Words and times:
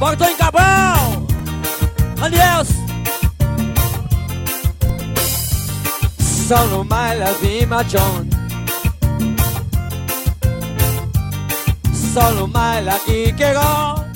Bartolomé 0.00 0.34
Cabral, 0.38 1.26
Andrés. 2.22 2.68
Solo 6.48 6.82
my 6.84 7.18
love 7.18 7.44
y 7.44 7.66
machón. 7.66 8.30
Solo 12.14 12.46
my 12.46 12.80
love 12.82 13.08
y. 13.08 14.09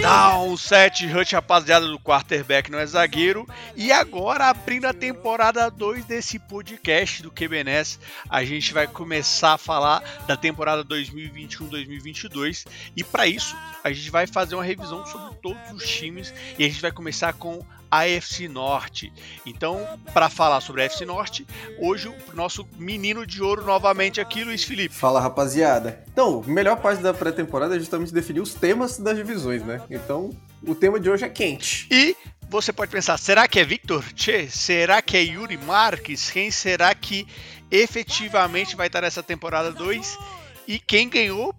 Down 0.00 0.56
7 0.56 1.06
Hut, 1.06 1.34
rapaziada 1.34 1.86
do 1.86 1.98
quarterback 1.98 2.70
não 2.70 2.78
é 2.78 2.86
zagueiro. 2.86 3.46
E 3.76 3.90
agora, 3.90 4.46
abrindo 4.46 4.84
a 4.86 4.92
temporada 4.92 5.68
2 5.70 6.04
desse 6.04 6.38
podcast 6.38 7.22
do 7.22 7.30
QBNS, 7.30 7.98
a 8.28 8.44
gente 8.44 8.72
vai 8.72 8.86
começar 8.86 9.54
a 9.54 9.58
falar 9.58 10.02
da 10.26 10.36
temporada 10.36 10.84
2021-2022. 10.84 12.66
E 12.96 13.02
para 13.02 13.26
isso, 13.26 13.56
a 13.82 13.90
gente 13.90 14.10
vai 14.10 14.26
fazer 14.26 14.54
uma 14.54 14.64
revisão 14.64 15.04
sobre 15.06 15.34
todos 15.36 15.72
os 15.72 15.88
times 15.88 16.32
e 16.58 16.64
a 16.64 16.68
gente 16.68 16.80
vai 16.80 16.92
começar 16.92 17.32
com 17.32 17.64
AFC 17.90 18.48
Norte. 18.48 19.12
Então, 19.44 19.86
para 20.12 20.28
falar 20.28 20.60
sobre 20.60 20.82
a 20.82 20.86
AFC 20.86 21.04
Norte, 21.04 21.46
hoje 21.78 22.08
o 22.08 22.14
nosso 22.34 22.66
menino 22.76 23.26
de 23.26 23.42
ouro 23.42 23.64
novamente 23.64 24.20
aqui, 24.20 24.44
Luiz 24.44 24.64
Felipe. 24.64 24.94
Fala, 24.94 25.20
rapaziada. 25.20 26.04
Então, 26.12 26.42
a 26.46 26.50
melhor 26.50 26.76
parte 26.76 27.02
da 27.02 27.14
pré-temporada 27.14 27.76
é 27.76 27.78
justamente 27.78 28.12
definir 28.12 28.40
os 28.40 28.54
temas 28.54 28.98
das 28.98 29.16
divisões, 29.16 29.62
né? 29.62 29.80
Então, 29.90 30.30
o 30.66 30.74
tema 30.74 31.00
de 31.00 31.08
hoje 31.08 31.24
é 31.24 31.28
quente. 31.28 31.86
E 31.90 32.16
você 32.48 32.72
pode 32.72 32.90
pensar, 32.90 33.18
será 33.18 33.46
que 33.48 33.58
é 33.58 33.64
Victor 33.64 34.04
Che? 34.14 34.50
Será 34.50 35.00
que 35.02 35.16
é 35.16 35.22
Yuri 35.22 35.56
Marques? 35.56 36.30
Quem 36.30 36.50
será 36.50 36.94
que 36.94 37.26
efetivamente 37.70 38.76
vai 38.76 38.86
estar 38.86 39.02
nessa 39.02 39.22
temporada 39.22 39.70
2? 39.72 40.18
E 40.66 40.78
quem 40.78 41.08
ganhou 41.08 41.54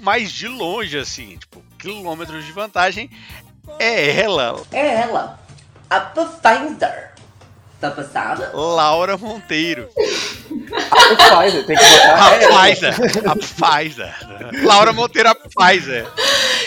mais 0.00 0.30
de 0.30 0.46
longe, 0.46 0.96
assim, 0.96 1.36
tipo, 1.36 1.62
quilômetros 1.78 2.44
de 2.44 2.52
vantagem, 2.52 3.10
é 3.78 4.20
ela. 4.20 4.62
É 4.72 4.86
ela 5.02 5.47
a 5.90 6.00
Pfizer. 6.00 7.12
Tá 7.80 7.92
passada? 7.92 8.50
Laura 8.54 9.16
Monteiro. 9.16 9.88
A 10.90 11.14
Pfizer, 11.16 11.64
tem 11.64 11.76
que 11.76 11.84
botar. 11.84 12.26
A 12.26 12.38
Pfizer. 12.38 13.30
A 13.30 13.36
Pfizer. 13.36 14.64
Laura 14.64 14.92
Monteiro, 14.92 15.28
a 15.28 15.34
Pfizer. 15.34 16.06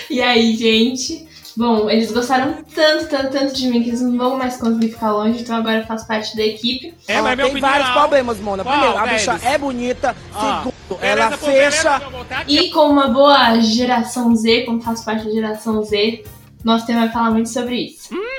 E 0.10 0.22
aí, 0.22 0.56
gente? 0.56 1.28
Bom, 1.56 1.90
eles 1.90 2.12
gostaram 2.12 2.64
tanto, 2.74 3.10
tanto, 3.10 3.32
tanto 3.32 3.54
de 3.54 3.68
mim 3.68 3.84
que 3.84 3.90
eles 3.90 4.02
não 4.02 4.18
vão 4.18 4.38
mais 4.38 4.56
conseguir 4.56 4.94
ficar 4.94 5.12
longe, 5.12 5.42
então 5.42 5.56
agora 5.58 5.80
eu 5.80 5.86
faço 5.86 6.08
parte 6.08 6.36
da 6.36 6.44
equipe. 6.44 6.94
É, 7.08 7.22
mas 7.22 7.36
tem 7.38 7.60
vários 7.60 7.90
problemas, 7.90 8.40
Mona. 8.40 8.64
Primeiro, 8.64 8.98
a 8.98 9.06
bicha 9.08 9.40
é 9.44 9.58
bonita. 9.58 10.16
Ah, 10.34 10.64
segundo, 10.64 11.04
ela 11.04 11.32
fecha. 11.32 12.02
E 12.48 12.70
com 12.70 12.90
uma 12.90 13.10
boa 13.10 13.60
geração 13.60 14.34
Z, 14.34 14.62
como 14.62 14.82
faço 14.82 15.04
parte 15.04 15.26
da 15.26 15.32
geração 15.32 15.84
Z, 15.84 16.24
nosso 16.64 16.86
tema 16.86 17.02
vai 17.02 17.12
falar 17.12 17.32
muito 17.32 17.50
sobre 17.50 17.76
isso. 17.76 18.16
Hum, 18.16 18.31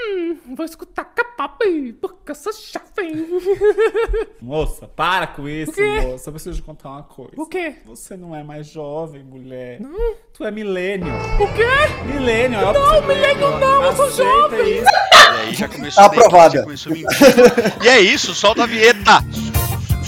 vou 0.54 0.64
escutar 0.64 1.04
capapi, 1.04 1.92
porque 2.00 2.30
eu 2.30 2.34
sou 2.34 2.52
chave. 2.52 2.82
Moça, 4.40 4.86
para 4.88 5.26
com 5.26 5.48
isso, 5.48 5.72
moça. 6.02 6.28
Eu 6.28 6.32
preciso 6.32 6.56
te 6.56 6.62
contar 6.62 6.90
uma 6.90 7.02
coisa. 7.02 7.32
O 7.36 7.46
quê? 7.46 7.76
Você 7.86 8.16
não 8.16 8.34
é 8.34 8.42
mais 8.42 8.66
jovem, 8.66 9.22
mulher. 9.22 9.80
Não. 9.80 10.14
Tu 10.32 10.44
é 10.44 10.50
milênio. 10.50 11.12
O 11.40 11.46
quê? 11.54 12.12
Milênio, 12.12 12.58
é 12.58 12.72
Não, 12.72 13.02
milênio 13.06 13.58
não, 13.58 13.84
eu 13.84 13.96
sou 13.96 14.10
jovem. 14.10 14.78
Isso. 14.78 14.86
E 14.86 15.40
aí 15.40 15.54
já 15.54 15.68
começou 15.68 16.04
Aprovada. 16.04 16.58
Já 16.58 16.62
começou 16.62 16.92
e 16.94 17.88
é 17.88 18.00
isso, 18.00 18.34
solta 18.34 18.64
a 18.64 18.66
vinheta. 18.66 19.22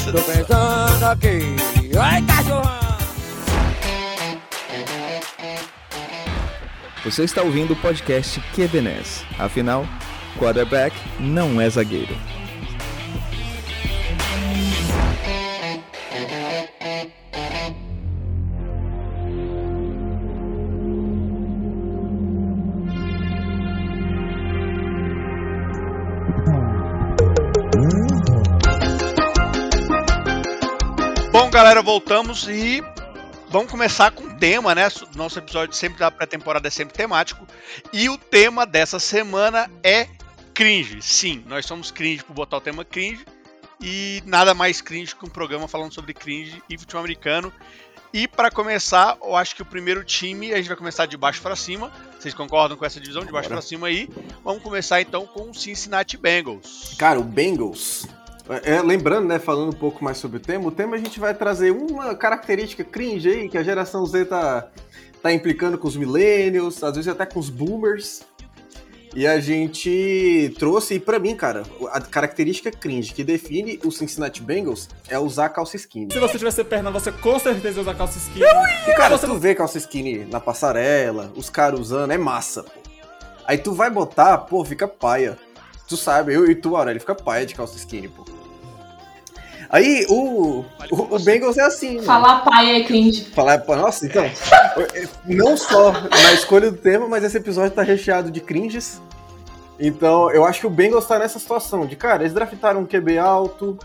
Tô 0.05 0.23
pensando 0.23 1.05
aqui. 1.05 1.57
Ai, 1.99 2.23
cachorrão! 2.23 2.85
Você 7.05 7.25
está 7.25 7.43
ouvindo 7.43 7.75
o 7.75 7.77
podcast 7.77 8.41
QBNES. 8.55 9.25
Afinal, 9.39 9.87
quarterback 10.39 10.95
não 11.19 11.61
é 11.61 11.69
zagueiro. 11.69 12.17
Bom, 31.31 31.51
galera, 31.51 31.83
voltamos 31.83 32.47
e 32.49 32.81
vamos 33.51 33.71
começar 33.71 34.13
com 34.13 34.25
o 34.25 34.35
tema, 34.37 34.73
né? 34.73 34.89
Nosso 35.17 35.39
episódio 35.39 35.75
sempre 35.75 35.99
da 35.99 36.11
pré-temporada 36.11 36.69
é 36.69 36.71
sempre 36.71 36.95
temático. 36.95 37.45
E 37.93 38.09
o 38.09 38.17
tema 38.17 38.65
dessa 38.65 39.01
semana 39.01 39.69
é 39.83 40.07
cringe. 40.55 41.03
Sim, 41.03 41.45
nós 41.47 41.67
somos 41.67 41.91
cringe 41.91 42.25
por 42.25 42.33
botar 42.33 42.59
o 42.59 42.61
tema 42.61 42.85
cringe. 42.85 43.25
E 43.81 44.23
nada 44.25 44.55
mais 44.55 44.81
cringe 44.81 45.15
que 45.15 45.27
um 45.27 45.29
programa 45.29 45.69
falando 45.69 45.93
sobre 45.93 46.15
cringe 46.15 46.63
e 46.71 46.79
futebol 46.79 47.01
americano. 47.01 47.53
E 48.13 48.29
para 48.29 48.49
começar, 48.49 49.19
eu 49.21 49.35
acho 49.35 49.57
que 49.57 49.63
o 49.63 49.65
primeiro 49.65 50.05
time, 50.05 50.53
a 50.53 50.57
gente 50.57 50.69
vai 50.69 50.77
começar 50.77 51.05
de 51.05 51.17
baixo 51.17 51.43
para 51.43 51.57
cima. 51.57 51.91
Vocês 52.17 52.33
concordam 52.33 52.79
com 52.79 52.85
essa 52.85 53.01
divisão 53.01 53.25
de 53.25 53.33
baixo 53.33 53.49
para 53.49 53.61
cima 53.61 53.89
aí? 53.89 54.09
Vamos 54.45 54.63
começar 54.63 55.01
então 55.01 55.27
com 55.27 55.51
o 55.51 55.55
Cincinnati 55.55 56.17
Bengals. 56.17 56.95
Cara, 56.97 57.19
o 57.19 57.25
Bengals. 57.25 58.07
É, 58.63 58.81
lembrando, 58.81 59.27
né, 59.27 59.41
falando 59.41 59.71
um 59.71 59.79
pouco 59.79 60.05
mais 60.05 60.19
sobre 60.19 60.37
o 60.37 60.41
tema, 60.41 60.69
o 60.69 60.71
tema 60.71 60.95
a 60.95 60.99
gente 60.99 61.19
vai 61.19 61.35
trazer 61.35 61.73
uma 61.73 62.15
característica 62.15 62.85
cringe 62.85 63.29
aí 63.29 63.49
que 63.49 63.59
a 63.59 63.63
geração 63.65 64.07
Z 64.07 64.27
tá, 64.27 64.69
tá 65.21 65.33
implicando 65.33 65.77
com 65.77 65.89
os 65.89 65.97
millennials, 65.97 66.85
às 66.85 66.95
vezes 66.95 67.09
até 67.09 67.27
com 67.27 67.41
os 67.41 67.51
boomers. 67.51 68.23
E 69.15 69.29
a 69.29 69.39
gente 69.39 70.53
trouxe, 70.59 70.95
e 70.95 71.01
pra 71.01 71.21
mim, 71.21 71.37
cara, 71.37 71.63
a 71.93 72.01
característica 72.01 72.73
cringe 72.73 73.13
que 73.13 73.23
define 73.23 73.79
o 73.85 73.93
Cincinnati 73.93 74.43
Bengals 74.43 74.89
é 75.09 75.17
usar 75.17 75.51
calça 75.51 75.77
skinny. 75.77 76.13
Se 76.13 76.19
você 76.19 76.37
tivesse 76.37 76.65
perna, 76.65 76.91
você 76.91 77.13
com 77.13 77.39
certeza 77.39 77.79
ia 77.79 77.83
usar 77.83 77.95
calça 77.95 78.19
skinny. 78.19 78.45
E, 78.89 78.93
cara, 78.95 79.17
você 79.17 79.27
não 79.29 79.39
vê 79.39 79.55
calça 79.55 79.79
skinny 79.79 80.25
na 80.25 80.41
passarela, 80.41 81.33
os 81.37 81.49
caras 81.49 81.79
usando, 81.79 82.11
é 82.11 82.19
massa, 82.19 82.65
pô. 82.65 82.81
Aí 83.47 83.57
tu 83.57 83.73
vai 83.73 83.89
botar, 83.89 84.39
pô, 84.39 84.65
fica 84.65 84.89
paia. 84.89 85.39
Tu 85.87 85.97
sabe, 85.97 86.35
eu 86.35 86.51
e 86.51 86.55
tu, 86.57 86.77
Aurélio, 86.77 87.01
fica 87.01 87.15
paia 87.15 87.47
de 87.47 87.55
calça 87.55 87.77
skinny, 87.77 88.09
pô. 88.09 88.25
Aí 89.75 90.07
o, 90.09 90.65
o, 90.93 91.17
o 91.17 91.19
Bengals 91.19 91.59
é 91.59 91.63
assim. 91.63 91.97
Mano. 91.97 92.05
Falar 92.05 92.45
pai 92.45 92.77
é 92.77 92.85
cringe. 92.85 93.25
Falar, 93.25 93.61
nossa, 93.67 94.07
então. 94.07 94.25
não 95.27 95.57
só 95.57 95.91
na 95.91 96.33
escolha 96.33 96.71
do 96.71 96.77
tema, 96.77 97.09
mas 97.09 97.25
esse 97.25 97.37
episódio 97.39 97.73
tá 97.73 97.83
recheado 97.83 98.31
de 98.31 98.41
cringes. 98.41 99.03
Então, 99.81 100.31
eu 100.31 100.45
acho 100.45 100.61
que 100.61 100.67
o 100.69 100.71
Bengals 100.71 101.07
tá 101.07 101.19
nessa 101.19 101.41
situação 101.41 101.87
de, 101.87 101.97
cara, 101.97 102.23
eles 102.23 102.33
draftaram 102.33 102.83
um 102.83 102.87
QB 102.87 103.19
alto, 103.19 103.77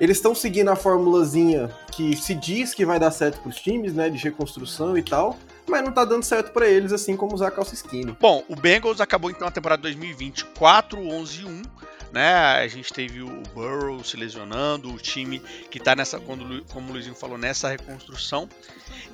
eles 0.00 0.16
estão 0.16 0.34
seguindo 0.34 0.70
a 0.70 0.76
formulazinha 0.76 1.70
que 1.92 2.16
se 2.16 2.34
diz 2.34 2.72
que 2.72 2.86
vai 2.86 2.98
dar 2.98 3.10
certo 3.10 3.38
pros 3.42 3.56
times, 3.56 3.92
né, 3.92 4.08
de 4.08 4.16
reconstrução 4.16 4.96
e 4.96 5.02
tal, 5.02 5.36
mas 5.68 5.84
não 5.84 5.92
tá 5.92 6.06
dando 6.06 6.22
certo 6.22 6.52
para 6.52 6.66
eles, 6.66 6.90
assim 6.90 7.14
como 7.14 7.34
usar 7.34 7.50
calça 7.50 7.74
skinny. 7.74 8.16
Bom, 8.18 8.42
o 8.48 8.56
Bengals 8.56 8.98
acabou 8.98 9.30
então 9.30 9.46
a 9.46 9.50
temporada 9.50 9.82
2020 9.82 10.46
4-11-1, 10.58 11.64
né? 12.12 12.34
A 12.34 12.66
gente 12.68 12.92
teve 12.92 13.22
o 13.22 13.42
Burrow 13.54 14.02
se 14.02 14.16
lesionando, 14.16 14.92
o 14.92 14.98
time 14.98 15.40
que 15.70 15.78
tá 15.78 15.94
nessa, 15.94 16.18
como 16.18 16.42
o 16.42 16.92
Luizinho 16.92 17.14
falou, 17.14 17.38
nessa 17.38 17.68
reconstrução. 17.68 18.48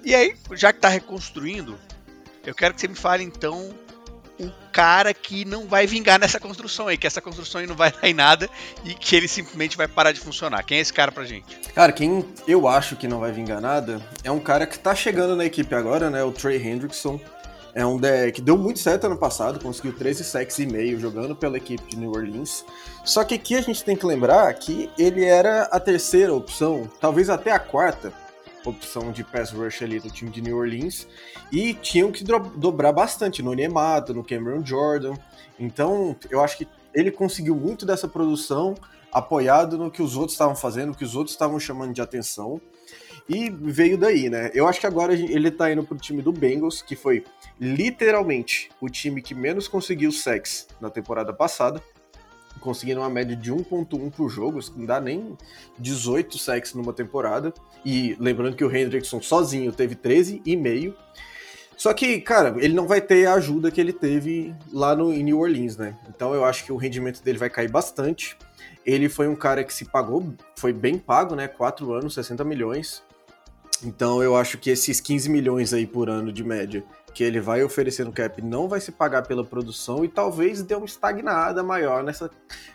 E 0.04 0.14
aí, 0.14 0.36
já 0.52 0.72
que 0.72 0.80
tá 0.80 0.88
reconstruindo, 0.88 1.78
eu 2.44 2.54
quero 2.54 2.74
que 2.74 2.80
você 2.80 2.88
me 2.88 2.94
fale 2.94 3.22
então 3.24 3.74
o 4.38 4.50
cara 4.72 5.14
que 5.14 5.44
não 5.44 5.68
vai 5.68 5.86
vingar 5.86 6.18
nessa 6.18 6.40
construção 6.40 6.88
aí, 6.88 6.98
que 6.98 7.06
essa 7.06 7.20
construção 7.20 7.60
aí 7.60 7.66
não 7.66 7.76
vai 7.76 7.92
dar 7.92 8.08
em 8.08 8.14
nada 8.14 8.50
e 8.84 8.92
que 8.92 9.14
ele 9.14 9.28
simplesmente 9.28 9.76
vai 9.76 9.86
parar 9.86 10.10
de 10.10 10.18
funcionar. 10.18 10.64
Quem 10.64 10.78
é 10.78 10.80
esse 10.80 10.92
cara 10.92 11.12
pra 11.12 11.24
gente? 11.24 11.56
Cara, 11.72 11.92
quem 11.92 12.24
eu 12.46 12.66
acho 12.66 12.96
que 12.96 13.06
não 13.06 13.20
vai 13.20 13.30
vingar 13.30 13.60
nada 13.60 14.04
é 14.24 14.30
um 14.30 14.40
cara 14.40 14.66
que 14.66 14.78
tá 14.78 14.94
chegando 14.94 15.36
na 15.36 15.44
equipe 15.44 15.72
agora, 15.74 16.10
né? 16.10 16.24
O 16.24 16.32
Trey 16.32 16.60
Hendrickson. 16.60 17.20
É 17.74 17.84
um 17.84 17.98
de... 17.98 18.30
que 18.30 18.40
deu 18.40 18.56
muito 18.56 18.78
certo 18.78 19.06
ano 19.06 19.16
passado, 19.16 19.58
conseguiu 19.58 19.92
13 19.92 20.22
sacks 20.22 20.58
e 20.60 20.66
meio 20.66 21.00
jogando 21.00 21.34
pela 21.34 21.56
equipe 21.56 21.82
de 21.88 21.96
New 21.96 22.12
Orleans. 22.12 22.64
Só 23.04 23.24
que 23.24 23.34
aqui 23.34 23.56
a 23.56 23.60
gente 23.60 23.84
tem 23.84 23.96
que 23.96 24.06
lembrar 24.06 24.52
que 24.54 24.88
ele 24.96 25.24
era 25.24 25.64
a 25.64 25.80
terceira 25.80 26.32
opção, 26.32 26.88
talvez 27.00 27.28
até 27.28 27.50
a 27.50 27.58
quarta 27.58 28.12
opção 28.64 29.12
de 29.12 29.22
pass 29.22 29.50
rush 29.50 29.82
ali 29.82 30.00
do 30.00 30.10
time 30.10 30.30
de 30.30 30.40
New 30.40 30.56
Orleans 30.56 31.06
e 31.52 31.74
tinham 31.74 32.10
que 32.10 32.24
dobrar 32.24 32.92
bastante 32.92 33.42
no 33.42 33.52
Nemato, 33.52 34.14
no 34.14 34.24
Cameron 34.24 34.64
Jordan. 34.64 35.14
Então, 35.58 36.16
eu 36.30 36.42
acho 36.42 36.56
que 36.56 36.68
ele 36.94 37.10
conseguiu 37.10 37.56
muito 37.56 37.84
dessa 37.84 38.08
produção 38.08 38.74
apoiado 39.12 39.76
no 39.76 39.90
que 39.90 40.02
os 40.02 40.16
outros 40.16 40.32
estavam 40.32 40.56
fazendo, 40.56 40.88
no 40.88 40.94
que 40.94 41.04
os 41.04 41.14
outros 41.14 41.34
estavam 41.34 41.58
chamando 41.60 41.92
de 41.92 42.00
atenção. 42.00 42.60
E 43.28 43.48
veio 43.48 43.96
daí, 43.96 44.28
né? 44.28 44.50
Eu 44.52 44.68
acho 44.68 44.80
que 44.80 44.86
agora 44.86 45.14
ele 45.14 45.50
tá 45.50 45.72
indo 45.72 45.82
pro 45.82 45.96
time 45.96 46.20
do 46.20 46.30
Bengals, 46.30 46.82
que 46.82 46.94
foi 46.94 47.24
literalmente 47.58 48.70
o 48.80 48.88
time 48.88 49.22
que 49.22 49.34
menos 49.34 49.66
conseguiu 49.66 50.12
sex 50.12 50.68
na 50.80 50.90
temporada 50.90 51.32
passada 51.32 51.82
conseguindo 52.64 53.00
uma 53.00 53.10
média 53.10 53.36
de 53.36 53.52
1.1 53.52 54.10
por 54.10 54.30
jogo, 54.30 54.58
não 54.74 54.86
dá 54.86 54.98
nem 54.98 55.36
18 55.78 56.38
sacks 56.38 56.72
numa 56.72 56.94
temporada. 56.94 57.52
E 57.84 58.16
lembrando 58.18 58.56
que 58.56 58.64
o 58.64 58.74
Hendrickson 58.74 59.20
sozinho 59.20 59.70
teve 59.70 59.94
13,5. 59.94 60.94
Só 61.76 61.92
que, 61.92 62.20
cara, 62.20 62.54
ele 62.58 62.72
não 62.72 62.86
vai 62.86 63.00
ter 63.00 63.26
a 63.26 63.34
ajuda 63.34 63.70
que 63.70 63.80
ele 63.80 63.92
teve 63.92 64.54
lá 64.72 64.96
no, 64.96 65.12
em 65.12 65.22
New 65.22 65.40
Orleans, 65.40 65.76
né? 65.76 65.96
Então 66.08 66.32
eu 66.32 66.44
acho 66.44 66.64
que 66.64 66.72
o 66.72 66.76
rendimento 66.76 67.22
dele 67.22 67.36
vai 67.36 67.50
cair 67.50 67.70
bastante. 67.70 68.36
Ele 68.86 69.08
foi 69.08 69.28
um 69.28 69.36
cara 69.36 69.62
que 69.62 69.74
se 69.74 69.84
pagou, 69.84 70.32
foi 70.56 70.72
bem 70.72 70.96
pago, 70.96 71.34
né? 71.34 71.48
4 71.48 71.92
anos, 71.92 72.14
60 72.14 72.44
milhões. 72.44 73.02
Então 73.82 74.22
eu 74.22 74.36
acho 74.36 74.58
que 74.58 74.70
esses 74.70 75.00
15 75.00 75.28
milhões 75.28 75.72
aí 75.72 75.86
por 75.86 76.08
ano 76.08 76.32
de 76.32 76.44
média 76.44 76.84
que 77.14 77.22
ele 77.22 77.40
vai 77.40 77.62
oferecer 77.62 78.04
no 78.04 78.12
cap 78.12 78.42
não 78.42 78.68
vai 78.68 78.80
se 78.80 78.90
pagar 78.90 79.22
pela 79.22 79.44
produção 79.44 80.04
e 80.04 80.08
talvez 80.08 80.62
dê 80.62 80.74
uma 80.74 80.84
estagnada 80.84 81.62
maior 81.62 82.02
nessa 82.02 82.28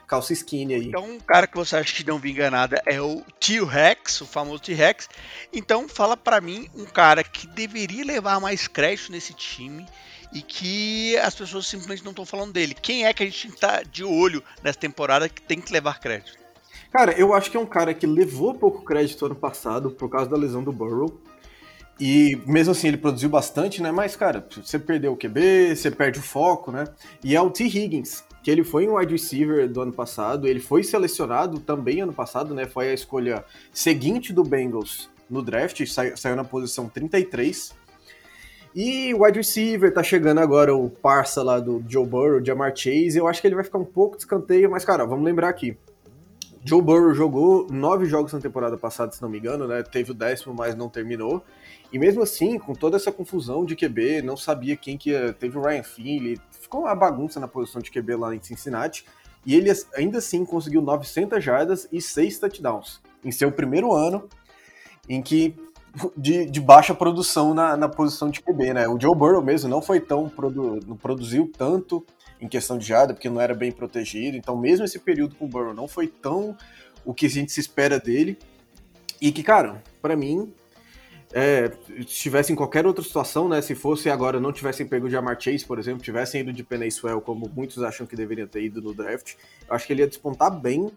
calça 0.08 0.32
skinny 0.32 0.74
aí. 0.74 0.88
Então, 0.88 1.04
um 1.04 1.20
cara 1.20 1.46
que 1.46 1.58
você 1.58 1.76
acha 1.76 1.94
que 1.94 2.08
não 2.08 2.18
vinga 2.18 2.50
nada 2.50 2.82
é 2.86 3.02
o 3.02 3.22
T-Rex, 3.40 4.22
o 4.22 4.26
famoso 4.26 4.64
T-Rex. 4.64 5.10
Então, 5.52 5.90
fala 5.90 6.16
para 6.16 6.40
mim 6.40 6.70
um 6.74 6.86
cara 6.86 7.22
que 7.22 7.46
deveria 7.48 8.06
levar 8.06 8.40
mais 8.40 8.66
crédito 8.68 9.12
nesse 9.12 9.34
time 9.34 9.86
e 10.32 10.42
que 10.42 11.18
as 11.18 11.36
pessoas 11.36 11.68
simplesmente 11.68 12.04
não 12.04 12.12
estão 12.12 12.26
falando 12.26 12.54
dele. 12.54 12.74
Quem 12.74 13.06
é 13.06 13.14
que 13.14 13.24
a 13.24 13.26
gente 13.26 13.52
tá 13.52 13.84
de 13.84 14.06
olho 14.06 14.42
nessa 14.64 14.80
temporada 14.80 15.28
que 15.28 15.42
tem 15.42 15.60
que 15.60 15.74
levar 15.74 16.00
crédito? 16.00 16.39
Cara, 16.92 17.12
eu 17.12 17.34
acho 17.34 17.52
que 17.52 17.58
é 17.58 17.60
um 17.60 17.66
cara 17.66 17.94
que 17.94 18.08
levou 18.08 18.54
pouco 18.54 18.84
crédito 18.84 19.26
ano 19.26 19.36
passado 19.36 19.92
por 19.92 20.10
causa 20.10 20.30
da 20.30 20.36
lesão 20.36 20.64
do 20.64 20.72
Burrow. 20.72 21.20
E 22.00 22.40
mesmo 22.48 22.72
assim 22.72 22.88
ele 22.88 22.98
produziu 22.98 23.30
bastante, 23.30 23.82
né? 23.82 23.92
Mas, 23.92 24.16
cara, 24.16 24.48
você 24.50 24.80
perdeu 24.80 25.12
o 25.12 25.18
QB, 25.18 25.76
você 25.76 25.92
perde 25.92 26.18
o 26.18 26.22
foco, 26.22 26.72
né? 26.72 26.86
E 27.24 27.36
é 27.36 27.42
o 27.42 27.50
T. 27.50 27.66
Higgins, 27.66 28.24
que 28.42 28.50
ele 28.50 28.64
foi 28.64 28.88
um 28.88 28.96
wide 28.96 29.12
receiver 29.12 29.68
do 29.70 29.82
ano 29.82 29.92
passado, 29.92 30.48
ele 30.48 30.62
foi 30.62 30.84
selecionado 30.84 31.60
também 31.60 32.02
ano 32.02 32.14
passado, 32.14 32.56
né? 32.56 32.66
Foi 32.66 32.90
a 32.90 32.94
escolha 32.94 33.44
seguinte 33.74 34.32
do 34.32 34.44
Bengals 34.44 35.10
no 35.30 35.44
draft, 35.44 35.86
saiu, 35.86 36.16
saiu 36.16 36.36
na 36.36 36.44
posição 36.44 36.88
33. 36.88 37.78
E 38.74 39.14
o 39.14 39.24
wide 39.24 39.40
receiver 39.40 39.94
tá 39.94 40.02
chegando 40.02 40.40
agora 40.40 40.74
o 40.74 40.90
parça 40.90 41.44
lá 41.44 41.60
do 41.60 41.84
Joe 41.88 42.06
Burrow, 42.06 42.44
Jamar 42.44 42.74
Chase. 42.74 43.18
Eu 43.18 43.28
acho 43.28 43.42
que 43.42 43.48
ele 43.48 43.56
vai 43.56 43.64
ficar 43.64 43.78
um 43.78 43.86
pouco 43.86 44.16
de 44.16 44.24
escanteio, 44.24 44.72
mas, 44.72 44.86
cara, 44.86 45.06
vamos 45.06 45.26
lembrar 45.26 45.50
aqui. 45.50 45.78
Joe 46.64 46.82
Burrow 46.82 47.14
jogou 47.14 47.68
nove 47.70 48.06
jogos 48.06 48.34
na 48.34 48.40
temporada 48.40 48.78
passada, 48.78 49.12
se 49.12 49.22
não 49.22 49.30
me 49.30 49.40
engano, 49.40 49.68
né? 49.68 49.82
Teve 49.82 50.12
o 50.12 50.14
décimo, 50.14 50.54
mas 50.54 50.76
não 50.76 50.90
terminou. 50.90 51.44
E 51.92 51.98
mesmo 51.98 52.22
assim, 52.22 52.60
com 52.60 52.74
toda 52.74 52.98
essa 52.98 53.12
confusão 53.12 53.66
de 53.66 53.76
QB, 53.76 54.22
não 54.22 54.36
sabia 54.36 54.76
quem 54.76 54.98
que 54.98 55.12
ia. 55.12 55.34
Teve 55.34 55.58
o 55.58 55.62
Ryan 55.62 55.84
Finley, 55.84 56.40
ficou 56.52 56.82
uma 56.82 56.96
bagunça 56.96 57.40
na 57.40 57.48
posição 57.48 57.82
de 57.82 57.90
QB 57.90 58.16
lá 58.16 58.36
em 58.36 58.42
Cincinnati. 58.42 59.06
E 59.46 59.56
ele 59.56 59.72
ainda 59.96 60.18
assim 60.18 60.46
conseguiu 60.46 60.82
900 60.82 61.44
jardas 61.44 61.88
e 61.92 62.02
6 62.02 62.40
touchdowns 62.40 63.02
em 63.24 63.32
seu 63.32 63.52
primeiro 63.52 63.94
ano, 63.94 64.28
em 65.08 65.22
que 65.22 65.56
de, 66.16 66.46
de 66.46 66.62
baixa 66.62 66.94
produção 66.94 67.54
na, 67.54 67.76
na, 67.76 67.90
posição 67.90 68.30
de 68.30 68.42
QB, 68.42 68.74
né? 68.74 68.88
O 68.88 69.00
Joe 69.00 69.16
Burrow 69.16 69.42
mesmo 69.42 69.70
não 69.70 69.82
foi 69.82 70.00
tão 70.00 70.30
produ, 70.30 70.80
não 70.86 70.96
produziu 70.96 71.52
tanto 71.58 72.06
em 72.42 72.48
questão 72.48 72.78
de 72.78 72.86
jarda, 72.86 73.14
porque 73.14 73.30
não 73.30 73.42
era 73.42 73.54
bem 73.54 73.72
protegido. 73.72 74.38
Então, 74.38 74.58
mesmo 74.58 74.86
esse 74.86 75.00
período 75.00 75.36
com 75.36 75.46
o 75.46 75.48
Burrow 75.48 75.74
não 75.74 75.88
foi 75.88 76.08
tão 76.08 76.58
o 77.06 77.14
que 77.14 77.26
a 77.26 77.30
gente 77.30 77.52
se 77.52 77.60
espera 77.60 78.00
dele. 78.00 78.38
E 79.22 79.32
que, 79.32 79.44
cara, 79.44 79.84
para 80.02 80.16
mim, 80.16 80.54
é, 81.34 81.72
estivesse 81.98 82.52
em 82.52 82.56
qualquer 82.56 82.86
outra 82.86 83.04
situação, 83.04 83.48
né? 83.48 83.62
Se 83.62 83.76
fosse 83.76 84.10
agora, 84.10 84.40
não 84.40 84.52
tivessem 84.52 84.88
pego 84.88 85.08
o 85.08 85.10
Jamar 85.10 85.40
Chase, 85.40 85.66
por 85.66 85.78
exemplo, 85.78 86.02
tivessem 86.02 86.42
ido 86.42 86.52
de 86.52 86.64
Penny 86.64 86.90
Swell, 86.90 87.22
como 87.22 87.50
muitos 87.54 87.84
acham 87.84 88.08
que 88.08 88.16
deveriam 88.16 88.48
ter 88.48 88.64
ido 88.64 88.82
no 88.82 88.94
draft, 88.94 89.36
acho 89.70 89.86
que 89.86 89.94
ele 89.94 90.02
ia 90.02 90.08
despontar 90.08 90.52
bem. 90.52 90.92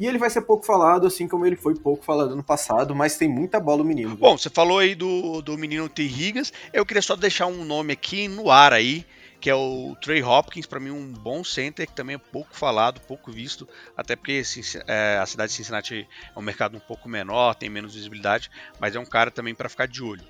E 0.00 0.06
ele 0.06 0.16
vai 0.16 0.30
ser 0.30 0.42
pouco 0.42 0.64
falado, 0.64 1.06
assim 1.06 1.28
como 1.28 1.44
ele 1.44 1.56
foi 1.56 1.74
pouco 1.74 2.02
falado 2.02 2.34
no 2.34 2.42
passado, 2.42 2.94
mas 2.94 3.18
tem 3.18 3.28
muita 3.28 3.60
bola 3.60 3.82
o 3.82 3.84
menino. 3.84 4.16
Bom, 4.16 4.38
você 4.38 4.48
falou 4.48 4.78
aí 4.78 4.94
do, 4.94 5.42
do 5.42 5.58
menino 5.58 5.86
T. 5.88 6.02
Higgins, 6.02 6.50
eu 6.72 6.86
queria 6.86 7.02
só 7.02 7.14
deixar 7.14 7.46
um 7.46 7.62
nome 7.64 7.92
aqui 7.92 8.26
no 8.26 8.50
ar 8.50 8.72
aí, 8.72 9.04
que 9.42 9.50
é 9.50 9.54
o 9.56 9.96
Trey 10.00 10.22
Hopkins, 10.22 10.66
para 10.66 10.78
mim 10.78 10.92
um 10.92 11.12
bom 11.12 11.42
center, 11.42 11.84
que 11.84 11.92
também 11.92 12.14
é 12.14 12.18
pouco 12.18 12.54
falado, 12.54 13.00
pouco 13.00 13.32
visto, 13.32 13.68
até 13.96 14.14
porque 14.14 14.40
é, 14.86 15.18
a 15.20 15.26
cidade 15.26 15.50
de 15.50 15.56
Cincinnati 15.56 16.08
é 16.32 16.38
um 16.38 16.42
mercado 16.42 16.76
um 16.76 16.80
pouco 16.80 17.08
menor, 17.08 17.56
tem 17.56 17.68
menos 17.68 17.96
visibilidade, 17.96 18.48
mas 18.78 18.94
é 18.94 19.00
um 19.00 19.04
cara 19.04 19.32
também 19.32 19.52
para 19.52 19.68
ficar 19.68 19.88
de 19.88 20.00
olho. 20.00 20.22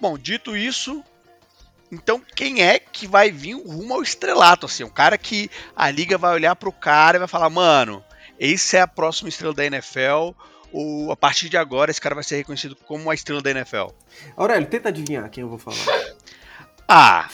Bom, 0.00 0.16
dito 0.16 0.56
isso, 0.56 1.02
então 1.90 2.22
quem 2.36 2.62
é 2.62 2.78
que 2.78 3.04
vai 3.04 3.32
vir 3.32 3.54
rumo 3.54 3.94
ao 3.94 4.02
estrelato? 4.02 4.66
Assim, 4.66 4.84
um 4.84 4.90
cara 4.90 5.18
que 5.18 5.50
a 5.74 5.90
liga 5.90 6.16
vai 6.16 6.32
olhar 6.32 6.54
para 6.54 6.68
o 6.68 6.72
cara 6.72 7.16
e 7.16 7.18
vai 7.18 7.26
falar, 7.26 7.50
mano, 7.50 8.00
esse 8.38 8.76
é 8.76 8.80
a 8.80 8.86
próxima 8.86 9.28
estrela 9.28 9.52
da 9.52 9.66
NFL, 9.66 10.36
ou 10.72 11.10
a 11.10 11.16
partir 11.16 11.48
de 11.48 11.56
agora 11.56 11.90
esse 11.90 12.00
cara 12.00 12.14
vai 12.14 12.22
ser 12.22 12.36
reconhecido 12.36 12.76
como 12.76 13.10
a 13.10 13.14
estrela 13.14 13.42
da 13.42 13.50
NFL? 13.50 13.88
Aurélio, 14.36 14.68
tenta 14.68 14.90
adivinhar 14.90 15.28
quem 15.28 15.42
eu 15.42 15.48
vou 15.48 15.58
falar. 15.58 15.76
Ah, 16.92 17.28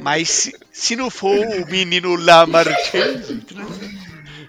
mas 0.00 0.30
se, 0.30 0.54
se 0.72 0.96
não 0.96 1.10
for 1.10 1.36
o 1.38 1.70
menino 1.70 2.16
Lamar 2.16 2.64
Chase, 2.64 3.44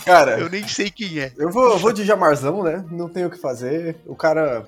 cara, 0.06 0.40
eu 0.40 0.50
nem 0.50 0.66
sei 0.66 0.90
quem 0.90 1.20
é. 1.20 1.34
Eu 1.36 1.52
vou, 1.52 1.72
eu 1.72 1.78
vou 1.78 1.92
de 1.92 2.06
Jamarzão, 2.06 2.64
né? 2.64 2.86
Não 2.90 3.10
tenho 3.10 3.28
o 3.28 3.30
que 3.30 3.38
fazer. 3.38 3.98
O 4.06 4.16
cara 4.16 4.66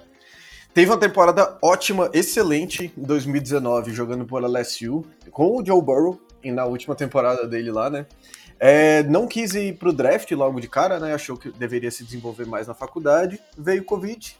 teve 0.73 0.91
uma 0.91 0.99
temporada 0.99 1.57
ótima, 1.61 2.09
excelente 2.11 2.91
em 2.97 3.01
2019, 3.01 3.93
jogando 3.93 4.25
por 4.25 4.43
LSU, 4.43 5.05
com 5.31 5.55
o 5.55 5.65
Joe 5.65 5.81
Burrow, 5.81 6.19
e 6.43 6.51
na 6.51 6.65
última 6.65 6.93
temporada 6.93 7.47
dele 7.47 7.71
lá, 7.71 7.89
né? 7.89 8.05
É, 8.59 9.03
não 9.03 9.25
quis 9.25 9.55
ir 9.55 9.77
pro 9.77 9.93
draft 9.93 10.29
logo 10.31 10.59
de 10.59 10.67
cara, 10.67 10.99
né? 10.99 11.13
Achou 11.13 11.37
que 11.37 11.53
deveria 11.53 11.89
se 11.89 12.03
desenvolver 12.03 12.45
mais 12.45 12.67
na 12.67 12.73
faculdade. 12.73 13.39
Veio 13.57 13.81
o 13.81 13.85
Covid, 13.85 14.35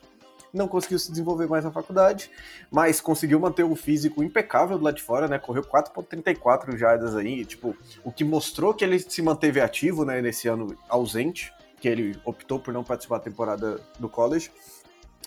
não 0.53 0.67
conseguiu 0.67 0.99
se 0.99 1.09
desenvolver 1.09 1.47
mais 1.47 1.63
na 1.63 1.71
faculdade, 1.71 2.29
mas 2.71 2.99
conseguiu 2.99 3.39
manter 3.39 3.63
o 3.63 3.75
físico 3.75 4.23
impecável 4.23 4.77
do 4.77 4.83
lado 4.83 4.95
de 4.95 5.03
fora, 5.03 5.27
né? 5.27 5.37
Correu 5.37 5.63
4.34 5.63 6.77
jardas 6.77 7.15
aí, 7.15 7.45
tipo, 7.45 7.75
o 8.03 8.11
que 8.11 8.23
mostrou 8.23 8.73
que 8.73 8.83
ele 8.83 8.99
se 8.99 9.21
manteve 9.21 9.61
ativo, 9.61 10.03
né, 10.05 10.21
nesse 10.21 10.47
ano 10.47 10.75
ausente, 10.87 11.53
que 11.79 11.87
ele 11.87 12.19
optou 12.25 12.59
por 12.59 12.73
não 12.73 12.83
participar 12.83 13.17
da 13.17 13.23
temporada 13.23 13.79
do 13.99 14.09
college. 14.09 14.51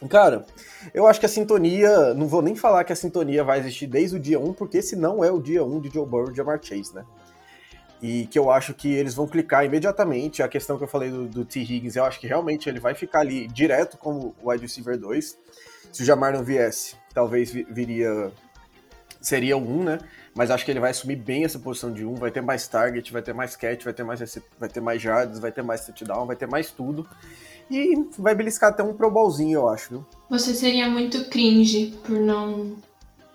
Cara, 0.09 0.45
eu 0.93 1.07
acho 1.07 1.21
que 1.21 1.27
a 1.27 1.29
sintonia, 1.29 2.13
não 2.15 2.27
vou 2.27 2.43
nem 2.43 2.57
falar 2.57 2.83
que 2.85 2.93
a 2.93 2.97
sintonia 2.97 3.45
vai 3.45 3.61
existir 3.61 3.87
desde 3.87 4.17
o 4.17 4.21
dia 4.21 4.39
1, 4.41 4.53
porque 4.55 4.79
esse 4.79 4.97
não 4.97 5.23
é 5.23 5.31
o 5.31 5.41
dia 5.41 5.65
1 5.65 5.81
de 5.81 5.91
Joe 5.91 6.07
Burrow 6.07 6.33
e 6.33 6.35
Jamar 6.35 6.59
Chase, 6.61 6.95
né? 6.95 7.05
E 8.03 8.27
que 8.27 8.37
eu 8.37 8.51
acho 8.51 8.75
que 8.75 8.93
eles 8.93 9.15
vão 9.15 9.29
clicar 9.29 9.65
imediatamente. 9.65 10.43
A 10.43 10.49
questão 10.49 10.77
que 10.77 10.83
eu 10.83 10.89
falei 10.89 11.09
do, 11.09 11.29
do 11.29 11.45
T. 11.45 11.61
Higgins, 11.61 11.95
eu 11.95 12.05
acho 12.05 12.19
que 12.19 12.27
realmente 12.27 12.69
ele 12.69 12.81
vai 12.81 12.95
ficar 12.95 13.21
ali 13.21 13.47
direto 13.47 13.97
como 13.97 14.35
o 14.43 14.51
wide 14.51 14.63
receiver 14.63 14.99
2. 14.99 15.39
Se 15.93 16.03
o 16.03 16.05
Jamar 16.05 16.33
não 16.33 16.43
viesse, 16.43 16.97
talvez 17.15 17.53
viria. 17.53 18.33
Seria 19.21 19.57
um, 19.57 19.85
né? 19.85 20.01
Mas 20.35 20.51
acho 20.51 20.65
que 20.65 20.73
ele 20.73 20.81
vai 20.81 20.91
assumir 20.91 21.15
bem 21.15 21.45
essa 21.45 21.61
posição 21.61 21.93
de 21.93 22.05
um, 22.05 22.15
vai 22.15 22.33
ter 22.33 22.41
mais 22.41 22.67
target, 22.67 23.13
vai 23.13 23.23
ter 23.23 23.33
mais 23.33 23.55
catch, 23.55 23.85
vai 23.85 23.93
ter 23.93 24.03
mais, 24.03 24.39
vai 24.59 24.69
ter 24.69 24.81
mais 24.81 25.01
jardas, 25.01 25.39
vai 25.39 25.53
ter 25.53 25.63
mais 25.63 25.87
touchdown, 25.87 26.27
vai 26.27 26.35
ter 26.35 26.49
mais 26.49 26.73
tudo. 26.73 27.09
E 27.71 27.95
vai 28.19 28.35
beliscar 28.35 28.71
até 28.71 28.83
um 28.83 28.95
Pro 28.95 29.13
Bowlzinho, 29.13 29.61
eu 29.61 29.69
acho, 29.69 29.91
viu? 29.91 30.07
Você 30.29 30.53
seria 30.55 30.89
muito 30.89 31.29
cringe 31.29 31.97
por 32.05 32.19
não 32.19 32.77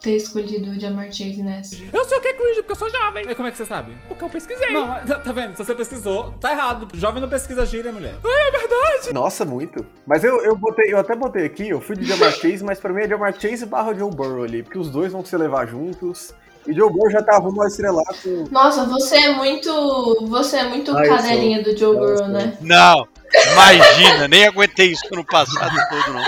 ter 0.02 0.16
escolhido 0.16 0.72
o 0.72 0.80
Jamar 0.80 1.06
Chase 1.08 1.42
nessa. 1.42 1.76
Eu 1.92 2.06
sei 2.06 2.18
o 2.18 2.22
que 2.22 2.28
é 2.28 2.34
cringe, 2.34 2.56
porque 2.58 2.72
eu 2.72 2.76
sou 2.76 2.90
jovem. 2.90 3.26
E 3.30 3.36
como 3.36 3.48
é 3.48 3.52
que 3.52 3.58
você 3.58 3.66
sabe? 3.66 3.98
Porque 4.08 4.24
eu 4.24 4.30
pesquisei. 4.30 4.72
Não, 4.72 4.88
tá, 4.88 5.20
tá 5.20 5.32
vendo? 5.32 5.56
Se 5.56 5.64
você 5.66 5.74
pesquisou, 5.74 6.32
tá 6.40 6.52
errado. 6.52 6.88
Jovem 6.94 7.22
não 7.22 7.30
pesquisa 7.30 7.66
gíria, 7.66 7.92
mulher. 7.92 8.16
É 8.24 8.52
verdade. 8.52 9.14
Nossa, 9.14 9.44
muito. 9.44 9.86
Mas 10.06 10.24
eu, 10.24 10.42
eu, 10.42 10.56
botei, 10.56 10.94
eu 10.94 11.00
até 11.00 11.16
botei 11.16 11.46
aqui, 11.46 11.70
eu 11.70 11.82
fui 11.82 11.96
de 11.96 12.06
Jamar 12.06 12.32
Chase, 12.38 12.64
mas 12.64 12.80
pra 12.80 12.94
mim 12.94 13.02
é 13.02 13.08
Jamar 13.08 13.34
Chase 13.40 13.66
barra 13.66 13.94
Joe 13.94 14.12
Burrow 14.12 14.44
ali, 14.44 14.64
porque 14.64 14.78
os 14.78 14.90
dois 14.90 15.12
vão 15.12 15.26
se 15.26 15.36
levar 15.36 15.66
juntos. 15.68 16.34
E 16.68 16.74
Joe 16.74 16.92
Burrow 16.92 17.10
já 17.10 17.24
tá 17.24 17.38
rumo 17.38 17.64
a 17.64 17.68
estrelato. 17.68 18.48
Nossa, 18.52 18.86
você 18.86 19.16
é 19.16 19.34
muito. 19.34 20.28
Você 20.28 20.58
é 20.58 20.64
muito 20.66 20.96
Ah, 20.96 21.08
cadelinha 21.08 21.64
do 21.64 21.76
Joe 21.76 21.96
Burrow, 21.96 22.28
né? 22.28 22.58
Não, 22.62 23.08
imagina, 23.54 24.28
nem 24.28 24.46
aguentei 24.46 24.92
isso 24.92 25.08
no 25.12 25.26
passado 25.26 25.76
todo, 25.90 26.14
não. 26.14 26.24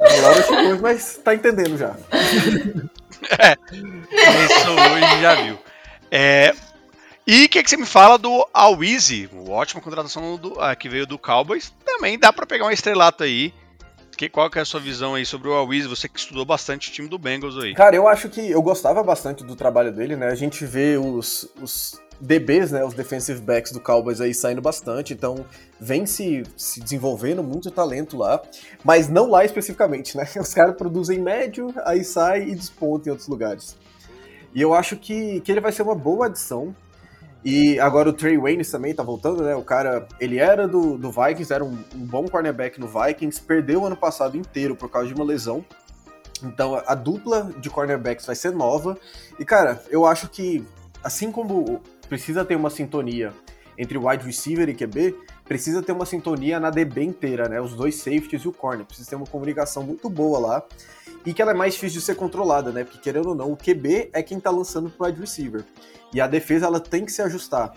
Laura 0.00 0.42
chegou, 0.42 0.80
mas 0.80 1.20
tá 1.22 1.34
entendendo 1.34 1.76
já. 1.76 1.94
Começou 3.70 4.74
hoje 4.74 5.20
já 5.20 5.34
viu. 5.34 5.58
É, 6.10 6.54
e 7.26 7.44
o 7.44 7.48
que, 7.48 7.62
que 7.62 7.70
você 7.70 7.76
me 7.76 7.86
fala 7.86 8.18
do 8.18 8.44
Alwizi, 8.52 9.30
ótima 9.48 9.80
contratação 9.80 10.36
do, 10.36 10.60
ah, 10.60 10.74
que 10.74 10.88
veio 10.88 11.06
do 11.06 11.18
Cowboys? 11.18 11.72
Também 11.84 12.18
dá 12.18 12.32
pra 12.32 12.44
pegar 12.44 12.66
um 12.66 12.70
estrelato 12.70 13.22
aí. 13.22 13.54
Que, 14.16 14.28
qual 14.28 14.50
que 14.50 14.58
é 14.58 14.62
a 14.62 14.64
sua 14.64 14.80
visão 14.80 15.14
aí 15.14 15.24
sobre 15.24 15.48
o 15.48 15.52
Alwizi? 15.52 15.86
Você 15.86 16.08
que 16.08 16.18
estudou 16.18 16.44
bastante 16.44 16.90
o 16.90 16.92
time 16.92 17.08
do 17.08 17.18
Bengals 17.18 17.56
aí. 17.56 17.74
Cara, 17.74 17.94
eu 17.94 18.08
acho 18.08 18.28
que 18.28 18.50
eu 18.50 18.60
gostava 18.60 19.02
bastante 19.02 19.44
do 19.44 19.54
trabalho 19.54 19.92
dele, 19.92 20.16
né? 20.16 20.26
A 20.26 20.34
gente 20.34 20.66
vê 20.66 20.96
os, 20.98 21.48
os 21.62 22.00
DBs, 22.20 22.70
né? 22.72 22.84
Os 22.84 22.94
defensive 22.94 23.40
backs 23.40 23.72
do 23.72 23.80
Cowboys 23.80 24.20
aí 24.20 24.34
saindo 24.34 24.60
bastante, 24.60 25.14
então 25.14 25.44
vem 25.80 26.04
se, 26.04 26.42
se 26.56 26.80
desenvolvendo 26.80 27.42
muito 27.42 27.70
talento 27.70 28.16
lá, 28.16 28.40
mas 28.84 29.08
não 29.08 29.30
lá 29.30 29.44
especificamente, 29.44 30.16
né? 30.16 30.28
Os 30.38 30.52
caras 30.52 30.76
produzem 30.76 31.18
médio, 31.18 31.72
aí 31.84 32.04
sai 32.04 32.42
e 32.42 32.54
desponta 32.54 33.08
em 33.08 33.12
outros 33.12 33.28
lugares. 33.28 33.76
E 34.54 34.60
eu 34.60 34.74
acho 34.74 34.96
que, 34.96 35.40
que 35.40 35.50
ele 35.50 35.60
vai 35.60 35.72
ser 35.72 35.82
uma 35.82 35.94
boa 35.94 36.26
adição. 36.26 36.74
E 37.42 37.80
agora 37.80 38.10
o 38.10 38.12
Trey 38.12 38.36
Waynes 38.36 38.70
também 38.70 38.94
tá 38.94 39.02
voltando, 39.02 39.42
né? 39.42 39.54
O 39.54 39.62
cara, 39.62 40.06
ele 40.20 40.38
era 40.38 40.68
do, 40.68 40.98
do 40.98 41.10
Vikings, 41.10 41.50
era 41.50 41.64
um, 41.64 41.78
um 41.94 42.04
bom 42.04 42.28
cornerback 42.28 42.78
no 42.78 42.86
Vikings, 42.86 43.40
perdeu 43.40 43.80
o 43.82 43.86
ano 43.86 43.96
passado 43.96 44.36
inteiro 44.36 44.76
por 44.76 44.90
causa 44.90 45.08
de 45.08 45.14
uma 45.14 45.24
lesão. 45.24 45.64
Então 46.42 46.82
a 46.86 46.94
dupla 46.94 47.50
de 47.58 47.70
cornerbacks 47.70 48.26
vai 48.26 48.34
ser 48.34 48.50
nova. 48.50 48.98
E 49.38 49.44
cara, 49.44 49.82
eu 49.88 50.04
acho 50.04 50.28
que 50.28 50.66
assim 51.02 51.32
como 51.32 51.80
precisa 52.10 52.44
ter 52.44 52.56
uma 52.56 52.68
sintonia 52.68 53.32
entre 53.78 53.96
wide 53.96 54.26
receiver 54.26 54.68
e 54.68 54.74
QB, 54.74 55.14
precisa 55.44 55.80
ter 55.80 55.92
uma 55.92 56.04
sintonia 56.04 56.58
na 56.58 56.68
DB 56.68 57.04
inteira, 57.04 57.48
né? 57.48 57.60
Os 57.60 57.72
dois 57.72 57.94
safeties 57.94 58.42
e 58.42 58.48
o 58.48 58.52
corner. 58.52 58.84
Precisa 58.84 59.08
ter 59.08 59.16
uma 59.16 59.26
comunicação 59.26 59.84
muito 59.84 60.10
boa 60.10 60.38
lá. 60.38 60.62
E 61.24 61.32
que 61.32 61.40
ela 61.40 61.52
é 61.52 61.54
mais 61.54 61.74
difícil 61.74 62.00
de 62.00 62.04
ser 62.04 62.16
controlada, 62.16 62.72
né? 62.72 62.82
Porque 62.82 62.98
querendo 62.98 63.28
ou 63.28 63.34
não, 63.34 63.52
o 63.52 63.56
QB 63.56 64.10
é 64.12 64.22
quem 64.22 64.40
tá 64.40 64.50
lançando 64.50 64.90
pro 64.90 65.06
wide 65.06 65.20
receiver. 65.20 65.64
E 66.12 66.20
a 66.20 66.26
defesa 66.26 66.66
ela 66.66 66.80
tem 66.80 67.04
que 67.04 67.12
se 67.12 67.22
ajustar. 67.22 67.72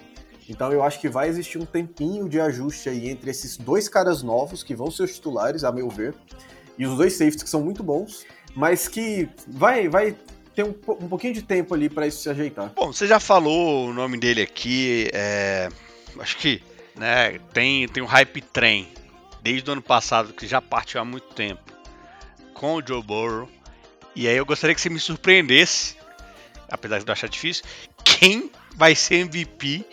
Então 0.50 0.72
eu 0.74 0.84
acho 0.84 1.00
que 1.00 1.08
vai 1.08 1.30
existir 1.30 1.58
um 1.58 1.66
tempinho 1.66 2.28
de 2.28 2.42
ajuste 2.42 2.90
aí 2.90 3.10
entre 3.10 3.30
esses 3.30 3.56
dois 3.56 3.88
caras 3.88 4.24
novos 4.24 4.64
que 4.64 4.76
vão 4.76 4.90
ser 4.90 5.04
os 5.04 5.14
titulares, 5.16 5.64
a 5.64 5.72
meu 5.72 5.90
ver, 5.90 6.16
e 6.78 6.86
os 6.86 6.98
dois 6.98 7.14
safeties 7.14 7.44
que 7.44 7.50
são 7.50 7.62
muito 7.62 7.82
bons, 7.82 8.26
mas 8.56 8.88
que 8.88 9.30
vai 9.48 9.88
vai 9.88 10.18
ter 10.56 10.64
um, 10.64 10.70
um 10.70 11.08
pouquinho 11.08 11.34
de 11.34 11.42
tempo 11.42 11.74
ali 11.74 11.90
para 11.90 12.08
isso 12.08 12.22
se 12.22 12.30
ajeitar. 12.30 12.72
Bom, 12.76 12.92
você 12.94 13.08
já 13.08 13.20
falou 13.20 13.88
o 13.88 13.94
nome 13.94 14.18
dele 14.18 14.42
aqui, 14.42 15.10
é, 15.14 15.70
acho 16.20 16.38
que 16.38 16.62
né, 16.96 17.40
tem 17.54 17.88
tem 17.88 18.04
um 18.04 18.08
hype 18.08 18.42
trem 18.42 18.88
desde 19.42 19.70
o 19.70 19.74
ano 19.74 19.82
passado 19.82 20.34
que 20.34 20.48
já 20.48 20.62
partiu 20.62 21.02
há 21.02 21.06
muito 21.06 21.34
tempo 21.34 21.62
com 22.54 22.76
o 22.76 22.84
Joe 22.86 23.04
Burrow. 23.04 23.50
E 24.16 24.28
aí 24.28 24.38
eu 24.38 24.46
gostaria 24.46 24.76
que 24.76 24.82
você 24.82 24.90
me 24.90 25.00
surpreendesse, 25.00 25.98
apesar 26.70 27.00
de 27.00 27.08
eu 27.08 27.12
achar 27.12 27.28
difícil, 27.28 27.64
quem 28.04 28.52
vai 28.76 28.96
ser 28.96 29.16
MVP 29.16 29.84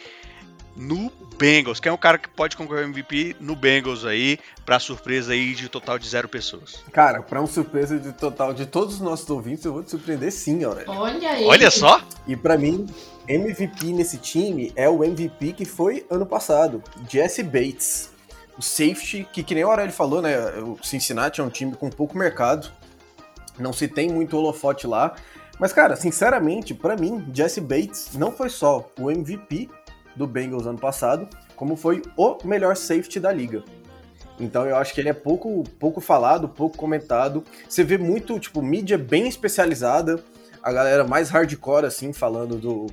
no 0.81 1.13
Bengals. 1.39 1.79
Quem 1.79 1.91
é 1.91 1.93
o 1.93 1.99
cara 1.99 2.17
que 2.17 2.29
pode 2.29 2.57
concorrer 2.57 2.85
ao 2.85 2.89
MVP 2.89 3.37
no 3.39 3.55
Bengals 3.55 4.05
aí, 4.05 4.39
pra 4.65 4.81
surpresa 4.81 5.33
aí 5.33 5.55
de 5.55 5.69
total 5.69 5.99
de 5.99 6.09
zero 6.09 6.29
pessoas? 6.29 6.83
Cara, 6.91 7.23
pra 7.23 7.41
uma 7.41 7.47
surpresa 7.47 7.99
de 7.99 8.13
total 8.13 8.55
de 8.55 8.65
todos 8.67 8.95
os 8.95 9.01
nossos 9.01 9.29
ouvintes, 9.29 9.65
eu 9.65 9.75
vou 9.75 9.83
te 9.83 9.91
surpreender 9.91 10.33
sim, 10.33 10.65
Aurélio. 10.65 10.91
Olha 10.91 11.31
aí. 11.31 11.45
Olha 11.45 11.71
só! 11.71 12.01
E 12.27 12.35
pra 12.35 12.57
mim, 12.57 12.87
MVP 13.29 13.93
nesse 13.93 14.17
time 14.17 14.73
é 14.75 14.89
o 14.89 15.05
MVP 15.05 15.53
que 15.53 15.65
foi 15.65 16.07
ano 16.11 16.25
passado, 16.25 16.83
Jesse 17.09 17.43
Bates. 17.43 18.11
O 18.59 18.63
safety, 18.63 19.27
que 19.33 19.43
que 19.43 19.55
nem 19.55 19.65
o 19.65 19.71
Aurélio 19.71 19.93
falou, 19.93 20.21
né, 20.21 20.37
o 20.61 20.79
Cincinnati 20.83 21.41
é 21.41 21.45
um 21.45 21.51
time 21.51 21.75
com 21.75 21.89
pouco 21.89 22.17
mercado, 22.17 22.71
não 23.59 23.73
se 23.73 23.87
tem 23.87 24.11
muito 24.11 24.37
holofote 24.37 24.87
lá, 24.87 25.15
mas 25.59 25.73
cara, 25.73 25.95
sinceramente, 25.97 26.75
pra 26.75 26.97
mim, 26.97 27.27
Jesse 27.33 27.61
Bates 27.61 28.11
não 28.15 28.33
foi 28.33 28.49
só 28.49 28.91
o 28.99 29.11
MVP 29.11 29.69
do 30.15 30.27
Bengals 30.27 30.67
ano 30.67 30.79
passado, 30.79 31.29
como 31.57 31.77
foi 31.77 32.03
o 32.17 32.37
melhor 32.45 32.77
safety 32.77 33.21
da 33.21 33.33
liga. 33.33 33.63
Então 34.39 34.67
eu 34.67 34.77
acho 34.77 34.95
que 34.95 35.01
ele 35.01 35.11
é 35.11 35.15
pouco, 35.15 35.63
pouco 35.79 36.01
falado, 36.01 36.49
pouco 36.49 36.77
comentado. 36.77 37.45
Você 37.69 37.85
vê 37.85 37.99
muito, 37.99 38.39
tipo, 38.41 38.63
mídia 38.63 38.97
bem 38.97 39.29
especializada, 39.29 40.23
a 40.63 40.73
galera 40.73 41.05
mais 41.05 41.29
hardcore, 41.29 41.85
assim, 41.85 42.13
falando 42.13 42.57
do, 42.57 42.87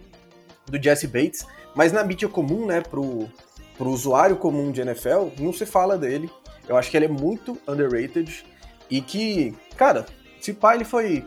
do 0.65 0.81
Jesse 0.81 1.07
Bates. 1.07 1.45
Mas 1.73 1.91
na 1.91 2.03
mídia 2.03 2.27
comum, 2.27 2.65
né, 2.65 2.81
pro, 2.81 3.29
pro 3.77 3.89
usuário 3.89 4.35
comum 4.35 4.71
de 4.71 4.81
NFL, 4.81 5.29
não 5.39 5.53
se 5.53 5.65
fala 5.65 5.97
dele. 5.97 6.29
Eu 6.67 6.75
acho 6.75 6.91
que 6.91 6.97
ele 6.97 7.05
é 7.05 7.09
muito 7.09 7.57
underrated. 7.67 8.45
E 8.89 9.01
que, 9.01 9.55
cara, 9.77 10.05
se 10.41 10.53
pá, 10.53 10.75
ele 10.75 10.85
foi 10.85 11.25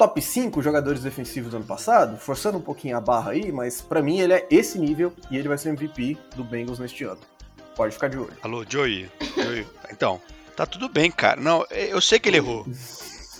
top 0.00 0.22
5 0.22 0.62
jogadores 0.62 1.02
defensivos 1.02 1.50
do 1.50 1.58
ano 1.58 1.66
passado, 1.66 2.16
forçando 2.16 2.56
um 2.56 2.60
pouquinho 2.62 2.96
a 2.96 3.00
barra 3.02 3.32
aí, 3.32 3.52
mas 3.52 3.82
para 3.82 4.00
mim 4.00 4.18
ele 4.18 4.32
é 4.32 4.46
esse 4.50 4.78
nível 4.78 5.12
e 5.30 5.36
ele 5.36 5.46
vai 5.46 5.58
ser 5.58 5.68
MVP 5.68 6.16
do 6.34 6.42
Bengals 6.42 6.78
neste 6.78 7.04
ano. 7.04 7.20
Pode 7.76 7.92
ficar 7.92 8.08
de 8.08 8.16
olho. 8.16 8.32
Alô, 8.42 8.64
Joey. 8.66 9.10
Joey. 9.36 9.66
Então, 9.90 10.18
tá 10.56 10.64
tudo 10.64 10.88
bem, 10.88 11.10
cara. 11.10 11.38
Não, 11.38 11.66
eu 11.70 12.00
sei 12.00 12.18
que 12.18 12.30
ele 12.30 12.38
errou. 12.38 12.66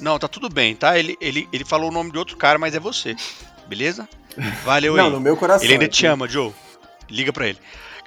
Não, 0.01 0.19
tá 0.19 0.29
tudo 0.29 0.51
bem, 0.51 0.77
tá? 0.77 0.99
Ele, 0.99 1.17
ele, 1.19 1.49
ele 1.51 1.65
falou 1.65 1.89
o 1.89 1.93
nome 1.93 2.13
de 2.13 2.19
outro 2.19 2.37
cara, 2.37 2.59
mas 2.59 2.75
é 2.75 2.79
você. 2.79 3.17
Beleza? 3.67 4.07
Valeu 4.63 4.97
Não, 4.97 5.07
aí. 5.07 5.13
no 5.13 5.19
meu 5.21 5.39
coração. 5.39 5.65
Ele 5.65 5.73
ainda 5.73 5.89
te 5.89 6.05
ama, 6.05 6.29
Joe. 6.29 6.53
Liga 7.09 7.33
pra 7.33 7.49
ele. 7.49 7.59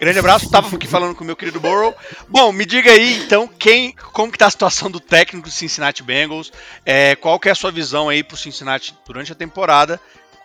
Grande 0.03 0.19
abraço, 0.19 0.49
tava 0.49 0.75
aqui 0.75 0.85
falando 0.85 1.15
com 1.15 1.23
o 1.23 1.25
meu 1.25 1.33
querido 1.33 1.61
Burrow. 1.61 1.95
Bom, 2.27 2.51
me 2.51 2.65
diga 2.65 2.91
aí, 2.91 3.23
então, 3.23 3.47
quem, 3.47 3.95
como 4.11 4.29
que 4.29 4.37
tá 4.37 4.47
a 4.47 4.51
situação 4.51 4.91
do 4.91 4.99
técnico 4.99 5.47
do 5.47 5.51
Cincinnati 5.53 6.03
Bengals? 6.03 6.51
É, 6.85 7.15
qual 7.15 7.39
que 7.39 7.47
é 7.47 7.53
a 7.53 7.55
sua 7.55 7.71
visão 7.71 8.09
aí 8.09 8.21
pro 8.21 8.35
Cincinnati 8.35 8.93
durante 9.07 9.31
a 9.31 9.35
temporada? 9.35 10.01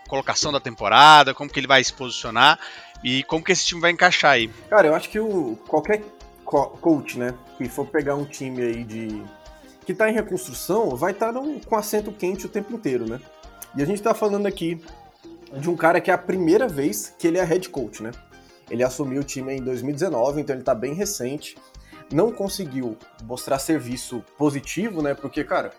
Colocação 0.06 0.52
da 0.52 0.60
temporada, 0.60 1.34
como 1.34 1.50
que 1.50 1.58
ele 1.58 1.66
vai 1.66 1.82
se 1.82 1.92
posicionar 1.92 2.56
e 3.02 3.24
como 3.24 3.42
que 3.42 3.50
esse 3.50 3.66
time 3.66 3.80
vai 3.80 3.90
encaixar 3.90 4.30
aí? 4.30 4.48
Cara, 4.70 4.86
eu 4.86 4.94
acho 4.94 5.10
que 5.10 5.18
o, 5.18 5.58
qualquer 5.66 6.04
co- 6.44 6.78
coach, 6.80 7.18
né, 7.18 7.34
que 7.56 7.68
for 7.68 7.84
pegar 7.84 8.14
um 8.14 8.24
time 8.24 8.62
aí 8.62 8.84
de 8.84 9.20
que 9.84 9.92
tá 9.92 10.08
em 10.08 10.14
reconstrução, 10.14 10.90
vai 10.90 11.10
estar 11.10 11.32
tá 11.32 11.40
com 11.66 11.74
assento 11.76 12.12
quente 12.12 12.46
o 12.46 12.48
tempo 12.48 12.72
inteiro, 12.72 13.08
né? 13.08 13.20
E 13.76 13.82
a 13.82 13.84
gente 13.84 14.00
tá 14.00 14.14
falando 14.14 14.46
aqui 14.46 14.80
de 15.54 15.68
um 15.68 15.76
cara 15.76 16.00
que 16.00 16.12
é 16.12 16.14
a 16.14 16.18
primeira 16.18 16.68
vez 16.68 17.12
que 17.18 17.26
ele 17.26 17.38
é 17.38 17.44
head 17.44 17.68
coach, 17.70 18.04
né? 18.04 18.12
Ele 18.70 18.82
assumiu 18.82 19.20
o 19.20 19.24
time 19.24 19.54
em 19.54 19.62
2019, 19.62 20.40
então 20.40 20.54
ele 20.54 20.62
tá 20.62 20.74
bem 20.74 20.94
recente. 20.94 21.56
Não 22.12 22.32
conseguiu 22.32 22.96
mostrar 23.24 23.58
serviço 23.58 24.24
positivo, 24.36 25.02
né? 25.02 25.14
Porque, 25.14 25.44
cara, 25.44 25.72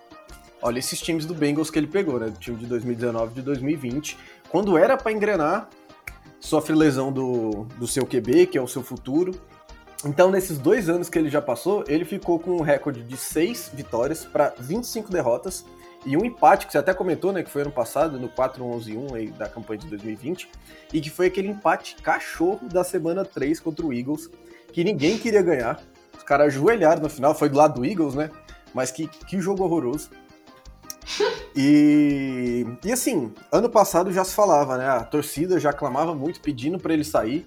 olha 0.61 0.79
esses 0.79 0.99
times 0.99 1.25
do 1.25 1.33
Bengals 1.33 1.69
que 1.69 1.79
ele 1.79 1.87
pegou, 1.87 2.19
né? 2.19 2.27
Do 2.27 2.39
time 2.39 2.57
de 2.57 2.65
2019 2.65 3.31
e 3.31 3.35
de 3.35 3.41
2020. 3.41 4.17
Quando 4.49 4.77
era 4.77 4.97
pra 4.97 5.11
engrenar, 5.11 5.69
sofre 6.39 6.75
lesão 6.75 7.11
do, 7.11 7.65
do 7.77 7.87
seu 7.87 8.05
QB, 8.05 8.47
que 8.47 8.57
é 8.57 8.61
o 8.61 8.67
seu 8.67 8.83
futuro. 8.83 9.39
Então, 10.05 10.31
nesses 10.31 10.57
dois 10.57 10.89
anos 10.89 11.09
que 11.09 11.19
ele 11.19 11.29
já 11.29 11.41
passou, 11.41 11.83
ele 11.87 12.05
ficou 12.05 12.39
com 12.39 12.51
um 12.51 12.61
recorde 12.61 13.03
de 13.03 13.17
6 13.17 13.71
vitórias 13.73 14.25
para 14.25 14.53
25 14.57 15.11
derrotas 15.11 15.65
e 16.05 16.15
um 16.15 16.23
empate, 16.23 16.65
que 16.65 16.71
você 16.71 16.77
até 16.77 16.93
comentou, 16.93 17.33
né, 17.33 17.43
que 17.43 17.49
foi 17.49 17.61
ano 17.61 17.71
passado, 17.71 18.19
no 18.19 18.29
4-11-1 18.29 19.15
aí 19.15 19.27
da 19.31 19.49
campanha 19.49 19.79
de 19.79 19.87
2020, 19.87 20.49
e 20.93 21.01
que 21.01 21.09
foi 21.09 21.27
aquele 21.27 21.49
empate 21.49 21.95
cachorro 22.01 22.67
da 22.69 22.83
semana 22.83 23.25
3 23.25 23.59
contra 23.59 23.85
o 23.85 23.93
Eagles, 23.93 24.29
que 24.71 24.83
ninguém 24.83 25.17
queria 25.17 25.41
ganhar. 25.41 25.81
Os 26.15 26.23
caras 26.23 26.47
ajoelharam 26.47 27.01
no 27.01 27.09
final, 27.09 27.35
foi 27.35 27.49
do 27.49 27.57
lado 27.57 27.79
do 27.79 27.85
Eagles, 27.85 28.15
né? 28.15 28.29
Mas 28.73 28.91
que, 28.91 29.07
que 29.07 29.41
jogo 29.41 29.63
horroroso. 29.63 30.09
E, 31.55 32.65
e 32.85 32.91
assim, 32.91 33.33
ano 33.51 33.69
passado 33.69 34.11
já 34.13 34.23
se 34.23 34.33
falava, 34.33 34.77
né? 34.77 34.87
A 34.87 35.03
torcida 35.03 35.59
já 35.59 35.73
clamava 35.73 36.13
muito 36.13 36.39
pedindo 36.39 36.79
para 36.79 36.93
ele 36.93 37.03
sair, 37.03 37.45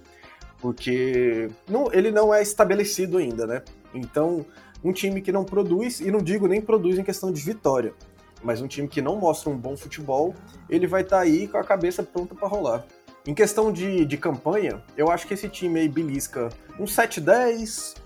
porque 0.58 1.48
não, 1.68 1.90
ele 1.92 2.10
não 2.10 2.34
é 2.34 2.42
estabelecido 2.42 3.16
ainda, 3.16 3.46
né? 3.46 3.62
Então, 3.94 4.44
um 4.84 4.92
time 4.92 5.22
que 5.22 5.32
não 5.32 5.44
produz, 5.44 6.00
e 6.00 6.10
não 6.10 6.20
digo 6.20 6.46
nem 6.46 6.60
produz 6.60 6.98
em 6.98 7.04
questão 7.04 7.32
de 7.32 7.40
vitória, 7.40 7.94
mas 8.42 8.60
um 8.60 8.66
time 8.66 8.88
que 8.88 9.00
não 9.00 9.16
mostra 9.16 9.50
um 9.50 9.56
bom 9.56 9.76
futebol, 9.76 10.34
ele 10.68 10.86
vai 10.86 11.02
estar 11.02 11.20
aí 11.20 11.46
com 11.48 11.58
a 11.58 11.64
cabeça 11.64 12.02
pronta 12.02 12.34
para 12.34 12.48
rolar. 12.48 12.84
Em 13.26 13.34
questão 13.34 13.72
de, 13.72 14.04
de 14.04 14.16
campanha, 14.16 14.82
eu 14.96 15.10
acho 15.10 15.26
que 15.26 15.34
esse 15.34 15.48
time 15.48 15.80
aí 15.80 15.88
belisca 15.88 16.48
um 16.78 16.84
7-10, 16.84 17.96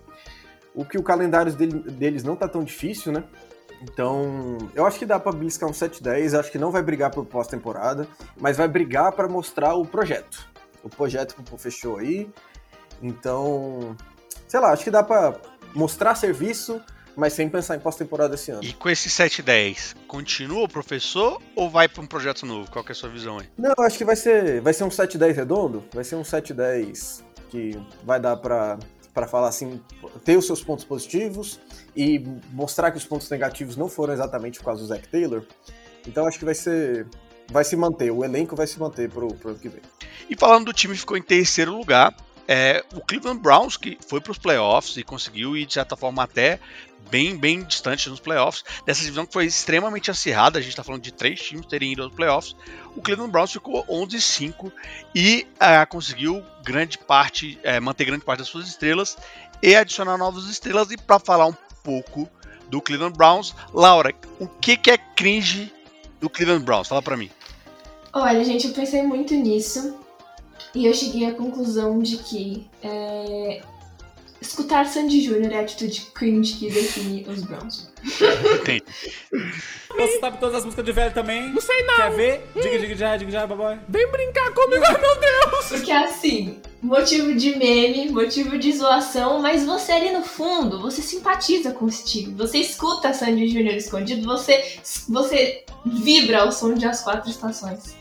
o 0.75 0.85
que 0.85 0.99
o 0.99 1.03
calendário 1.03 1.53
dele- 1.53 1.91
deles 1.91 2.23
não 2.23 2.37
tá 2.37 2.47
tão 2.47 2.63
difícil, 2.63 3.13
né? 3.13 3.25
Então, 3.83 4.59
eu 4.75 4.87
acho 4.87 4.99
que 4.99 5.07
dá 5.07 5.19
pra 5.19 5.33
beliscar 5.33 5.69
um 5.69 5.73
7-10, 5.73 6.39
acho 6.39 6.51
que 6.51 6.59
não 6.59 6.71
vai 6.71 6.83
brigar 6.83 7.11
por 7.11 7.25
pós-temporada, 7.25 8.07
mas 8.39 8.57
vai 8.57 8.69
brigar 8.69 9.13
pra 9.13 9.29
mostrar 9.29 9.75
o 9.75 9.87
projeto. 9.87 10.47
O 10.83 10.89
projeto 10.89 11.35
que 11.35 11.55
o 11.55 11.59
fechou 11.59 11.99
aí. 11.99 12.31
Então, 13.03 13.97
sei 14.49 14.61
lá, 14.61 14.73
acho 14.73 14.85
que 14.85 14.91
dá 14.91 15.03
pra 15.03 15.35
mostrar 15.75 16.15
serviço, 16.15 16.81
mas 17.17 17.33
sem 17.33 17.49
pensar 17.49 17.77
em 17.77 17.81
pós-temporada 17.81 18.35
esse 18.35 18.51
ano. 18.51 18.63
E 18.63 18.73
com 18.73 18.89
esse 18.89 19.09
7-10, 19.09 19.97
continua 20.07 20.65
o 20.65 20.69
professor 20.69 21.41
ou 21.55 21.71
vai 21.71 21.89
para 21.89 22.03
um 22.03 22.07
projeto 22.07 22.45
novo? 22.45 22.71
Qual 22.71 22.85
que 22.85 22.93
é 22.93 22.95
a 22.95 22.97
sua 22.97 23.09
visão 23.09 23.39
aí? 23.39 23.47
Não, 23.57 23.75
acho 23.79 23.97
que 23.97 24.05
vai 24.05 24.17
ser, 24.17 24.61
vai 24.61 24.73
ser 24.73 24.85
um 24.85 24.89
7-10 24.89 25.35
redondo, 25.35 25.85
vai 25.93 26.05
ser 26.05 26.17
um 26.17 26.23
7-10 26.23 27.23
que 27.49 27.81
vai 28.05 28.21
dar 28.21 28.37
pra, 28.37 28.79
pra 29.15 29.27
falar 29.27 29.49
assim, 29.49 29.81
ter 30.25 30.37
os 30.37 30.47
seus 30.47 30.63
pontos 30.63 30.85
positivos 30.85 31.59
e 31.97 32.23
mostrar 32.53 32.91
que 32.91 32.99
os 32.99 33.05
pontos 33.05 33.31
negativos 33.31 33.77
não 33.77 33.89
foram 33.89 34.13
exatamente 34.13 34.59
por 34.59 34.67
causa 34.67 34.83
do 34.83 34.89
Zac 34.89 35.09
Taylor. 35.09 35.43
Então 36.07 36.27
acho 36.27 36.39
que 36.39 36.45
vai 36.45 36.55
ser. 36.55 37.07
Vai 37.49 37.63
se 37.63 37.77
manter, 37.77 38.11
o 38.11 38.25
elenco 38.25 38.57
vai 38.57 38.67
se 38.67 38.79
manter 38.79 39.09
pro, 39.09 39.29
pro 39.29 39.51
ano 39.51 39.59
que 39.59 39.69
vem. 39.69 39.81
E 40.29 40.37
falando 40.37 40.67
do 40.67 40.73
time 40.73 40.97
ficou 40.97 41.17
em 41.17 41.23
terceiro 41.23 41.77
lugar, 41.77 42.13
é, 42.49 42.85
o 42.95 43.01
Cleveland 43.01 43.41
Browns, 43.41 43.77
que 43.77 43.99
foi 44.07 44.21
para 44.21 44.33
os 44.33 44.39
playoffs 44.39 44.97
e 44.97 45.03
conseguiu 45.03 45.57
ir, 45.57 45.67
de 45.67 45.75
certa 45.75 45.97
forma, 45.97 46.23
até 46.23 46.61
bem, 47.11 47.37
bem 47.37 47.63
distante 47.63 48.09
nos 48.09 48.21
playoffs. 48.21 48.65
Dessa 48.85 49.03
divisão 49.03 49.27
que 49.27 49.33
foi 49.33 49.47
extremamente 49.47 50.11
acirrada, 50.11 50.59
a 50.59 50.63
gente 50.63 50.71
está 50.71 50.85
falando 50.85 51.03
de 51.03 51.13
três 51.13 51.41
times 51.41 51.67
terem 51.67 51.93
ido 51.93 52.03
aos 52.03 52.13
playoffs. 52.13 52.57
O 52.95 53.03
Cleveland 53.03 53.33
Browns 53.33 53.53
ficou 53.53 53.85
11-5 53.87 54.73
e 55.15 55.47
ah, 55.59 55.85
conseguiu 55.87 56.43
grande 56.65 56.99
parte, 56.99 57.59
eh, 57.63 57.81
manter 57.81 58.05
grande 58.05 58.25
parte 58.25 58.41
das 58.41 58.49
suas 58.49 58.67
estrelas 58.69 59.17
e 59.63 59.75
adicionar 59.75 60.17
novas 60.17 60.45
estrelas. 60.45 60.91
E 60.91 60.97
para 60.97 61.19
falar 61.19 61.47
um 61.47 61.55
pouco 61.83 62.29
do 62.69 62.81
Cleveland 62.81 63.17
Browns, 63.17 63.55
Laura, 63.73 64.15
o 64.41 64.49
que, 64.49 64.77
que 64.77 64.91
é 64.91 64.99
cringe 64.99 65.73
do 66.21 66.29
Cleveland 66.29 66.65
Browns? 66.65 66.89
Fala 66.89 67.03
para 67.03 67.17
mim. 67.17 67.31
Olha, 68.13 68.43
gente, 68.45 68.67
eu 68.67 68.73
pensei 68.73 69.03
muito 69.03 69.35
nisso 69.35 70.06
e 70.77 70.87
eu 70.87 70.93
cheguei 70.93 71.27
à 71.27 71.33
conclusão 71.33 72.01
de 72.01 72.19
que 72.19 72.67
é, 72.83 73.63
escutar 74.39 74.85
Sandy 74.85 75.23
Júnior 75.23 75.51
é 75.51 75.57
a 75.57 75.61
atitude 75.63 76.03
cringe 76.15 76.53
que 76.53 76.71
define 76.71 77.25
os 77.27 77.43
Browns. 77.43 77.91
Entendi. 78.61 78.85
Você 79.97 80.21
sabe 80.21 80.39
todas 80.39 80.57
as 80.57 80.65
músicas 80.67 80.85
de 80.85 80.93
velho 80.93 81.15
também? 81.15 81.51
Não 81.51 81.63
sei 81.63 81.83
não. 81.85 81.97
Quer 81.97 82.11
ver? 82.11 82.47
Diga, 82.55 82.79
diga 82.79 82.95
já, 82.95 83.17
diga 83.17 83.31
já, 83.31 83.47
baboy. 83.47 83.79
Vem 83.89 84.07
brincar 84.11 84.53
comigo, 84.53 84.85
ai 84.85 85.01
meu 85.01 85.19
Deus. 85.19 85.67
Porque 85.71 85.91
assim, 85.91 86.61
motivo 86.83 87.35
de 87.35 87.57
meme, 87.57 88.11
motivo 88.11 88.59
de 88.59 88.71
zoação, 88.77 89.41
mas 89.41 89.65
você 89.65 89.93
ali 89.93 90.13
no 90.13 90.23
fundo, 90.23 90.79
você 90.83 91.01
simpatiza 91.01 91.73
com 91.73 91.87
o 91.87 91.91
Steve. 91.91 92.35
Você 92.35 92.59
escuta 92.59 93.15
Sandy 93.15 93.49
Júnior 93.49 93.77
escondido, 93.77 94.27
você, 94.27 94.77
você 95.09 95.65
vibra 95.87 96.43
ao 96.43 96.53
som 96.53 96.75
de 96.75 96.85
As 96.85 97.03
Quatro 97.03 97.31
Estações. 97.31 97.97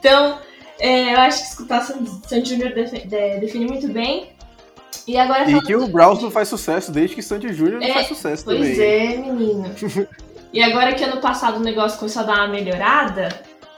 Então, 0.00 0.40
é, 0.78 1.14
eu 1.14 1.18
acho 1.20 1.42
que 1.42 1.48
escutar 1.48 1.80
Sandy, 1.82 2.48
Júnior 2.48 2.72
define 3.40 3.66
muito 3.66 3.88
bem. 3.88 4.30
E 5.06 5.16
agora 5.16 5.48
E 5.50 5.60
que 5.62 5.76
o 5.76 5.86
Browns 5.86 6.20
não 6.22 6.30
faz 6.30 6.48
sucesso 6.48 6.90
desde 6.90 7.14
que 7.14 7.22
Sandy 7.22 7.52
Júnior 7.52 7.80
não 7.80 7.86
É, 7.86 7.92
faz 7.92 8.08
sucesso 8.08 8.44
Pois 8.44 8.58
também. 8.58 8.80
é, 8.80 9.16
menino. 9.18 9.74
e 10.52 10.62
agora 10.62 10.94
que 10.94 11.04
ano 11.04 11.20
passado 11.20 11.58
o 11.58 11.60
negócio 11.60 11.98
começou 11.98 12.22
a 12.22 12.26
dar 12.26 12.34
uma 12.38 12.48
melhorada, 12.48 13.28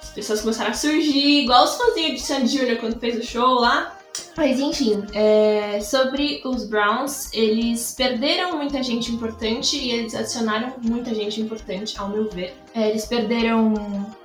as 0.02 0.10
pessoas 0.10 0.40
começaram 0.40 0.70
a 0.70 0.74
surgir, 0.74 1.42
igual 1.42 1.64
os 1.64 1.76
fãzinhos 1.76 2.12
de 2.14 2.20
Sandy 2.20 2.56
Júnior 2.58 2.76
quando 2.78 2.98
fez 2.98 3.16
o 3.18 3.22
show 3.26 3.60
lá. 3.60 3.94
Mas 4.36 4.58
enfim, 4.58 5.04
é, 5.14 5.80
sobre 5.80 6.40
os 6.44 6.64
Browns, 6.64 7.32
eles 7.32 7.94
perderam 7.96 8.56
muita 8.56 8.82
gente 8.82 9.12
importante 9.12 9.76
e 9.76 9.90
eles 9.90 10.14
adicionaram 10.14 10.74
muita 10.82 11.14
gente 11.14 11.40
importante, 11.40 11.96
ao 11.98 12.08
meu 12.08 12.28
ver. 12.30 12.54
É, 12.74 12.88
eles 12.88 13.04
perderam 13.04 13.74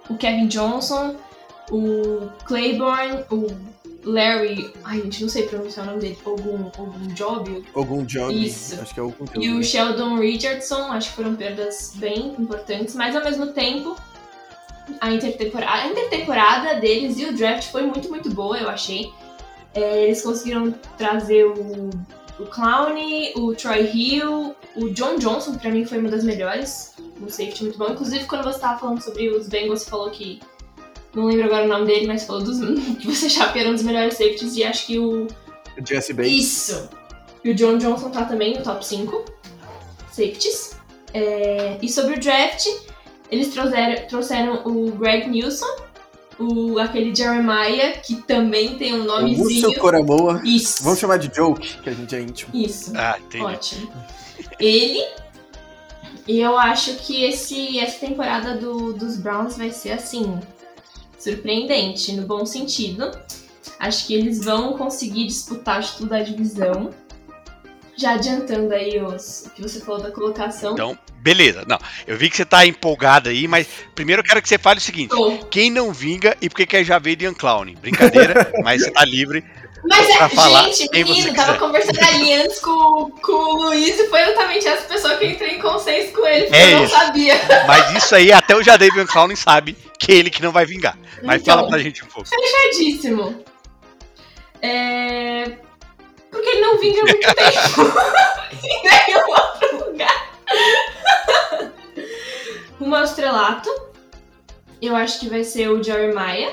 o 0.10 0.16
Kevin 0.16 0.48
Johnson, 0.48 1.16
o 1.72 2.30
Claiborne, 2.46 3.24
o 3.30 3.48
Larry. 4.04 4.74
Ai, 4.84 5.02
gente, 5.02 5.22
não 5.22 5.30
sei 5.30 5.44
pronunciar 5.44 5.86
o 5.86 5.90
nome 5.92 6.02
dele. 6.02 6.18
Algum, 6.26 6.66
algum 6.78 7.08
Job, 7.14 7.64
Algum 7.74 8.04
Johnny. 8.04 8.48
Isso. 8.48 8.80
Acho 8.82 8.94
que 8.94 9.00
é 9.00 9.04
algum 9.04 9.26
e 9.36 9.50
o 9.50 9.64
Sheldon 9.64 10.18
Richardson, 10.20 10.92
acho 10.92 11.10
que 11.10 11.16
foram 11.16 11.36
perdas 11.36 11.94
bem 11.96 12.36
importantes, 12.38 12.96
mas 12.96 13.16
ao 13.16 13.24
mesmo 13.24 13.48
tempo, 13.48 13.96
a 15.00 15.12
intertemporada, 15.12 15.84
a 15.84 15.88
intertemporada 15.88 16.80
deles 16.80 17.18
e 17.18 17.26
o 17.26 17.34
draft 17.34 17.72
foi 17.72 17.84
muito, 17.84 18.10
muito 18.10 18.30
boa, 18.30 18.58
eu 18.58 18.70
achei. 18.70 19.12
É, 19.74 20.04
eles 20.06 20.22
conseguiram 20.22 20.72
trazer 20.98 21.46
o, 21.46 21.90
o 22.40 22.46
Clowney, 22.46 23.34
o 23.36 23.56
Troy 23.56 23.90
Hill, 23.92 24.56
o 24.76 24.90
John 24.90 25.18
Johnson, 25.18 25.54
que 25.54 25.60
pra 25.60 25.72
mim 25.72 25.86
foi 25.86 25.98
uma 25.98 26.10
das 26.10 26.24
melhores, 26.24 26.94
um 27.22 27.30
safety 27.30 27.64
muito 27.64 27.78
bom. 27.78 27.92
Inclusive, 27.92 28.26
quando 28.26 28.44
você 28.44 28.60
tava 28.60 28.80
falando 28.80 29.02
sobre 29.02 29.30
os 29.30 29.48
Bengals, 29.48 29.82
você 29.82 29.90
falou 29.90 30.10
que. 30.12 30.40
Não 31.16 31.26
lembro 31.26 31.46
agora 31.46 31.66
o 31.66 31.68
nome 31.68 31.86
dele, 31.86 32.08
mas 32.08 32.24
falou 32.26 32.42
dos, 32.44 32.60
que 32.98 33.08
você 33.08 33.28
achava 33.28 33.54
que 33.54 33.60
era 33.60 33.70
um 33.70 33.74
dos 33.74 33.84
melhores 33.84 34.16
safeties, 34.16 34.56
e 34.56 34.64
acho 34.64 34.86
que 34.88 35.00
o, 35.00 35.28
Jesse 35.88 36.14
Bates. 36.14 36.34
isso. 36.34 36.90
E 37.44 37.52
o 37.52 37.56
John 37.56 37.78
Johnson 37.78 38.10
tá 38.10 38.26
também 38.26 38.56
no 38.58 38.64
top 38.64 38.86
5 38.86 39.26
safeties. 40.12 40.76
É, 41.14 41.78
e 41.82 41.90
sobre 41.90 42.16
o 42.16 42.20
draft, 42.20 42.66
eles 43.30 43.50
trouxeram, 43.50 44.08
trouxeram 44.08 44.62
o 44.66 44.92
Greg 44.92 45.30
Nilsson, 45.30 45.68
o, 46.40 46.80
aquele 46.80 47.14
Jeremiah, 47.14 47.92
que 48.04 48.16
também 48.24 48.78
tem 48.78 48.94
um 48.96 49.02
O 49.02 49.06
nomezinho. 49.06 49.44
Lúcio 49.44 49.80
Coramoa. 49.80 50.42
Isso. 50.44 50.84
Vamos 50.84 51.00
chamar 51.00 51.18
de 51.18 51.36
Joke, 51.36 51.78
que 51.82 51.90
a 51.90 51.94
gente 51.94 52.16
é 52.16 52.22
íntimo. 52.22 52.50
Isso. 52.56 52.92
Ah, 52.96 53.18
entendi. 53.20 53.44
Ótimo. 53.44 53.92
Ele. 54.60 55.04
E 56.28 56.40
eu 56.40 56.58
acho 56.58 56.96
que 56.96 57.24
esse, 57.26 57.78
essa 57.80 58.00
temporada 58.00 58.56
do- 58.56 58.94
dos 58.94 59.18
Browns 59.18 59.58
vai 59.58 59.70
ser 59.72 59.92
assim. 59.92 60.40
Surpreendente, 61.24 62.12
no 62.12 62.24
bom 62.28 62.46
sentido. 62.46 63.10
Acho 63.80 64.08
que 64.08 64.14
eles 64.14 64.44
vão 64.44 64.74
conseguir 64.74 65.26
disputar 65.26 65.80
o 65.80 65.84
título 65.84 66.10
da 66.10 66.20
divisão. 66.22 66.90
Já 67.96 68.16
adiantando 68.16 68.74
aí 68.74 69.00
os, 69.02 69.46
o 69.46 69.50
que 69.52 69.62
você 69.62 69.80
falou 69.80 70.02
da 70.02 70.12
colocação. 70.12 70.74
Então, 70.74 70.98
beleza. 71.20 71.64
Não, 71.68 71.78
eu 72.08 72.18
vi 72.18 72.30
que 72.30 72.36
você 72.36 72.44
tá 72.44 72.66
empolgado 72.66 73.30
aí, 73.30 73.48
mas 73.48 73.68
primeiro 73.96 74.22
eu 74.22 74.26
quero 74.26 74.42
que 74.42 74.50
você 74.50 74.58
fale 74.58 74.80
o 74.80 74.82
seguinte: 74.82 75.12
Tô. 75.12 75.38
quem 75.50 75.70
não 75.70 75.94
vinga 75.94 76.36
e 76.42 76.50
por 76.50 76.58
que 76.58 76.66
quer 76.66 76.84
já 76.84 77.00
ver 77.00 77.22
Ian 77.22 77.34
Clown? 77.34 77.74
Brincadeira, 77.76 78.52
mas 78.64 78.84
você 78.84 78.92
tá 78.92 79.06
livre. 79.06 79.46
Mas 79.86 80.10
é, 80.10 80.30
falar 80.30 80.64
gente, 80.70 80.88
quem 80.90 81.04
você 81.04 81.14
menino, 81.14 81.36
tava 81.36 81.54
quiser. 81.54 81.60
conversando 81.60 82.00
ali 82.04 82.34
antes 82.34 82.60
com, 82.60 83.12
com 83.22 83.32
o 83.34 83.64
Luiz 83.66 84.00
e 84.00 84.08
foi 84.08 84.22
exatamente 84.22 84.66
essa 84.66 84.88
pessoa 84.88 85.18
que 85.18 85.26
eu 85.26 85.30
entrei 85.32 85.58
em 85.58 85.62
consenso 85.62 86.14
com 86.14 86.26
ele, 86.26 86.44
porque 86.44 86.56
É 86.58 86.74
eu 86.74 86.78
não 86.78 86.84
isso. 86.86 86.96
sabia. 86.96 87.36
Mas 87.68 88.04
isso 88.04 88.16
aí, 88.16 88.32
até 88.32 88.56
o 88.56 88.64
Jadei 88.64 88.90
Ian 88.96 89.06
Clown 89.06 89.36
sabe 89.36 89.76
que 90.04 90.12
é 90.12 90.16
ele 90.16 90.30
que 90.30 90.42
não 90.42 90.52
vai 90.52 90.66
vingar. 90.66 90.98
Mas 91.24 91.42
Então. 91.42 91.56
fala 91.56 91.68
pra 91.70 91.80
gente 91.80 92.04
um 92.04 92.08
pouco. 92.08 92.28
Fechadíssimo. 92.28 93.44
É... 94.62 95.58
Porque 96.30 96.50
ele 96.50 96.62
não 96.62 96.78
vinga 96.78 97.02
muito 97.02 97.20
tempo. 97.36 97.94
em 98.64 98.84
nenhum 98.84 99.30
outro 99.30 99.92
lugar. 99.92 100.32
Rumo 102.80 102.96
ao 102.96 103.04
estrelato. 103.04 103.70
Eu 104.82 104.96
acho 104.96 105.20
que 105.22 105.30
vai 105.30 105.44
ser 105.44 105.70
o 105.70 105.82
Jeremiah. 105.82 106.52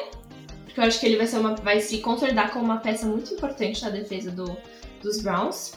Porque 0.65 0.79
eu 0.79 0.85
acho 0.85 1.01
que 1.01 1.07
ele 1.07 1.17
vai, 1.17 1.27
ser 1.27 1.39
uma, 1.39 1.57
vai 1.57 1.81
se 1.81 1.99
consolidar 1.99 2.53
como 2.53 2.65
uma 2.65 2.79
peça 2.79 3.05
muito 3.07 3.35
importante 3.35 3.83
na 3.83 3.91
defesa 3.91 4.31
do, 4.31 4.57
dos 5.03 5.21
Browns. 5.21 5.73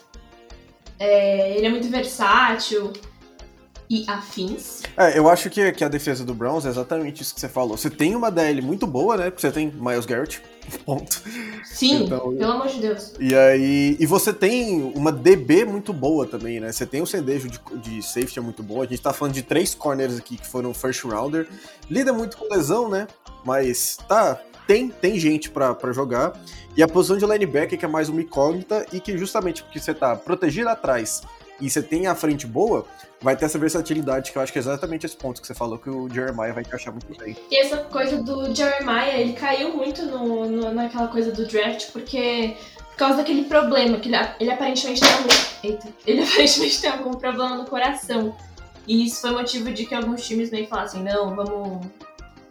É, 1.00 1.56
ele 1.58 1.66
é 1.66 1.70
muito 1.70 1.90
versátil 1.90 2.94
e 3.94 4.06
afins. 4.10 4.82
É, 4.98 5.18
eu 5.18 5.30
acho 5.30 5.50
que, 5.50 5.72
que 5.72 5.84
a 5.84 5.88
defesa 5.88 6.24
do 6.26 6.34
Browns 6.34 6.66
é 6.66 6.70
exatamente 6.70 7.22
isso 7.22 7.34
que 7.36 7.40
você 7.40 7.48
falou. 7.48 7.78
Você 7.78 7.90
tem 7.90 8.16
uma 8.16 8.32
DL 8.32 8.62
muito 8.62 8.88
boa, 8.88 9.16
né? 9.16 9.26
Porque 9.30 9.42
você 9.42 9.52
tem 9.52 9.72
Miles 9.72 10.06
Garrett, 10.06 10.42
ponto. 10.84 11.22
Sim, 11.64 12.06
Então- 12.06 12.36
pelo 12.36 12.52
amor 12.52 12.68
de 12.68 12.80
Deus. 12.80 13.14
E 13.20 13.36
aí. 13.36 13.96
E 14.00 14.06
você 14.08 14.34
tem 14.34 14.82
uma 14.96 15.12
DB 15.12 15.64
muito 15.66 15.94
boa 15.94 16.26
também, 16.26 16.60
né? 16.60 16.72
Você 16.72 16.86
tem 16.86 17.02
um 17.02 17.06
cendejo 17.06 17.48
de, 17.50 17.60
de 17.78 18.02
safety 18.02 18.40
muito 18.40 18.64
bom. 18.64 18.82
A 18.82 18.86
gente 18.86 19.02
tá 19.02 19.14
falando 19.14 19.34
de 19.36 19.44
três 19.44 19.76
corners 19.76 20.18
aqui 20.18 20.38
que 20.38 20.48
foram 20.48 20.74
first 20.74 21.04
rounder. 21.04 21.48
Lida 21.90 22.12
muito 22.12 22.36
com 22.38 22.52
lesão, 22.54 22.90
né? 22.90 23.08
Mas 23.46 23.98
tá. 24.08 24.40
Tem, 24.66 24.88
tem 24.88 25.20
gente 25.20 25.50
pra 25.50 25.76
jogar. 25.92 26.40
E 26.76 26.82
a 26.82 26.88
posição 26.88 27.18
de 27.18 27.26
linebacker, 27.26 27.78
que 27.78 27.84
é 27.84 27.88
mais 27.88 28.08
uma 28.08 28.22
incógnita, 28.22 28.86
e 28.94 29.00
que 29.02 29.18
justamente 29.18 29.62
porque 29.62 29.78
você 29.80 29.94
tá 29.94 30.16
protegido 30.16 30.70
atrás 30.70 31.22
e 31.60 31.70
você 31.70 31.82
tem 31.82 32.08
a 32.08 32.16
frente 32.16 32.48
boa, 32.48 32.86
vai 33.24 33.36
ter 33.38 33.46
essa 33.46 33.58
versatilidade, 33.58 34.32
que 34.32 34.38
eu 34.38 34.42
acho 34.42 34.52
que 34.52 34.60
é 34.60 34.62
exatamente 34.62 35.06
esse 35.06 35.16
ponto 35.16 35.40
que 35.42 35.48
você 35.48 35.54
falou 35.54 35.80
que 35.80 35.90
o 35.90 36.10
Jeremiah 36.10 36.52
vai 36.54 36.62
encaixar 36.64 36.94
muito 36.94 37.08
bem. 37.18 37.36
E 37.50 37.58
essa 37.58 37.78
coisa 37.78 38.22
do 38.22 38.54
Jeremiah, 38.54 39.18
ele 39.18 39.34
caiu 39.34 39.76
muito 39.76 40.04
no, 40.06 40.46
no- 40.46 40.72
naquela 40.74 41.08
coisa 41.08 41.32
do 41.32 41.48
draft, 41.48 41.92
porque 41.92 42.56
por 42.92 42.98
causa 42.98 43.18
daquele 43.18 43.46
problema, 43.46 43.98
que 43.98 44.10
ele, 44.10 44.18
ele 44.40 44.52
aparentemente 44.52 45.02
tem 45.02 45.12
algum. 45.12 45.30
Eita, 45.64 45.88
ele 46.06 46.22
aparentemente 46.28 46.82
tem 46.82 46.90
algum 46.92 47.12
problema 47.14 47.56
no 47.56 47.66
coração. 47.66 48.36
E 48.86 49.06
isso 49.06 49.22
foi 49.22 49.32
motivo 49.32 49.72
de 49.72 49.86
que 49.86 49.96
alguns 49.96 50.28
times 50.28 50.52
meio 50.52 50.68
falassem, 50.68 51.02
não, 51.02 51.34
vamos. 51.36 51.88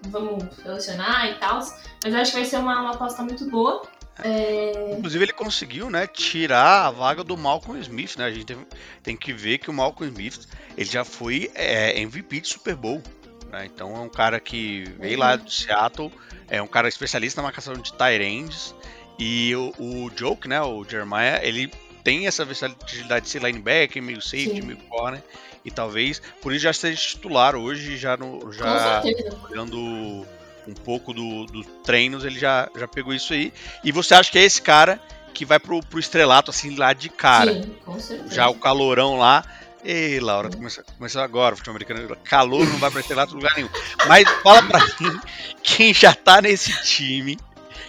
Vamos 0.09 0.43
selecionar 0.57 1.29
e 1.31 1.35
tal. 1.39 1.59
Mas 2.03 2.13
eu 2.13 2.21
acho 2.21 2.33
que 2.33 2.39
vai 2.39 2.45
ser 2.45 2.57
uma, 2.57 2.81
uma 2.81 2.91
aposta 2.91 3.23
muito 3.23 3.49
boa. 3.49 3.83
É, 4.19 4.95
Inclusive, 4.97 5.25
ele 5.25 5.33
conseguiu, 5.33 5.91
né, 5.91 6.07
tirar 6.07 6.87
a 6.87 6.91
vaga 6.91 7.25
do 7.25 7.37
Malcolm 7.37 7.81
Smith, 7.81 8.17
né? 8.17 8.27
A 8.27 8.31
gente 8.31 8.45
tem, 8.45 8.67
tem 9.03 9.17
que 9.17 9.33
ver 9.33 9.59
que 9.59 9.71
o 9.71 9.73
Malcolm 9.73 10.11
Smith, 10.11 10.47
ele 10.77 10.89
já 10.89 11.05
foi 11.05 11.51
é, 11.55 11.99
MVP 12.01 12.41
de 12.41 12.49
Super 12.49 12.77
Bowl. 12.77 13.03
né? 13.51 13.65
Então 13.67 13.97
é 13.97 14.01
um 14.01 14.09
cara 14.09 14.39
que 14.39 14.85
veio 14.99 15.19
lá 15.19 15.37
do 15.37 15.51
Seattle, 15.51 16.13
é 16.49 16.61
um 16.61 16.67
cara 16.67 16.89
especialista 16.89 17.41
na 17.41 17.47
marcação 17.47 17.75
de 17.75 17.93
tight 17.93 18.23
ends. 18.23 18.75
E 19.19 19.55
o, 19.57 19.73
o 19.79 20.11
Joke, 20.15 20.49
né, 20.49 20.61
o 20.61 20.85
Jeremiah, 20.85 21.41
ele 21.43 21.71
tem 22.03 22.27
essa 22.27 22.45
versatilidade 22.45 23.27
de 23.27 23.31
ser 23.31 23.43
linebacker, 23.43 24.03
meio 24.03 24.21
safety, 24.21 24.61
Sim. 24.61 24.63
meio 24.63 24.79
corner. 24.89 25.23
E 25.65 25.71
talvez, 25.71 26.21
por 26.41 26.53
isso 26.53 26.65
já 26.65 26.73
seja 26.73 27.01
titular 27.01 27.55
hoje, 27.55 27.97
já, 27.97 28.17
no, 28.17 28.53
já 28.53 29.03
olhando 29.49 30.27
um 30.67 30.75
pouco 30.75 31.13
dos 31.13 31.51
do 31.51 31.65
treinos, 31.65 32.25
ele 32.25 32.39
já, 32.39 32.69
já 32.77 32.87
pegou 32.87 33.13
isso 33.13 33.33
aí. 33.33 33.53
E 33.83 33.93
você 33.93 34.15
acha 34.15 34.31
que 34.31 34.39
é 34.39 34.45
esse 34.45 34.61
cara 34.61 35.01
que 35.33 35.45
vai 35.45 35.59
pro, 35.59 35.81
pro 35.81 35.99
estrelato, 35.99 36.51
assim, 36.51 36.77
lá 36.77 36.93
de 36.93 37.09
cara? 37.09 37.53
Sim, 37.53 37.75
com 37.85 37.99
certeza. 37.99 38.35
Já 38.35 38.49
o 38.49 38.55
calorão 38.55 39.19
lá. 39.19 39.45
Ei, 39.85 40.21
Laura, 40.21 40.49
começou, 40.49 40.85
começou 40.97 41.23
agora 41.23 41.55
o 41.55 41.57
futebol 41.57 41.75
americano. 41.75 42.17
Calor 42.23 42.65
não 42.65 42.79
vai 42.79 42.91
pra 42.91 43.01
estrelato 43.01 43.33
em 43.33 43.37
lugar 43.37 43.55
nenhum. 43.57 43.69
Mas 44.07 44.29
fala 44.43 44.63
pra 44.63 44.79
mim 45.01 45.21
quem 45.63 45.93
já 45.93 46.15
tá 46.15 46.41
nesse 46.41 46.73
time. 46.83 47.37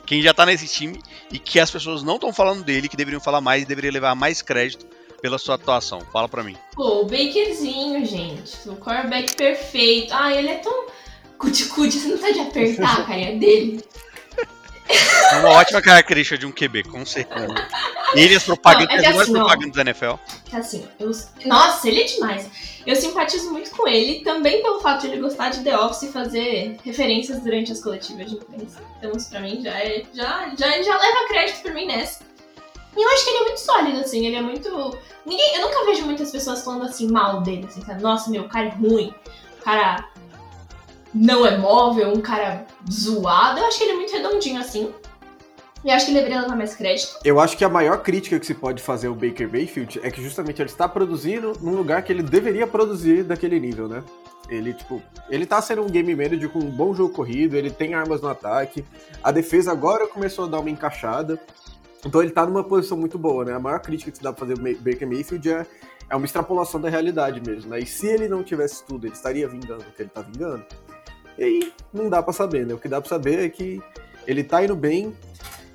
Quem 0.05 0.21
já 0.21 0.33
tá 0.33 0.45
nesse 0.45 0.67
time 0.67 1.01
e 1.31 1.39
que 1.39 1.59
as 1.59 1.69
pessoas 1.71 2.03
não 2.03 2.15
estão 2.15 2.33
falando 2.33 2.63
dele, 2.63 2.89
que 2.89 2.97
deveriam 2.97 3.21
falar 3.21 3.41
mais 3.41 3.63
e 3.63 3.65
deveria 3.65 3.91
levar 3.91 4.15
mais 4.15 4.41
crédito 4.41 4.85
pela 5.21 5.37
sua 5.37 5.55
atuação. 5.55 6.01
Fala 6.11 6.27
pra 6.27 6.43
mim. 6.43 6.57
Pô, 6.73 7.01
o 7.01 7.05
Bakerzinho, 7.05 8.05
gente. 8.05 8.67
O 8.67 8.75
quarterback 8.75 9.35
perfeito. 9.35 10.13
Ah, 10.13 10.33
ele 10.33 10.49
é 10.49 10.55
tão 10.55 10.87
cuti-cuti, 11.43 11.99
você 11.99 12.07
não 12.07 12.17
tá 12.17 12.31
de 12.31 12.39
apertar 12.39 13.01
a 13.01 13.03
carinha 13.03 13.37
dele. 13.37 13.83
É 15.31 15.37
uma 15.37 15.49
ótima 15.49 15.81
característica 15.81 16.37
de 16.37 16.45
um 16.45 16.51
QB, 16.51 16.83
com 16.83 17.05
certeza. 17.05 17.53
Ele 18.15 18.35
as 18.35 18.43
propagandas, 18.43 18.89
Não, 18.89 18.95
é 18.95 19.13
que 19.13 19.21
assim, 19.21 19.33
propagandas 19.33 19.75
da 19.75 19.81
NFL. 19.81 20.13
Que 20.45 20.55
assim, 20.55 20.87
eu... 20.99 21.11
Nossa, 21.45 21.87
ele 21.87 22.01
é 22.01 22.03
demais. 22.03 22.49
Eu 22.85 22.95
simpatizo 22.95 23.51
muito 23.51 23.71
com 23.71 23.87
ele, 23.87 24.23
também 24.23 24.61
pelo 24.61 24.79
fato 24.81 25.01
de 25.01 25.07
ele 25.07 25.21
gostar 25.21 25.49
de 25.49 25.63
The 25.63 25.77
Office 25.77 26.03
e 26.03 26.11
fazer 26.11 26.77
referências 26.83 27.41
durante 27.41 27.71
as 27.71 27.81
coletivas 27.81 28.29
de 28.29 28.35
imprensa. 28.35 28.81
Então 28.97 29.11
isso 29.15 29.29
pra 29.29 29.39
mim 29.39 29.61
já 29.61 29.71
é. 29.71 30.03
Já, 30.13 30.53
já, 30.57 30.81
já 30.81 30.97
leva 30.97 31.27
crédito 31.27 31.61
por 31.61 31.73
mim 31.73 31.87
nessa. 31.87 32.23
E 32.95 33.01
eu 33.01 33.09
acho 33.09 33.23
que 33.23 33.29
ele 33.31 33.37
é 33.37 33.43
muito 33.43 33.59
sólido, 33.59 33.99
assim, 33.99 34.25
ele 34.27 34.35
é 34.35 34.41
muito. 34.41 34.97
Ninguém, 35.25 35.55
eu 35.55 35.61
nunca 35.61 35.85
vejo 35.85 36.05
muitas 36.05 36.29
pessoas 36.29 36.63
falando 36.63 36.83
assim 36.83 37.09
mal 37.09 37.41
dele, 37.41 37.65
assim, 37.67 37.81
sabe? 37.81 38.03
Nossa, 38.03 38.29
meu, 38.29 38.43
o 38.43 38.49
cara 38.49 38.67
é 38.67 38.75
ruim, 38.75 39.11
o 39.59 39.63
cara 39.63 40.07
não 41.13 41.45
é 41.45 41.57
móvel, 41.57 42.13
um 42.13 42.21
cara 42.21 42.65
zoado. 42.91 43.59
Eu 43.59 43.65
acho 43.65 43.77
que 43.77 43.83
ele 43.83 43.93
é 43.93 43.95
muito 43.95 44.13
redondinho, 44.13 44.59
assim. 44.59 44.93
E 45.83 45.91
acho 45.91 46.05
que 46.05 46.11
ele 46.11 46.19
deveria 46.19 46.41
levar 46.41 46.55
mais 46.55 46.75
crédito. 46.75 47.19
Eu 47.25 47.39
acho 47.39 47.57
que 47.57 47.65
a 47.65 47.69
maior 47.69 48.01
crítica 48.01 48.39
que 48.39 48.45
se 48.45 48.53
pode 48.53 48.81
fazer 48.81 49.07
ao 49.07 49.13
Baker 49.13 49.51
Mayfield 49.51 49.99
é 50.01 50.09
que 50.09 50.23
justamente 50.23 50.61
ele 50.61 50.69
está 50.69 50.87
produzindo 50.87 51.53
num 51.61 51.75
lugar 51.75 52.01
que 52.03 52.11
ele 52.11 52.23
deveria 52.23 52.65
produzir 52.65 53.23
daquele 53.23 53.59
nível, 53.59 53.89
né? 53.89 54.01
Ele, 54.49 54.73
tipo, 54.73 55.01
ele 55.29 55.45
tá 55.45 55.61
sendo 55.61 55.81
um 55.81 55.87
game 55.87 56.15
manager 56.15 56.49
com 56.49 56.59
um 56.59 56.69
bom 56.69 56.93
jogo 56.93 57.13
corrido, 57.13 57.55
ele 57.55 57.69
tem 57.69 57.93
armas 57.93 58.21
no 58.21 58.29
ataque, 58.29 58.85
a 59.23 59.31
defesa 59.31 59.71
agora 59.71 60.07
começou 60.07 60.45
a 60.45 60.47
dar 60.47 60.59
uma 60.59 60.69
encaixada, 60.69 61.39
então 62.05 62.21
ele 62.21 62.31
tá 62.31 62.45
numa 62.45 62.63
posição 62.63 62.97
muito 62.97 63.17
boa, 63.17 63.45
né? 63.45 63.53
A 63.53 63.59
maior 63.59 63.79
crítica 63.79 64.11
que 64.11 64.17
se 64.17 64.23
dá 64.23 64.31
pra 64.31 64.45
fazer 64.45 64.53
o 64.53 64.61
Baker 64.61 65.07
Mayfield 65.07 65.49
é, 65.49 65.65
é 66.09 66.15
uma 66.15 66.25
extrapolação 66.25 66.79
da 66.79 66.89
realidade 66.89 67.41
mesmo, 67.41 67.71
né? 67.71 67.79
E 67.79 67.85
se 67.85 68.07
ele 68.07 68.27
não 68.27 68.43
tivesse 68.43 68.85
tudo, 68.85 69.07
ele 69.07 69.15
estaria 69.15 69.47
vingando 69.47 69.81
o 69.81 69.91
que 69.91 70.01
ele 70.01 70.09
tá 70.09 70.21
vingando? 70.21 70.65
E 71.37 71.43
aí 71.43 71.73
não 71.93 72.09
dá 72.09 72.21
para 72.21 72.33
saber, 72.33 72.65
né? 72.65 72.73
O 72.73 72.77
que 72.77 72.87
dá 72.87 72.99
para 72.99 73.09
saber 73.09 73.39
é 73.39 73.49
que 73.49 73.81
ele 74.25 74.43
tá 74.43 74.63
indo 74.63 74.75
bem, 74.75 75.13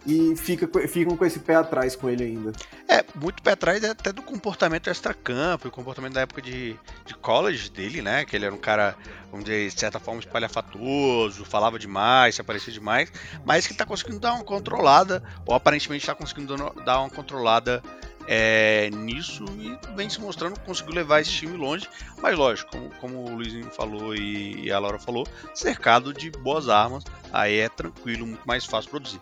e 0.09 0.35
fica, 0.37 0.67
ficam 0.89 1.15
com 1.17 1.25
esse 1.27 1.39
pé 1.39 1.55
atrás 1.55 1.95
com 1.95 2.09
ele 2.09 2.25
ainda. 2.25 2.53
É, 2.89 3.05
muito 3.15 3.43
pé 3.43 3.53
atrás 3.53 3.85
até 3.85 4.11
do 4.11 4.23
comportamento 4.23 4.89
extra-campo, 4.89 5.69
o 5.69 5.71
comportamento 5.71 6.15
da 6.15 6.23
época 6.23 6.41
de, 6.41 6.75
de 7.05 7.15
college 7.15 7.71
dele, 7.71 8.01
né? 8.01 8.25
Que 8.25 8.35
ele 8.35 8.47
era 8.47 8.55
um 8.55 8.59
cara, 8.59 8.97
vamos 9.31 9.45
dizer, 9.45 9.69
de 9.69 9.79
certa 9.79 10.01
forma, 10.01 10.21
espalhafatoso, 10.21 11.45
falava 11.45 11.79
demais, 11.79 12.37
se 12.37 12.41
aparecia 12.41 12.73
demais, 12.73 13.13
mas 13.45 13.67
que 13.67 13.75
tá 13.75 13.85
conseguindo 13.85 14.19
dar 14.19 14.33
uma 14.33 14.45
controlada, 14.45 15.23
ou 15.45 15.55
aparentemente 15.55 16.05
está 16.05 16.15
conseguindo 16.15 16.57
dar 16.87 17.01
uma 17.01 17.11
controlada 17.11 17.83
é, 18.31 18.91
nisso 18.91 19.45
e 19.59 19.79
vem 19.97 20.11
se 20.11 20.21
mostrando 20.21 20.61
que 20.61 20.67
conseguiu 20.67 20.95
levar 20.95 21.21
esse 21.21 21.31
time 21.31 21.57
longe. 21.57 21.89
Mas 22.23 22.37
lógico, 22.37 22.71
como, 22.71 22.91
como 23.01 23.25
o 23.25 23.35
Luizinho 23.37 23.71
falou 23.71 24.15
e 24.15 24.71
a 24.71 24.79
Laura 24.79 24.99
falou, 24.99 25.27
cercado 25.55 26.13
de 26.13 26.31
boas 26.31 26.69
armas, 26.69 27.03
aí 27.33 27.59
é 27.59 27.69
tranquilo, 27.71 28.27
muito 28.27 28.47
mais 28.47 28.67
fácil 28.67 28.91
produzir. 28.91 29.19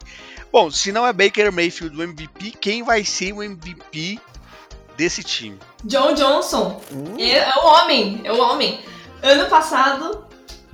Bom, 0.50 0.70
se 0.70 0.90
não 0.90 1.06
é 1.06 1.12
Baker 1.12 1.52
Mayfield 1.52 1.96
o 1.96 2.02
MVP, 2.02 2.50
quem 2.60 2.82
vai 2.82 3.04
ser 3.04 3.32
o 3.32 3.42
MVP 3.42 4.18
desse 4.96 5.22
time? 5.22 5.58
John 5.84 6.12
Johnson. 6.14 6.80
Hum. 6.92 7.14
É, 7.16 7.38
é 7.38 7.54
o 7.58 7.66
homem, 7.66 8.20
é 8.24 8.32
o 8.32 8.40
homem. 8.40 8.80
Ano 9.22 9.48
passado, 9.48 10.25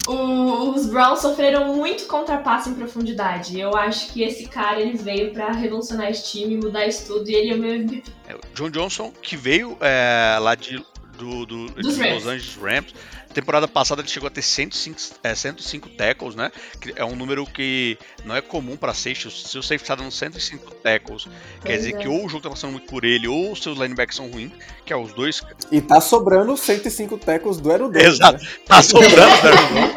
os 0.07 0.87
Browns 0.87 1.21
sofreram 1.21 1.75
muito 1.75 2.07
contrapasso 2.07 2.69
em 2.69 2.75
profundidade. 2.75 3.59
Eu 3.59 3.77
acho 3.77 4.13
que 4.13 4.23
esse 4.23 4.49
cara 4.49 4.81
ele 4.81 4.97
veio 4.97 5.33
para 5.33 5.53
revolucionar 5.53 6.11
esse 6.11 6.31
time, 6.31 6.57
mudar 6.57 6.87
isso 6.87 7.07
tudo 7.07 7.29
e 7.29 7.35
ele 7.35 7.51
é 7.51 7.55
o 7.55 7.59
meu 7.59 7.75
MVP. 7.75 8.11
É, 8.29 8.37
John 8.55 8.71
Johnson, 8.71 9.13
que 9.23 9.37
veio 9.37 9.77
é, 9.81 10.39
lá 10.41 10.55
de, 10.55 10.85
do, 11.17 11.47
do, 11.47 11.67
dos 11.67 11.99
Los 11.99 12.27
Angeles 12.27 12.57
Rams, 12.57 12.95
Temporada 13.33 13.67
passada 13.67 14.03
ele 14.03 14.09
chegou 14.09 14.27
a 14.27 14.31
ter 14.31 14.43
105, 14.43 14.99
é, 15.23 15.35
105 15.35 15.89
tackles, 15.91 16.35
né? 16.35 16.51
Que 16.81 16.93
é 16.97 17.05
um 17.05 17.17
número 17.17 17.47
que 17.47 17.99
não 18.25 18.37
é 18.37 18.41
comum 18.41 18.77
para 18.77 18.93
safety. 18.95 19.31
Se 19.31 19.59
o 19.59 19.63
safety 19.63 19.83
está 19.83 19.95
dando 19.95 20.11
105 20.11 20.75
tackles, 20.77 21.25
pois 21.25 21.35
quer 21.65 21.77
dizer 21.77 21.95
é. 21.95 21.99
que 21.99 22.09
ou 22.09 22.27
o 22.27 22.29
jogo 22.29 22.43
tá 22.43 22.51
passando 22.51 22.73
muito 22.73 22.87
por 22.87 23.05
ele, 23.05 23.29
ou 23.29 23.53
os 23.53 23.63
seus 23.63 23.79
linebackers 23.79 24.17
são 24.17 24.31
ruins, 24.31 24.53
que 24.85 24.93
é 24.93 24.97
os 24.97 25.13
dois. 25.13 25.43
E 25.71 25.81
tá 25.81 26.01
sobrando 26.01 26.57
105 26.57 27.19
tackles 27.19 27.59
do 27.59 27.71
Aero 27.71 27.89
2. 27.91 28.05
Exato, 28.05 28.43
né? 28.43 28.51
tá 28.67 28.83
sobrando 28.83 29.15
do 29.15 29.47
Aero 29.47 29.93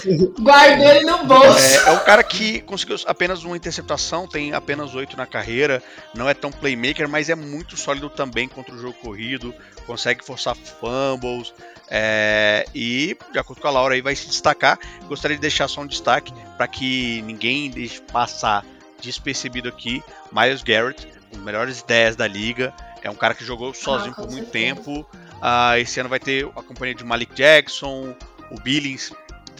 Guardou 0.40 0.88
ele 0.88 1.04
no 1.04 1.24
bolso. 1.24 1.58
É, 1.58 1.88
é 1.88 1.92
um 1.92 1.98
cara 2.04 2.22
que 2.22 2.60
conseguiu 2.60 2.96
apenas 3.06 3.44
uma 3.44 3.56
interceptação, 3.56 4.26
tem 4.26 4.52
apenas 4.52 4.94
8 4.94 5.16
na 5.16 5.26
carreira, 5.26 5.82
não 6.14 6.28
é 6.28 6.34
tão 6.34 6.50
playmaker, 6.50 7.08
mas 7.08 7.28
é 7.28 7.34
muito 7.34 7.76
sólido 7.76 8.08
também 8.08 8.48
contra 8.48 8.74
o 8.74 8.78
jogo 8.78 8.94
corrido, 8.94 9.54
consegue 9.86 10.24
forçar 10.24 10.56
fumbles. 10.56 11.52
É, 11.88 12.39
e, 12.74 13.16
de 13.32 13.38
acordo 13.38 13.60
com 13.60 13.68
a 13.68 13.70
Laura, 13.70 13.94
aí 13.94 14.00
vai 14.00 14.14
se 14.14 14.26
destacar. 14.26 14.78
Gostaria 15.08 15.36
de 15.36 15.40
deixar 15.40 15.68
só 15.68 15.80
um 15.80 15.86
destaque 15.86 16.32
para 16.56 16.66
que 16.68 17.22
ninguém 17.22 17.70
deixe 17.70 18.00
passar 18.00 18.64
despercebido 19.00 19.68
aqui. 19.68 20.02
Miles 20.32 20.62
Garrett, 20.62 21.06
um 21.28 21.36
dos 21.36 21.44
melhores 21.44 21.82
10 21.82 22.16
da 22.16 22.26
liga. 22.26 22.74
É 23.02 23.10
um 23.10 23.14
cara 23.14 23.34
que 23.34 23.44
jogou 23.44 23.72
sozinho 23.72 24.12
ah, 24.16 24.20
por 24.20 24.30
muito 24.30 24.50
tempo. 24.50 25.00
Uh, 25.40 25.76
esse 25.78 25.98
ano 25.98 26.08
vai 26.08 26.20
ter 26.20 26.46
a 26.54 26.62
companhia 26.62 26.94
de 26.94 27.04
Malik 27.04 27.34
Jackson, 27.34 28.14
o 28.50 28.60
Billings 28.60 29.12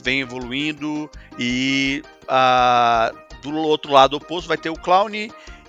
vem 0.03 0.21
evoluindo. 0.21 1.11
E 1.39 2.03
uh, 2.25 3.17
do 3.43 3.57
outro 3.57 3.93
lado 3.93 4.17
oposto 4.17 4.47
vai 4.47 4.59
ter 4.59 4.71
o 4.71 4.79
Clown 4.79 5.09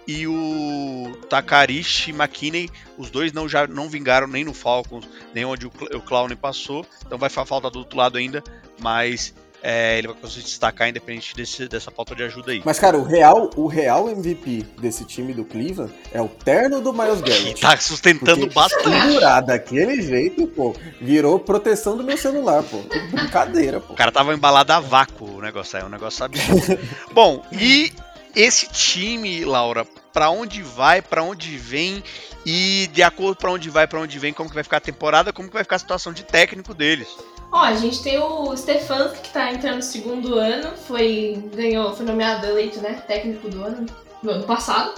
e 0.08 0.28
o 0.28 1.18
Takarishi 1.30 2.12
McKinney, 2.12 2.70
os 2.98 3.10
dois 3.10 3.32
não 3.32 3.48
já 3.48 3.68
não 3.68 3.90
vingaram 3.90 4.28
nem 4.28 4.44
no 4.44 4.54
Falcons, 4.54 5.08
nem 5.34 5.46
onde 5.46 5.68
o, 5.68 5.72
o 5.96 6.02
Clown 6.02 6.36
passou, 6.36 6.86
então 7.06 7.18
vai 7.18 7.30
falta 7.30 7.70
do 7.70 7.80
outro 7.80 7.98
lado 7.98 8.18
ainda, 8.18 8.44
mas 8.80 9.34
é, 9.64 9.98
ele 9.98 10.08
vai 10.08 10.18
conseguir 10.18 10.46
destacar 10.46 10.90
independente 10.90 11.36
desse, 11.36 11.68
dessa 11.68 11.92
falta 11.92 12.16
de 12.16 12.24
ajuda 12.24 12.52
aí. 12.52 12.62
Mas, 12.66 12.80
cara, 12.80 12.98
o 12.98 13.04
real, 13.04 13.50
o 13.56 13.68
real 13.68 14.10
MVP 14.10 14.66
desse 14.80 15.06
time 15.06 15.34
do 15.34 15.46
Cleveland 15.46 15.94
é 16.12 16.22
o 16.22 16.28
terno 16.28 16.82
do 16.82 16.92
Miles 16.92 17.22
Garrett. 17.22 17.62
tá 17.62 17.78
sustentando 17.78 18.48
bastante. 18.50 18.90
Segurar 18.90 19.42
daquele 19.42 20.02
jeito, 20.02 20.48
pô, 20.48 20.76
virou 21.00 21.40
proteção 21.40 21.96
do 21.96 22.04
meu 22.04 22.18
celular, 22.18 22.64
pô. 22.64 22.80
Brincadeira, 23.12 23.80
pô. 23.80 23.94
O 23.94 23.96
cara 23.96 24.12
tava 24.12 24.34
embalado 24.34 24.74
a 24.74 24.80
vácuo 24.80 25.38
o 25.38 25.42
negócio 25.42 25.78
aí, 25.78 25.84
é 25.84 25.86
um 25.86 25.90
negócio 25.90 26.26
absurdo. 26.26 26.80
Bom, 27.14 27.44
e 27.52 27.94
esse 28.36 28.68
time, 28.68 29.44
Laura, 29.46 29.86
para 30.14 30.30
onde 30.30 30.62
vai, 30.62 31.02
para 31.02 31.24
onde 31.24 31.58
vem 31.58 32.04
e 32.46 32.90
de 32.92 33.04
acordo 33.04 33.36
para 33.36 33.52
onde 33.52 33.70
vai, 33.70 33.88
para 33.88 34.00
onde 34.00 34.18
vem, 34.20 34.34
como 34.34 34.50
que 34.50 34.56
vai 34.56 34.64
ficar 34.64 34.78
a 34.78 34.82
temporada, 34.82 35.34
como 35.34 35.48
que 35.48 35.54
vai 35.54 35.64
ficar 35.64 35.76
a 35.76 35.80
situação 35.80 36.12
de 36.12 36.24
técnico 36.24 36.74
deles. 36.74 37.08
Ó, 37.52 37.60
a 37.60 37.74
gente 37.76 38.02
tem 38.02 38.18
o 38.18 38.56
Stefanski 38.56 39.20
que 39.20 39.30
tá 39.30 39.52
entrando 39.52 39.78
no 39.78 39.82
segundo 39.82 40.36
ano, 40.36 40.76
foi 40.88 41.44
ganhou, 41.54 41.94
foi 41.94 42.06
nomeado 42.06 42.48
eleito, 42.48 42.80
né, 42.80 43.04
técnico 43.06 43.50
do 43.50 43.64
ano 43.64 43.86
no 44.24 44.32
ano 44.32 44.44
passado. 44.46 44.94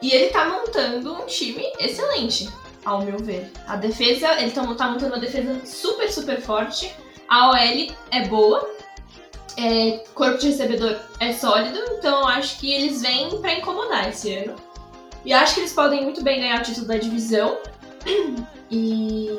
E 0.00 0.12
ele 0.12 0.28
tá 0.30 0.46
montando 0.46 1.14
um 1.14 1.26
time 1.26 1.62
excelente, 1.78 2.48
ao 2.84 3.02
meu 3.02 3.18
ver. 3.18 3.50
A 3.66 3.76
defesa, 3.76 4.40
ele 4.40 4.50
tá, 4.50 4.62
tá 4.74 4.88
montando 4.88 5.14
uma 5.14 5.20
defesa 5.20 5.60
super, 5.64 6.10
super 6.10 6.40
forte. 6.40 6.94
A 7.28 7.50
OL 7.50 7.94
é 8.10 8.26
boa, 8.26 8.68
é, 9.56 10.04
corpo 10.14 10.38
de 10.38 10.48
recebedor 10.48 10.98
é 11.18 11.32
sólido, 11.32 11.78
então 11.92 12.20
eu 12.20 12.28
acho 12.28 12.58
que 12.58 12.72
eles 12.72 13.00
vêm 13.00 13.40
para 13.40 13.54
incomodar 13.54 14.08
esse 14.08 14.34
ano. 14.34 14.56
E 15.24 15.32
acho 15.32 15.54
que 15.54 15.60
eles 15.60 15.72
podem 15.72 16.04
muito 16.04 16.22
bem 16.22 16.40
ganhar 16.40 16.60
o 16.60 16.62
título 16.62 16.86
da 16.86 16.96
divisão. 16.96 17.58
E 18.68 19.30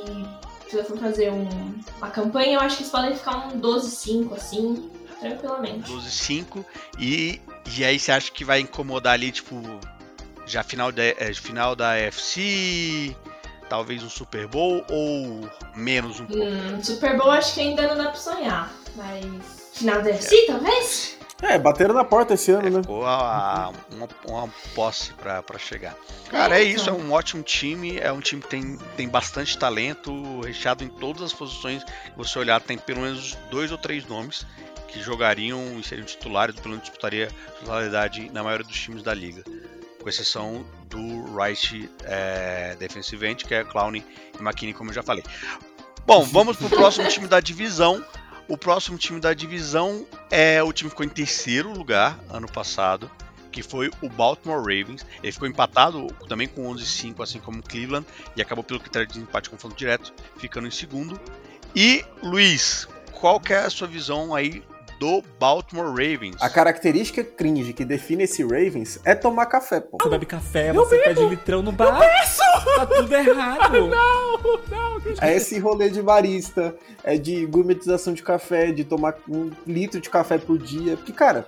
se 0.70 0.82
for 0.84 0.98
fazer 0.98 1.34
um, 1.34 1.50
uma 1.98 2.10
campanha, 2.10 2.54
eu 2.54 2.62
acho 2.62 2.78
que 2.78 2.84
eles 2.84 2.92
podem 2.92 3.14
ficar 3.14 3.50
um 3.50 3.60
12-5, 3.60 4.34
assim, 4.34 4.90
tranquilamente. 5.20 5.92
12-5 5.92 6.64
e, 6.98 7.42
e 7.78 7.84
aí 7.84 8.00
você 8.00 8.14
acha 8.14 8.32
que 8.32 8.46
vai 8.46 8.62
incomodar 8.62 9.16
ali, 9.16 9.30
tipo, 9.30 9.62
já 10.46 10.64
final 10.64 10.94
da, 10.94 11.04
é, 11.04 11.34
final 11.34 11.76
da 11.76 11.98
FC, 11.98 13.14
talvez 13.70 14.02
um 14.02 14.10
Super 14.10 14.48
Bowl 14.48 14.84
ou 14.90 15.50
menos 15.76 16.22
um 16.22 16.26
pouco? 16.26 16.44
Hum, 16.44 16.82
Super 16.82 17.18
Bowl 17.18 17.32
acho 17.32 17.54
que 17.54 17.60
ainda 17.60 17.86
não 17.88 17.98
dá 17.98 18.06
pra 18.06 18.16
sonhar, 18.16 18.74
mas 18.96 19.67
Final 19.78 20.02
do 20.02 20.10
UFC, 20.10 20.36
é. 20.36 20.46
talvez? 20.48 21.18
É, 21.42 21.60
bateram 21.60 21.94
na 21.94 22.04
porta 22.04 22.34
esse 22.34 22.52
ano, 22.52 22.68
é, 22.68 22.70
né? 22.72 22.82
Ficou 22.82 23.06
a, 23.06 23.72
uma, 23.92 24.08
uma 24.26 24.54
posse 24.74 25.14
pra, 25.14 25.44
pra 25.44 25.60
chegar. 25.60 25.96
Cara, 26.30 26.58
é, 26.58 26.62
é 26.62 26.64
isso, 26.64 26.90
é 26.90 26.94
um 26.94 27.12
ótimo 27.12 27.44
time, 27.44 27.98
é 27.98 28.12
um 28.12 28.20
time 28.20 28.42
que 28.42 28.48
tem, 28.48 28.78
tem 28.96 29.08
bastante 29.08 29.56
talento, 29.58 30.42
recheado 30.42 30.84
em 30.84 30.90
todas 30.90 31.22
as 31.22 31.34
posições 31.34 31.84
você 32.16 32.40
olhar, 32.40 32.60
tem 32.60 32.78
pelo 32.78 33.02
menos 33.02 33.38
dois 33.52 33.72
ou 33.72 33.78
três 33.78 34.06
nomes 34.08 34.46
que 34.88 35.00
jogariam 35.00 35.80
e 35.80 35.84
seriam 35.84 36.06
titulares, 36.06 36.56
pelo 36.56 36.70
menos 36.70 36.84
disputaria 36.84 37.28
titularidade 37.60 38.32
na 38.32 38.44
maioria 38.44 38.66
dos 38.66 38.80
times 38.80 39.04
da 39.04 39.14
liga. 39.14 39.44
Com 40.02 40.10
exceção 40.10 40.66
do 40.90 41.36
right 41.36 41.90
é, 42.04 42.76
defensive 42.80 43.24
end, 43.28 43.46
que 43.46 43.54
é 43.54 43.64
Clown 43.64 43.96
e 43.96 44.04
McKinney, 44.40 44.74
como 44.74 44.90
eu 44.90 44.96
já 44.96 45.04
falei. 45.04 45.24
Bom, 46.06 46.24
vamos 46.24 46.58
pro 46.58 46.70
próximo 46.70 47.08
time 47.10 47.28
da 47.28 47.40
divisão, 47.40 48.04
o 48.48 48.58
próximo 48.58 48.98
time 48.98 49.20
da 49.20 49.34
divisão 49.34 50.06
é 50.32 50.62
o 50.64 50.72
time 50.72 50.90
que 50.90 50.96
ficou 50.96 51.06
em 51.06 51.10
terceiro 51.10 51.72
lugar 51.72 52.20
ano 52.30 52.50
passado, 52.50 53.10
que 53.52 53.62
foi 53.62 53.90
o 54.02 54.10
Baltimore 54.10 54.60
Ravens. 54.60 55.06
Ele 55.22 55.32
ficou 55.32 55.48
empatado 55.48 56.08
também 56.28 56.48
com 56.48 56.64
11-5, 56.74 57.22
assim 57.22 57.40
como 57.40 57.60
o 57.60 57.64
Cleveland, 57.64 58.06
e 58.36 58.42
acabou 58.42 58.64
pelo 58.64 58.80
critério 58.80 59.08
de 59.08 59.20
empate 59.20 59.50
confronto 59.50 59.76
direto, 59.76 60.14
ficando 60.38 60.68
em 60.68 60.72
segundo. 60.72 61.20
E 61.76 62.06
Luiz, 62.24 62.88
qual 63.12 63.40
que 63.40 63.54
é 63.54 63.60
a 63.60 63.70
sua 63.70 63.88
visão 63.88 64.34
aí 64.34 64.64
do 65.00 65.24
Baltimore 65.40 65.90
Ravens. 65.90 66.36
A 66.42 66.50
característica 66.50 67.24
cringe 67.24 67.74
que 67.74 67.86
define 67.86 68.24
esse 68.24 68.42
Ravens 68.44 69.00
é 69.06 69.14
tomar 69.16 69.46
café, 69.46 69.80
pô. 69.80 69.98
Você 70.02 70.10
bebe 70.10 70.26
café, 70.26 70.70
eu 70.70 70.74
você 70.74 70.98
bebo. 70.98 71.04
pede 71.04 71.30
litrão 71.30 71.62
no 71.62 71.72
bar. 71.72 71.88
Eu 71.88 71.94
tá 72.76 72.86
tudo 72.86 73.16
errado. 73.16 73.74
não, 73.88 74.38
não. 74.70 75.02
É 75.22 75.36
esse 75.36 75.58
rolê 75.60 75.90
de 75.90 76.02
barista, 76.02 76.76
é 77.04 77.18
de 77.18 77.46
gourmetização 77.46 78.14
de 78.14 78.24
café, 78.24 78.72
de 78.72 78.84
tomar 78.84 79.16
um 79.28 79.52
litro 79.66 80.00
de 80.00 80.10
café 80.10 80.38
por 80.38 80.58
dia. 80.58 80.98
Porque, 80.98 81.12
cara, 81.12 81.46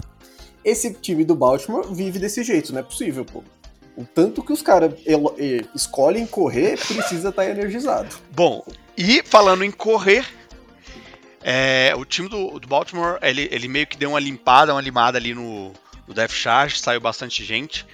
esse 0.64 0.94
time 0.94 1.24
do 1.24 1.36
Baltimore 1.36 1.88
vive 1.94 2.20
desse 2.20 2.44
jeito, 2.44 2.74
não 2.74 2.80
é 2.80 2.84
possível, 2.84 3.26
pô. 3.26 3.44
o 3.96 4.06
tanto 4.06 4.44
que 4.44 4.54
os 4.54 4.62
caras 4.62 4.94
escolhem 5.76 6.26
correr 6.26 6.78
precisa 6.78 7.30
estar 7.30 7.44
tá 7.44 7.50
energizado. 7.50 8.16
Bom, 8.32 8.64
e 8.98 9.22
falando 9.24 9.64
em 9.64 9.72
correr, 9.72 10.26
é, 11.42 11.94
o 11.96 12.04
time 12.04 12.28
do, 12.28 12.60
do, 12.60 12.68
Baltimore, 12.68 13.18
ele, 13.22 13.48
ele 13.52 13.68
meio 13.68 13.88
que 13.88 13.98
deu 13.98 14.10
uma 14.10 14.20
limpada, 14.20 14.74
uma 14.74 14.82
limada 14.82 15.18
ali 15.18 15.34
no, 15.34 15.72
no 16.08 16.14
Death 16.14 16.32
Charge, 16.32 16.80
saiu 16.80 17.00
bastante 17.00 17.44
gente. 17.44 17.86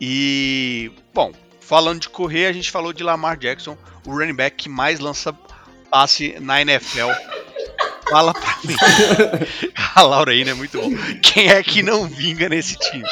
E, 0.00 0.90
bom, 1.12 1.32
falando 1.70 2.00
de 2.00 2.08
correr, 2.08 2.46
a 2.46 2.52
gente 2.52 2.68
falou 2.68 2.92
de 2.92 3.04
Lamar 3.04 3.38
Jackson, 3.38 3.78
o 4.04 4.10
running 4.10 4.34
back 4.34 4.56
que 4.56 4.68
mais 4.68 4.98
lança 4.98 5.32
passe 5.88 6.34
na 6.40 6.60
NFL. 6.60 7.10
Fala 8.10 8.34
pra 8.34 8.58
mim. 8.64 8.74
a 9.94 10.02
Laura 10.02 10.32
aí, 10.32 10.44
né? 10.44 10.52
Muito 10.52 10.80
bom. 10.80 10.90
Quem 11.22 11.48
é 11.48 11.62
que 11.62 11.80
não 11.80 12.08
vinga 12.08 12.48
nesse 12.48 12.76
time? 12.76 13.04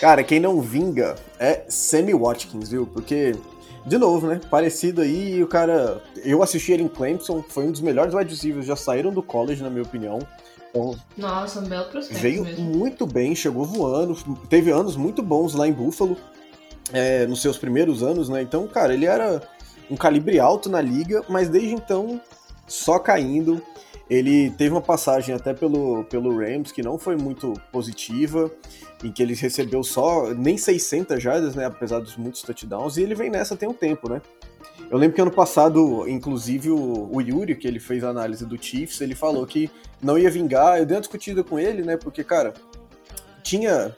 Cara, 0.00 0.24
quem 0.24 0.40
não 0.40 0.60
vinga 0.60 1.14
é 1.38 1.62
Sammy 1.68 2.12
Watkins, 2.12 2.70
viu? 2.70 2.84
Porque, 2.84 3.36
de 3.86 3.96
novo, 3.96 4.26
né? 4.26 4.40
Parecido 4.50 5.00
aí, 5.00 5.40
o 5.40 5.46
cara. 5.46 6.02
Eu 6.24 6.42
assisti 6.42 6.72
ele 6.72 6.82
em 6.82 6.88
Clemson, 6.88 7.44
foi 7.48 7.66
um 7.66 7.70
dos 7.70 7.80
melhores 7.80 8.12
wide 8.12 8.28
receivers, 8.28 8.66
já 8.66 8.74
saíram 8.74 9.12
do 9.12 9.22
college, 9.22 9.62
na 9.62 9.70
minha 9.70 9.84
opinião. 9.84 10.18
Então, 10.70 10.98
Nossa, 11.16 11.60
um 11.60 11.68
belo 11.68 11.84
prospecto. 11.84 12.20
Veio 12.20 12.42
mesmo. 12.42 12.64
muito 12.64 13.06
bem, 13.06 13.36
chegou 13.36 13.64
voando, 13.64 14.16
teve 14.48 14.72
anos 14.72 14.96
muito 14.96 15.22
bons 15.22 15.54
lá 15.54 15.68
em 15.68 15.72
Buffalo, 15.72 16.16
é, 16.92 17.26
nos 17.26 17.42
seus 17.42 17.58
primeiros 17.58 18.02
anos, 18.02 18.28
né? 18.28 18.42
Então, 18.42 18.66
cara, 18.66 18.94
ele 18.94 19.06
era 19.06 19.42
um 19.90 19.96
calibre 19.96 20.38
alto 20.40 20.68
na 20.68 20.80
liga, 20.80 21.22
mas 21.28 21.48
desde 21.48 21.74
então 21.74 22.20
só 22.66 22.98
caindo. 22.98 23.62
Ele 24.10 24.50
teve 24.50 24.70
uma 24.70 24.80
passagem 24.80 25.34
até 25.34 25.54
pelo, 25.54 26.04
pelo 26.04 26.36
Rams 26.36 26.70
que 26.70 26.82
não 26.82 26.98
foi 26.98 27.16
muito 27.16 27.54
positiva, 27.70 28.50
em 29.02 29.10
que 29.10 29.22
ele 29.22 29.34
recebeu 29.34 29.82
só 29.82 30.34
nem 30.34 30.58
600 30.58 31.22
jardas, 31.22 31.54
né, 31.54 31.64
apesar 31.64 32.00
dos 32.00 32.16
muitos 32.16 32.42
touchdowns, 32.42 32.96
e 32.96 33.02
ele 33.02 33.14
vem 33.14 33.30
nessa 33.30 33.56
tem 33.56 33.68
um 33.68 33.72
tempo, 33.72 34.10
né? 34.10 34.20
Eu 34.90 34.98
lembro 34.98 35.14
que 35.14 35.22
ano 35.22 35.30
passado, 35.30 36.06
inclusive, 36.06 36.70
o, 36.70 37.08
o 37.10 37.20
Yuri, 37.20 37.56
que 37.56 37.66
ele 37.66 37.80
fez 37.80 38.04
a 38.04 38.10
análise 38.10 38.44
do 38.44 38.62
Chiefs, 38.62 39.00
ele 39.00 39.14
falou 39.14 39.46
que 39.46 39.70
não 40.02 40.18
ia 40.18 40.30
vingar. 40.30 40.78
Eu 40.78 40.84
dei 40.84 40.96
uma 40.96 41.00
discutida 41.00 41.42
com 41.42 41.58
ele, 41.58 41.82
né? 41.82 41.96
Porque, 41.96 42.22
cara, 42.22 42.52
tinha 43.42 43.96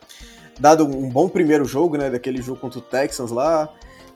dado 0.58 0.84
um 0.84 1.08
bom 1.08 1.28
primeiro 1.28 1.64
jogo, 1.64 1.96
né? 1.96 2.10
Daquele 2.10 2.40
jogo 2.40 2.60
contra 2.60 2.78
o 2.78 2.82
Texans 2.82 3.30
lá 3.30 3.68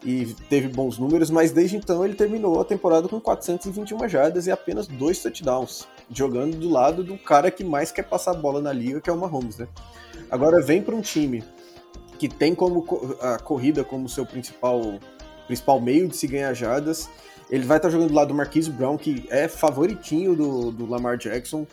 e 0.05 0.27
teve 0.49 0.69
bons 0.69 0.99
números, 0.99 1.31
mas 1.31 1.51
desde 1.51 1.77
então 1.77 2.05
ele 2.05 2.15
terminou 2.15 2.61
a 2.61 2.65
temporada 2.65 3.09
com 3.09 3.21
421 3.21 4.09
jardas 4.09 4.47
e 4.47 4.51
apenas 4.51 4.87
dois 4.87 5.21
touchdowns, 5.21 5.89
jogando 6.11 6.57
do 6.57 6.69
lado 6.69 7.03
do 7.03 7.19
cara 7.19 7.51
que 7.51 7.65
mais 7.65 7.91
quer 7.91 8.05
passar 8.05 8.31
a 8.31 8.35
bola 8.35 8.61
na 8.61 8.73
liga, 8.73 9.01
que 9.01 9.11
é 9.11 9.13
o 9.13 9.17
Mahomes, 9.17 9.59
né? 9.59 9.67
Agora 10.31 10.63
vem 10.63 10.83
para 10.83 10.95
um 10.95 11.01
time 11.01 11.43
que 12.19 12.29
tem 12.29 12.55
como 12.55 12.85
a 13.21 13.39
corrida 13.39 13.85
como 13.85 14.09
seu 14.09 14.27
principal 14.27 14.99
principal 15.47 15.81
meio 15.81 16.07
de 16.09 16.17
se 16.17 16.27
ganhar 16.27 16.53
jardas. 16.53 17.09
Ele 17.51 17.65
vai 17.65 17.79
estar 17.79 17.89
tá 17.89 17.93
jogando 17.93 18.11
do 18.11 18.15
lado 18.15 18.29
do 18.29 18.35
Marquise 18.35 18.71
Brown, 18.71 18.99
que 18.99 19.27
é 19.31 19.49
favoritinho 19.49 20.37
do, 20.37 20.71
do 20.71 20.87
Lamar 20.87 21.17
Jackson, 21.17 21.67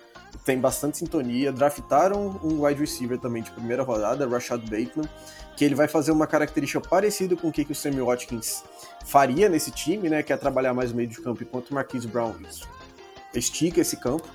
tem 0.44 0.60
bastante 0.60 0.98
sintonia. 0.98 1.52
Draftaram 1.52 2.40
um 2.44 2.66
wide 2.66 2.80
receiver 2.80 3.18
também 3.18 3.42
de 3.42 3.52
primeira 3.52 3.84
rodada, 3.84 4.28
Rashad 4.28 4.62
Bateman, 4.62 5.10
que 5.56 5.66
ele 5.66 5.76
vai 5.76 5.88
fazer 5.88 6.12
uma 6.12 6.28
característica 6.28 6.82
parecida 6.82 7.36
com 7.36 7.48
o 7.48 7.52
que, 7.52 7.66
que 7.66 7.72
o 7.72 7.76
Sammy 7.76 8.02
Watkins 8.02 8.64
faria 9.06 9.50
nesse 9.50 9.72
time, 9.72 10.10
né? 10.10 10.22
Que 10.22 10.34
é 10.34 10.38
trabalhar 10.38 10.74
mais 10.74 10.92
no 10.92 10.98
meio 10.98 11.10
de 11.10 11.20
campo, 11.22 11.44
enquanto 11.44 11.72
o 11.72 11.74
Marquise 11.74 12.08
Brown 12.08 12.34
estica 13.34 13.82
esse 13.82 13.98
campo. 13.98 14.28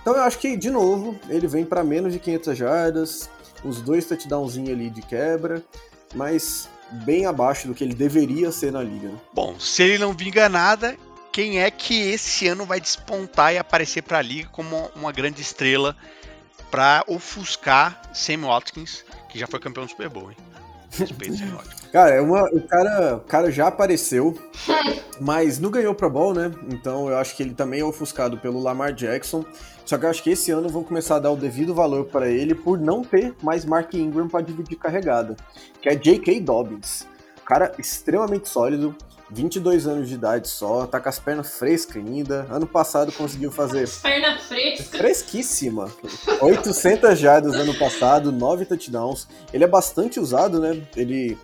Então 0.00 0.14
eu 0.14 0.22
acho 0.22 0.38
que, 0.38 0.56
de 0.56 0.70
novo, 0.70 1.18
ele 1.28 1.46
vem 1.46 1.64
para 1.64 1.84
menos 1.84 2.12
de 2.12 2.18
500 2.18 2.58
jardas, 2.58 3.30
os 3.64 3.80
dois 3.80 4.04
touchdownzinhos 4.04 4.70
ali 4.70 4.90
de 4.90 5.00
quebra, 5.02 5.62
mas 6.14 6.68
bem 7.04 7.24
abaixo 7.24 7.68
do 7.68 7.74
que 7.74 7.84
ele 7.84 7.94
deveria 7.94 8.50
ser 8.50 8.72
na 8.72 8.82
liga. 8.82 9.08
Né? 9.08 9.16
Bom, 9.32 9.58
se 9.58 9.82
ele 9.82 9.98
não 9.98 10.12
vinga 10.12 10.48
nada, 10.48 10.96
quem 11.32 11.60
é 11.60 11.70
que 11.70 12.10
esse 12.10 12.46
ano 12.46 12.66
vai 12.66 12.80
despontar 12.80 13.54
e 13.54 13.58
aparecer 13.58 14.02
para 14.02 14.18
a 14.18 14.22
liga 14.22 14.48
como 14.52 14.90
uma 14.94 15.10
grande 15.10 15.40
estrela 15.40 15.96
para 16.70 17.02
ofuscar 17.08 18.02
Sam 18.14 18.46
Watkins, 18.46 19.04
que 19.28 19.38
já 19.38 19.46
foi 19.46 19.58
campeão 19.58 19.84
do 19.84 19.90
Super 19.90 20.08
Bowl, 20.08 20.30
hein? 20.30 20.36
Cara, 21.90 22.10
é 22.10 22.20
uma, 22.20 22.44
o, 22.44 22.60
cara, 22.62 23.16
o 23.16 23.20
cara 23.20 23.50
já 23.50 23.66
apareceu, 23.66 24.38
mas 25.20 25.58
não 25.58 25.70
ganhou 25.70 25.94
Pro 25.94 26.08
Bowl, 26.08 26.32
né? 26.32 26.50
Então 26.70 27.08
eu 27.08 27.18
acho 27.18 27.36
que 27.36 27.42
ele 27.42 27.54
também 27.54 27.80
é 27.80 27.84
ofuscado 27.84 28.38
pelo 28.38 28.62
Lamar 28.62 28.94
Jackson. 28.94 29.44
Só 29.84 29.98
que 29.98 30.06
eu 30.06 30.10
acho 30.10 30.22
que 30.22 30.30
esse 30.30 30.50
ano 30.50 30.70
vão 30.70 30.82
começar 30.82 31.16
a 31.16 31.18
dar 31.18 31.30
o 31.30 31.36
devido 31.36 31.74
valor 31.74 32.06
para 32.06 32.28
ele 32.28 32.54
por 32.54 32.78
não 32.78 33.02
ter 33.02 33.34
mais 33.42 33.64
Mark 33.66 33.92
Ingram 33.92 34.26
para 34.26 34.40
dividir 34.40 34.78
carregada, 34.78 35.36
que 35.82 35.88
é 35.88 35.94
J.K. 35.94 36.40
Dobbins. 36.40 37.06
Cara 37.44 37.72
extremamente 37.78 38.48
sólido, 38.48 38.96
22 39.32 39.86
anos 39.86 40.08
de 40.08 40.14
idade 40.14 40.48
só, 40.48 40.86
tá 40.86 41.00
com 41.00 41.08
as 41.08 41.18
pernas 41.18 41.58
frescas 41.58 41.96
ainda. 41.96 42.46
Ano 42.50 42.66
passado 42.66 43.10
conseguiu 43.12 43.50
fazer. 43.50 43.88
Perna 44.02 44.38
fresca. 44.38 44.98
Fresquíssima. 44.98 45.90
800 46.40 47.18
jardas 47.18 47.54
ano 47.54 47.74
passado, 47.78 48.30
9 48.30 48.66
touchdowns. 48.66 49.26
Ele 49.52 49.64
é 49.64 49.66
bastante 49.66 50.20
usado, 50.20 50.60
né? 50.60 50.82
Ele 50.94 51.38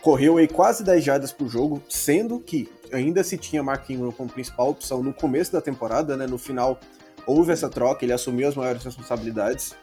correu 0.00 0.38
aí 0.38 0.48
quase 0.48 0.82
10 0.82 1.04
jardas 1.04 1.32
por 1.32 1.48
jogo, 1.48 1.82
sendo 1.88 2.40
que 2.40 2.68
ainda 2.92 3.22
se 3.22 3.36
tinha 3.36 3.62
Mark 3.62 3.88
Ingram 3.90 4.12
como 4.12 4.28
principal 4.28 4.70
opção 4.70 5.02
no 5.02 5.12
começo 5.12 5.52
da 5.52 5.60
temporada, 5.60 6.16
né? 6.16 6.26
No 6.26 6.38
final 6.38 6.78
houve 7.26 7.52
essa 7.52 7.68
troca, 7.68 8.04
ele 8.04 8.12
assumiu 8.12 8.48
as 8.48 8.54
maiores 8.54 8.82
responsabilidades. 8.82 9.74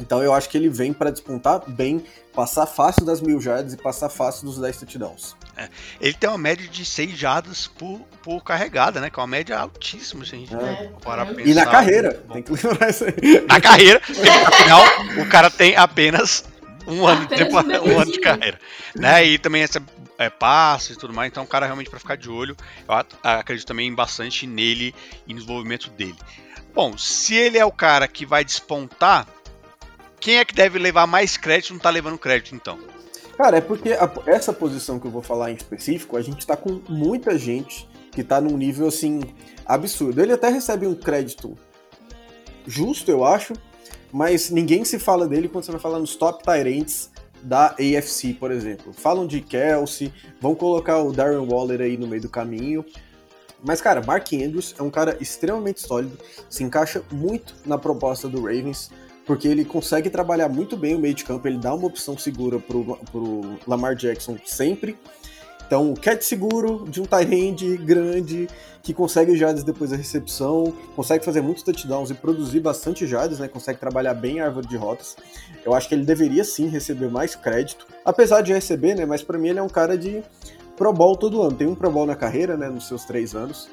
Então 0.00 0.22
eu 0.22 0.32
acho 0.32 0.48
que 0.48 0.56
ele 0.56 0.68
vem 0.68 0.92
para 0.92 1.10
despontar 1.10 1.62
bem, 1.70 2.02
passar 2.34 2.66
fácil 2.66 3.04
das 3.04 3.20
mil 3.20 3.40
jardas 3.40 3.72
e 3.72 3.76
passar 3.76 4.08
fácil 4.08 4.46
dos 4.46 4.58
10 4.58 4.78
touchdowns. 4.78 5.36
É. 5.56 5.68
Ele 6.00 6.14
tem 6.14 6.30
uma 6.30 6.38
média 6.38 6.66
de 6.66 6.84
6 6.84 7.16
jardas 7.16 7.66
por, 7.66 8.00
por 8.22 8.42
carregada, 8.42 9.00
né? 9.00 9.10
Que 9.10 9.18
é 9.18 9.22
uma 9.22 9.26
média 9.26 9.58
altíssima, 9.58 10.24
gente 10.24 10.54
é. 10.54 10.90
parar 11.02 11.26
pensar. 11.26 11.48
E 11.48 11.54
na 11.54 11.66
carreira, 11.66 12.14
tem 12.32 12.42
que 12.42 12.52
lembrar 12.52 12.90
isso 12.90 13.04
aí. 13.04 13.46
Na 13.46 13.60
carreira, 13.60 14.00
porque 14.06 14.28
afinal 14.28 14.82
o 15.18 15.28
cara 15.28 15.50
tem 15.50 15.76
apenas 15.76 16.44
um 16.86 17.06
ano, 17.06 17.26
de, 17.26 17.36
temporada, 17.36 17.82
um 17.82 17.98
ano 17.98 18.10
de 18.10 18.20
carreira. 18.20 18.58
Né? 18.94 19.26
E 19.26 19.38
também 19.38 19.62
essa 19.62 19.82
é, 20.18 20.30
passes 20.30 20.96
e 20.96 20.98
tudo 20.98 21.12
mais, 21.12 21.30
então 21.30 21.42
é 21.42 21.44
um 21.44 21.48
cara 21.48 21.66
realmente 21.66 21.90
para 21.90 21.98
ficar 21.98 22.16
de 22.16 22.30
olho. 22.30 22.56
Eu 22.88 22.94
acredito 23.22 23.66
também 23.66 23.92
bastante 23.94 24.46
nele 24.46 24.94
e 25.26 25.32
no 25.32 25.40
desenvolvimento 25.40 25.90
dele. 25.90 26.16
Bom, 26.74 26.96
se 26.96 27.34
ele 27.34 27.58
é 27.58 27.64
o 27.64 27.72
cara 27.72 28.08
que 28.08 28.24
vai 28.24 28.44
despontar, 28.44 29.26
quem 30.18 30.36
é 30.36 30.44
que 30.44 30.54
deve 30.54 30.78
levar 30.78 31.06
mais 31.06 31.36
crédito 31.36 31.74
não 31.74 31.80
tá 31.80 31.90
levando 31.90 32.16
crédito, 32.16 32.54
então? 32.54 32.78
Cara, 33.36 33.58
é 33.58 33.60
porque 33.60 33.92
a, 33.92 34.10
essa 34.26 34.52
posição 34.52 34.98
que 34.98 35.06
eu 35.06 35.10
vou 35.10 35.22
falar 35.22 35.50
em 35.50 35.54
específico, 35.54 36.16
a 36.16 36.22
gente 36.22 36.46
tá 36.46 36.56
com 36.56 36.80
muita 36.88 37.38
gente 37.38 37.88
que 38.10 38.22
tá 38.22 38.40
num 38.40 38.56
nível 38.56 38.88
assim 38.88 39.20
absurdo. 39.64 40.20
Ele 40.20 40.32
até 40.32 40.48
recebe 40.48 40.86
um 40.86 40.94
crédito 40.94 41.56
justo, 42.66 43.10
eu 43.10 43.24
acho, 43.24 43.54
mas 44.12 44.50
ninguém 44.50 44.84
se 44.84 44.98
fala 44.98 45.26
dele 45.26 45.48
quando 45.48 45.64
você 45.64 45.72
vai 45.72 45.80
falar 45.80 45.98
nos 45.98 46.14
top 46.14 46.44
Tyrants 46.44 47.10
da 47.42 47.68
AFC, 47.68 48.34
por 48.34 48.52
exemplo. 48.52 48.92
Falam 48.92 49.26
de 49.26 49.40
Kelsey, 49.40 50.12
vão 50.40 50.54
colocar 50.54 51.02
o 51.02 51.12
Darren 51.12 51.46
Waller 51.46 51.80
aí 51.80 51.96
no 51.96 52.06
meio 52.06 52.22
do 52.22 52.28
caminho. 52.28 52.84
Mas, 53.64 53.80
cara, 53.80 54.02
Mark 54.02 54.32
Andrews 54.32 54.74
é 54.78 54.82
um 54.82 54.90
cara 54.90 55.16
extremamente 55.20 55.80
sólido, 55.80 56.18
se 56.50 56.64
encaixa 56.64 57.02
muito 57.12 57.54
na 57.64 57.78
proposta 57.78 58.28
do 58.28 58.42
Ravens 58.42 58.90
porque 59.26 59.48
ele 59.48 59.64
consegue 59.64 60.10
trabalhar 60.10 60.48
muito 60.48 60.76
bem 60.76 60.94
o 60.94 60.98
meio 60.98 61.14
de 61.14 61.24
campo, 61.24 61.46
ele 61.46 61.58
dá 61.58 61.74
uma 61.74 61.86
opção 61.86 62.16
segura 62.18 62.58
pro, 62.58 62.98
pro 63.10 63.58
Lamar 63.66 63.94
Jackson 63.94 64.36
sempre. 64.44 64.96
Então, 65.66 65.90
o 65.90 65.98
catch 65.98 66.22
seguro 66.22 66.84
de 66.86 67.00
um 67.00 67.04
tight 67.04 67.34
end 67.34 67.78
grande, 67.78 68.46
que 68.82 68.92
consegue 68.92 69.34
jardas 69.36 69.64
depois 69.64 69.90
da 69.90 69.96
recepção, 69.96 70.70
consegue 70.94 71.24
fazer 71.24 71.40
muitos 71.40 71.62
touchdowns 71.62 72.10
e 72.10 72.14
produzir 72.14 72.60
bastante 72.60 73.06
jardas, 73.06 73.38
né? 73.38 73.48
Consegue 73.48 73.80
trabalhar 73.80 74.12
bem 74.12 74.40
a 74.40 74.44
árvore 74.44 74.66
de 74.66 74.76
rotas. 74.76 75.16
Eu 75.64 75.72
acho 75.72 75.88
que 75.88 75.94
ele 75.94 76.04
deveria 76.04 76.44
sim 76.44 76.68
receber 76.68 77.08
mais 77.08 77.34
crédito, 77.34 77.86
apesar 78.04 78.42
de 78.42 78.52
receber, 78.52 78.94
né? 78.94 79.06
Mas 79.06 79.22
para 79.22 79.38
mim 79.38 79.48
ele 79.48 79.60
é 79.60 79.62
um 79.62 79.68
cara 79.68 79.96
de 79.96 80.22
Pro 80.76 80.92
Bowl 80.92 81.16
todo 81.16 81.40
ano. 81.40 81.56
Tem 81.56 81.66
um 81.66 81.74
Pro 81.74 81.90
Bowl 81.90 82.04
na 82.04 82.16
carreira, 82.16 82.54
né? 82.54 82.68
Nos 82.68 82.86
seus 82.86 83.06
três 83.06 83.34
anos. 83.34 83.66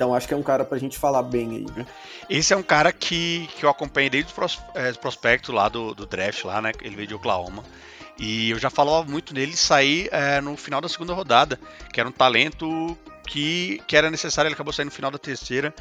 Então 0.00 0.14
acho 0.14 0.26
que 0.26 0.32
é 0.32 0.36
um 0.36 0.42
cara 0.42 0.64
pra 0.64 0.78
gente 0.78 0.98
falar 0.98 1.22
bem 1.22 1.50
aí, 1.50 1.66
né? 1.76 1.84
Esse 2.26 2.54
é 2.54 2.56
um 2.56 2.62
cara 2.62 2.90
que, 2.90 3.46
que 3.54 3.66
eu 3.66 3.68
acompanhei 3.68 4.08
desde 4.08 4.32
o 4.32 4.44
é, 4.74 4.90
prospecto 4.94 5.52
lá 5.52 5.68
do, 5.68 5.94
do 5.94 6.06
draft, 6.06 6.42
lá, 6.44 6.62
né? 6.62 6.72
Ele 6.80 6.96
veio 6.96 7.08
de 7.08 7.14
Oklahoma. 7.14 7.62
E 8.18 8.48
eu 8.48 8.58
já 8.58 8.70
falava 8.70 9.06
muito 9.06 9.34
nele 9.34 9.54
sair 9.54 10.08
é, 10.10 10.40
no 10.40 10.56
final 10.56 10.80
da 10.80 10.88
segunda 10.88 11.12
rodada, 11.12 11.60
que 11.92 12.00
era 12.00 12.08
um 12.08 12.12
talento 12.12 12.96
que, 13.26 13.78
que 13.86 13.94
era 13.94 14.10
necessário, 14.10 14.48
ele 14.48 14.54
acabou 14.54 14.72
saindo 14.72 14.88
no 14.88 14.94
final 14.94 15.10
da 15.10 15.18
terceira. 15.18 15.74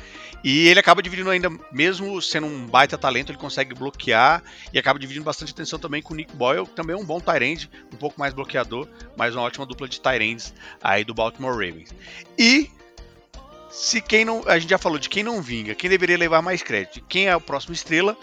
E 0.43 0.67
ele 0.67 0.81
acaba 0.81 1.01
dividindo 1.01 1.29
ainda, 1.29 1.49
mesmo 1.71 2.21
sendo 2.21 2.45
um 2.47 2.67
baita 2.67 2.97
talento, 2.97 3.31
ele 3.31 3.39
consegue 3.39 3.73
bloquear 3.73 4.43
e 4.73 4.77
acaba 4.77 4.99
dividindo 4.99 5.23
bastante 5.23 5.53
atenção 5.53 5.79
também 5.79 6.01
com 6.01 6.13
o 6.13 6.17
Nick 6.17 6.35
Boyle, 6.35 6.65
que 6.65 6.75
também 6.75 6.93
é 6.93 6.99
um 6.99 7.05
bom 7.05 7.21
Tyrande, 7.21 7.71
um 7.93 7.95
pouco 7.95 8.19
mais 8.19 8.33
bloqueador, 8.33 8.85
mas 9.15 9.33
uma 9.33 9.43
ótima 9.43 9.65
dupla 9.65 9.87
de 9.87 10.01
Tyrands 10.01 10.53
aí 10.83 11.05
do 11.05 11.13
Baltimore 11.13 11.53
Ravens. 11.53 11.95
E 12.37 12.69
se 13.69 14.01
quem 14.01 14.25
não. 14.25 14.43
A 14.45 14.57
gente 14.59 14.69
já 14.69 14.77
falou 14.77 14.99
de 14.99 15.09
quem 15.09 15.23
não 15.23 15.41
vinga, 15.41 15.75
quem 15.75 15.89
deveria 15.89 16.17
levar 16.17 16.41
mais 16.41 16.61
crédito, 16.61 17.01
quem 17.07 17.27
é 17.27 17.35
o 17.35 17.41
próximo 17.41 17.73
estrela, 17.73 18.17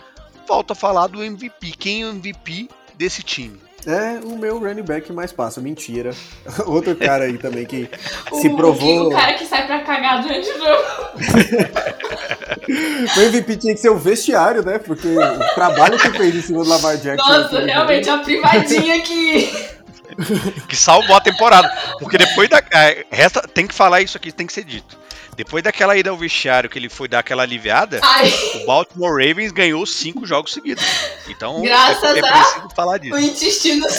volta 0.46 0.72
a 0.72 0.76
falar 0.76 1.06
do 1.06 1.22
MVP. 1.22 1.72
Quem 1.78 2.02
é 2.02 2.06
o 2.06 2.10
MVP 2.10 2.68
desse 2.94 3.22
time? 3.22 3.60
É 3.86 4.18
o 4.24 4.36
meu 4.36 4.58
running 4.58 4.82
back 4.82 5.12
mais 5.12 5.30
passa, 5.30 5.60
mentira. 5.60 6.10
Outro 6.66 6.96
cara 6.96 7.24
aí 7.24 7.38
também 7.38 7.64
que 7.64 7.88
se 8.40 8.50
provou. 8.50 9.06
O 9.06 9.10
cara 9.10 9.34
que 9.34 9.46
sai 9.46 9.64
pra 9.64 9.80
cagar 9.82 10.22
durante 10.22 10.48
o 10.50 10.58
jogo. 10.58 10.82
O 13.16 13.20
MVP 13.20 13.56
tinha 13.58 13.74
que 13.74 13.80
ser 13.80 13.90
o 13.90 13.96
vestiário, 13.96 14.64
né? 14.64 14.78
Porque 14.78 15.06
o 15.06 15.54
trabalho 15.54 15.96
que 15.98 16.10
fez 16.10 16.34
em 16.34 16.42
cima 16.42 16.64
do 16.64 16.68
Lamar 16.68 16.96
Jackson. 16.96 17.28
Nossa, 17.28 17.60
realmente, 17.60 18.10
a 18.10 18.18
privadinha 18.18 19.00
que. 19.02 19.75
Que 20.68 20.76
salvou 20.76 21.16
a 21.16 21.20
temporada. 21.20 21.68
Porque 21.98 22.16
depois 22.18 22.48
da. 22.48 22.62
é, 22.70 23.04
Resta, 23.10 23.42
tem 23.42 23.66
que 23.66 23.74
falar 23.74 24.00
isso 24.02 24.16
aqui, 24.16 24.30
tem 24.32 24.46
que 24.46 24.52
ser 24.52 24.64
dito. 24.64 24.96
Depois 25.36 25.62
daquela 25.62 25.94
ida 25.96 26.08
ao 26.10 26.16
vestiário 26.16 26.70
que 26.70 26.78
ele 26.78 26.88
foi 26.88 27.08
dar 27.08 27.18
aquela 27.18 27.42
aliviada, 27.42 28.00
Ai, 28.02 28.32
o 28.62 28.66
Baltimore 28.66 29.10
Ravens 29.12 29.52
ganhou 29.52 29.84
cinco 29.84 30.24
jogos 30.26 30.52
seguidos. 30.54 30.82
Então 31.28 31.60
Graças 31.62 32.02
é, 32.16 32.18
é 32.18 32.26
a- 32.26 32.32
preciso 32.32 32.68
falar 32.74 32.94
o 32.96 32.98
disso. 32.98 33.18
intestino 33.18 33.86
É, 33.86 33.90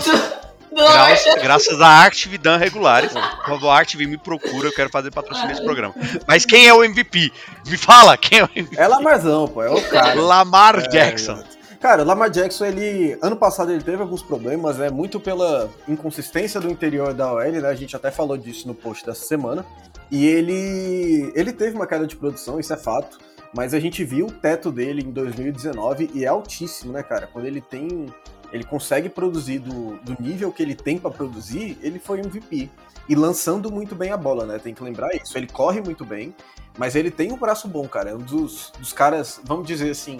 solto. 0.00 0.42
Graças, 0.74 1.34
graças 1.42 1.80
a 1.82 2.04
Active 2.04 2.38
Dan 2.38 2.56
regulares. 2.56 3.12
Por 3.12 3.46
favor, 3.46 3.70
Active 3.70 4.06
me 4.06 4.16
procura, 4.16 4.68
eu 4.68 4.72
quero 4.72 4.88
fazer 4.90 5.10
patrocínio 5.10 5.48
nesse 5.50 5.62
programa. 5.62 5.94
Mas 6.26 6.46
quem 6.46 6.66
é 6.66 6.72
o 6.74 6.82
MVP? 6.82 7.30
Me 7.66 7.76
fala, 7.76 8.16
quem 8.16 8.38
é 8.38 8.44
o 8.44 8.48
MVP? 8.54 8.80
É 8.80 8.88
Lamarzão, 8.88 9.48
pô, 9.48 9.62
é 9.62 9.70
o 9.70 9.82
cara. 9.82 10.14
Lamar 10.14 10.78
É, 10.78 10.88
Jackson. 10.88 11.32
exato. 11.32 11.61
Cara, 11.82 12.04
o 12.04 12.06
Lamar 12.06 12.30
Jackson, 12.30 12.66
ele. 12.66 13.18
Ano 13.20 13.36
passado 13.36 13.72
ele 13.72 13.82
teve 13.82 14.00
alguns 14.00 14.22
problemas, 14.22 14.78
né? 14.78 14.88
Muito 14.88 15.18
pela 15.18 15.68
inconsistência 15.88 16.60
do 16.60 16.70
interior 16.70 17.12
da 17.12 17.34
OL, 17.34 17.50
né? 17.50 17.68
A 17.68 17.74
gente 17.74 17.96
até 17.96 18.08
falou 18.08 18.36
disso 18.36 18.68
no 18.68 18.74
post 18.74 19.04
dessa 19.04 19.24
semana. 19.24 19.66
E 20.08 20.24
ele. 20.24 21.32
Ele 21.34 21.52
teve 21.52 21.74
uma 21.74 21.84
queda 21.84 22.06
de 22.06 22.14
produção, 22.14 22.60
isso 22.60 22.72
é 22.72 22.76
fato. 22.76 23.18
Mas 23.52 23.74
a 23.74 23.80
gente 23.80 24.04
viu 24.04 24.26
o 24.26 24.30
teto 24.30 24.70
dele 24.70 25.02
em 25.02 25.10
2019 25.10 26.08
e 26.14 26.24
é 26.24 26.28
altíssimo, 26.28 26.92
né, 26.92 27.02
cara? 27.02 27.26
Quando 27.26 27.46
ele 27.46 27.60
tem. 27.60 28.06
Ele 28.52 28.62
consegue 28.62 29.08
produzir 29.08 29.58
do, 29.58 29.96
do 30.04 30.16
nível 30.22 30.52
que 30.52 30.62
ele 30.62 30.76
tem 30.76 30.98
pra 30.98 31.10
produzir, 31.10 31.76
ele 31.82 31.98
foi 31.98 32.20
MVP. 32.20 32.70
E 33.08 33.14
lançando 33.16 33.72
muito 33.72 33.96
bem 33.96 34.12
a 34.12 34.16
bola, 34.16 34.46
né? 34.46 34.56
Tem 34.60 34.72
que 34.72 34.84
lembrar 34.84 35.12
isso. 35.16 35.36
Ele 35.36 35.48
corre 35.48 35.80
muito 35.80 36.04
bem, 36.04 36.32
mas 36.78 36.94
ele 36.94 37.10
tem 37.10 37.32
um 37.32 37.36
braço 37.36 37.66
bom, 37.66 37.88
cara. 37.88 38.10
É 38.10 38.14
um 38.14 38.18
dos, 38.18 38.70
dos 38.78 38.92
caras, 38.92 39.40
vamos 39.42 39.66
dizer 39.66 39.90
assim, 39.90 40.18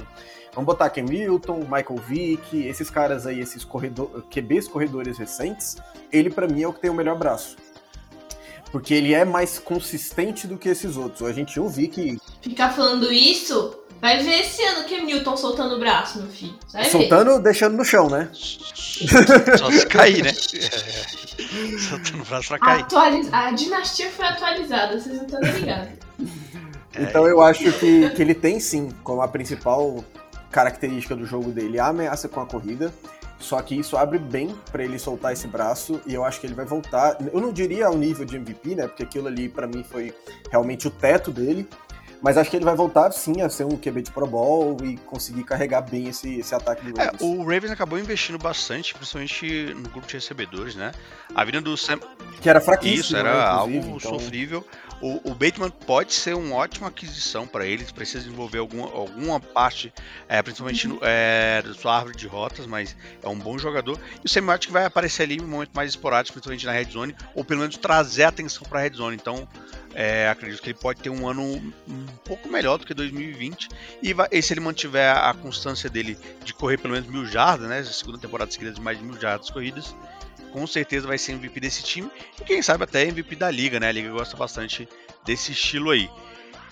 Vamos 0.55 0.67
botar 0.67 0.91
Ken 0.91 1.03
Milton, 1.03 1.61
Michael 1.61 1.97
Vick, 2.07 2.67
esses 2.67 2.91
caras 2.91 3.27
aí, 3.27 3.41
esses 3.41 3.65
corredor, 3.65 4.23
QBs 4.31 4.69
corredores 4.69 5.17
recentes, 5.17 5.77
ele 6.13 6.29
pra 6.29 6.47
mim 6.47 6.63
é 6.63 6.69
o 6.69 6.73
que 6.73 6.81
tem 6.81 6.91
o 6.91 6.95
melhor 6.95 7.17
braço. 7.17 7.57
Porque 8.71 8.93
ele 8.93 9.15
é 9.15 9.25
mais 9.25 9.59
consistente 9.59 10.47
do 10.47 10.59
que 10.59 10.69
esses 10.69 10.97
outros. 10.97 11.23
A 11.23 11.33
gente 11.33 11.55
viu 11.55 11.65
o 11.65 11.69
Vick 11.69 12.19
Ficar 12.41 12.71
falando 12.71 13.11
isso, 13.11 13.79
vai 14.01 14.23
ver 14.23 14.41
esse 14.41 14.63
ano 14.63 14.85
que 14.85 14.95
é 14.95 15.03
Milton 15.03 15.37
soltando 15.37 15.77
o 15.77 15.79
braço, 15.79 16.19
meu 16.19 16.29
filho. 16.29 16.59
Vai 16.71 16.85
ver. 16.85 16.91
soltando, 16.91 17.41
deixando 17.41 17.77
no 17.77 17.85
chão, 17.85 18.11
né? 18.11 18.29
Só 18.33 19.71
se 19.71 19.87
cair, 19.87 20.23
né? 20.23 20.31
É. 20.31 20.33
Soltando 21.79 22.23
o 22.23 22.27
braço 22.27 22.49
pra 22.49 22.59
cair. 22.59 22.83
Atualiz... 22.83 23.33
A 23.33 23.51
dinastia 23.53 24.11
foi 24.11 24.27
atualizada, 24.27 25.01
vocês 25.01 25.17
não 25.17 25.25
estão 25.25 25.41
ligados. 25.41 25.89
Então 26.99 27.27
eu 27.27 27.41
acho 27.41 27.73
que, 27.73 28.11
que 28.11 28.23
ele 28.23 28.35
tem 28.35 28.61
sim, 28.61 28.91
como 29.03 29.23
a 29.23 29.29
principal 29.29 30.05
característica 30.53 31.17
do 31.17 31.25
jogo 31.27 31.51
dele, 31.51 31.81
a 31.81 31.87
ameaça 31.87 32.29
com 32.29 32.41
a 32.41 32.47
corrida. 32.47 32.93
Só 33.39 33.61
que 33.61 33.75
isso 33.75 33.97
abre 33.97 34.21
bem 34.21 34.55
pra 34.71 34.85
ele 34.85 35.01
soltar 35.01 35.33
esse 35.33 35.49
braço 35.49 36.01
e 36.07 36.15
eu 36.15 36.25
acho 36.25 36.41
que 36.41 36.47
ele 36.47 36.55
vai 36.55 36.65
voltar. 36.65 37.17
Eu 37.33 37.41
não 37.41 37.53
diria 37.53 37.87
ao 37.87 37.97
nível 37.97 38.25
de 38.25 38.37
MVP, 38.37 38.77
né? 38.77 38.87
Porque 38.87 39.03
aquilo 39.03 39.27
ali 39.27 39.49
pra 39.49 39.67
mim 39.67 39.83
foi 39.83 40.15
realmente 40.49 40.87
o 40.87 40.91
teto 40.91 41.33
dele. 41.33 41.67
Mas 42.23 42.39
acho 42.39 42.49
que 42.49 42.55
ele 42.57 42.65
vai 42.65 42.77
voltar 42.77 43.11
sim 43.11 43.41
a 43.43 43.49
ser 43.51 43.65
um 43.65 43.77
QB 43.77 44.03
de 44.03 44.13
Pro 44.13 44.29
Bowl 44.29 44.77
e 44.85 44.97
conseguir 44.97 45.43
carregar 45.43 45.81
bem 45.81 46.07
esse, 46.07 46.39
esse 46.39 46.55
ataque 46.55 46.85
do 46.89 47.01
É, 47.01 47.07
Ravens. 47.07 47.21
o 47.21 47.39
Ravens 47.43 47.73
acabou 47.73 47.99
investindo 47.99 48.39
bastante, 48.39 48.95
principalmente 48.95 49.75
no 49.75 49.89
grupo 49.91 50.07
de 50.07 50.15
recebedores, 50.15 50.77
né? 50.77 50.93
A 51.35 51.45
vida 51.45 51.61
do 51.61 51.77
Sam 51.77 51.99
Que 52.41 52.49
era 52.49 52.61
fraquíssimo. 52.61 53.01
Isso, 53.01 53.17
era 53.17 53.35
né, 53.35 53.45
algo 53.45 53.75
então- 53.75 53.99
sofrível. 53.99 54.65
O, 55.03 55.33
o 55.33 55.35
Bateman 55.35 55.69
pode 55.69 56.15
ser 56.15 56.35
uma 56.37 56.55
ótima 56.55 56.87
aquisição 56.87 57.45
para 57.45 57.67
eles, 57.67 57.91
precisa 57.91 58.21
desenvolver 58.21 58.59
alguma, 58.59 58.85
alguma 58.87 59.41
parte, 59.41 59.93
é, 60.29 60.41
principalmente 60.41 60.87
no, 60.87 61.01
é, 61.03 61.61
da 61.61 61.75
sua 61.75 61.97
árvore 61.97 62.17
de 62.17 62.29
rotas, 62.29 62.67
mas 62.67 62.97
é 63.21 63.29
um 63.29 63.37
bom 63.37 63.59
jogador. 63.59 63.99
E 64.23 64.27
o 64.27 64.29
Semiótico 64.29 64.73
vai 64.73 64.85
aparecer 64.85 65.25
ali 65.25 65.39
em 65.39 65.41
um 65.41 65.49
momento 65.49 65.73
mais 65.75 65.91
esporádico, 65.91 66.35
principalmente 66.35 66.65
na 66.67 66.73
red 66.73 66.85
zone, 66.85 67.17
ou 67.35 67.45
pelo 67.45 67.61
menos 67.61 67.77
trazer 67.77 68.23
atenção 68.23 68.63
para 68.69 68.79
a 68.79 68.83
red 68.83 68.95
zone. 68.95 69.17
Então, 69.17 69.49
é, 69.93 70.29
acredito 70.29 70.63
que 70.63 70.71
ele 70.71 70.79
pode 70.79 71.01
ter 71.01 71.11
um 71.11 71.29
ano 71.29 71.43
um 71.43 72.07
pouco 72.25 72.49
melhor 72.49 72.79
do 72.79 72.87
que 72.87 72.95
2020. 72.95 73.69
E, 74.01 74.15
vai- 74.15 74.29
e 74.31 74.41
se 74.41 74.53
ele 74.55 74.61
mantiver 74.61 75.17
a 75.17 75.35
constância 75.35 75.91
dele 75.91 76.17
de 76.45 76.55
correr 76.55 76.79
pelo 76.79 76.95
menos 76.95 77.09
mil 77.11 77.27
jardas, 77.27 77.69
né? 77.69 77.83
Segunda 77.83 78.19
temporada 78.19 78.51
seguida 78.53 78.71
de 78.71 78.81
mais 78.81 78.99
de 78.99 79.05
mil 79.05 79.21
jardas 79.21 79.51
corridas, 79.51 79.95
com 80.53 80.67
certeza 80.67 81.07
vai 81.07 81.19
ser 81.19 81.33
MVP 81.33 81.61
desse 81.61 81.83
time 81.83 82.11
e 82.41 82.45
quem 82.45 82.63
sabe 82.63 82.85
até 82.85 83.03
MVP 83.03 83.37
da 83.37 83.51
liga, 83.51 83.81
né? 83.81 83.89
A 83.89 83.93
liga 83.93 84.11
gosta 84.11 84.37
bastante 84.37 84.89
desse 85.25 85.53
estilo 85.53 85.91
aí. 85.91 86.11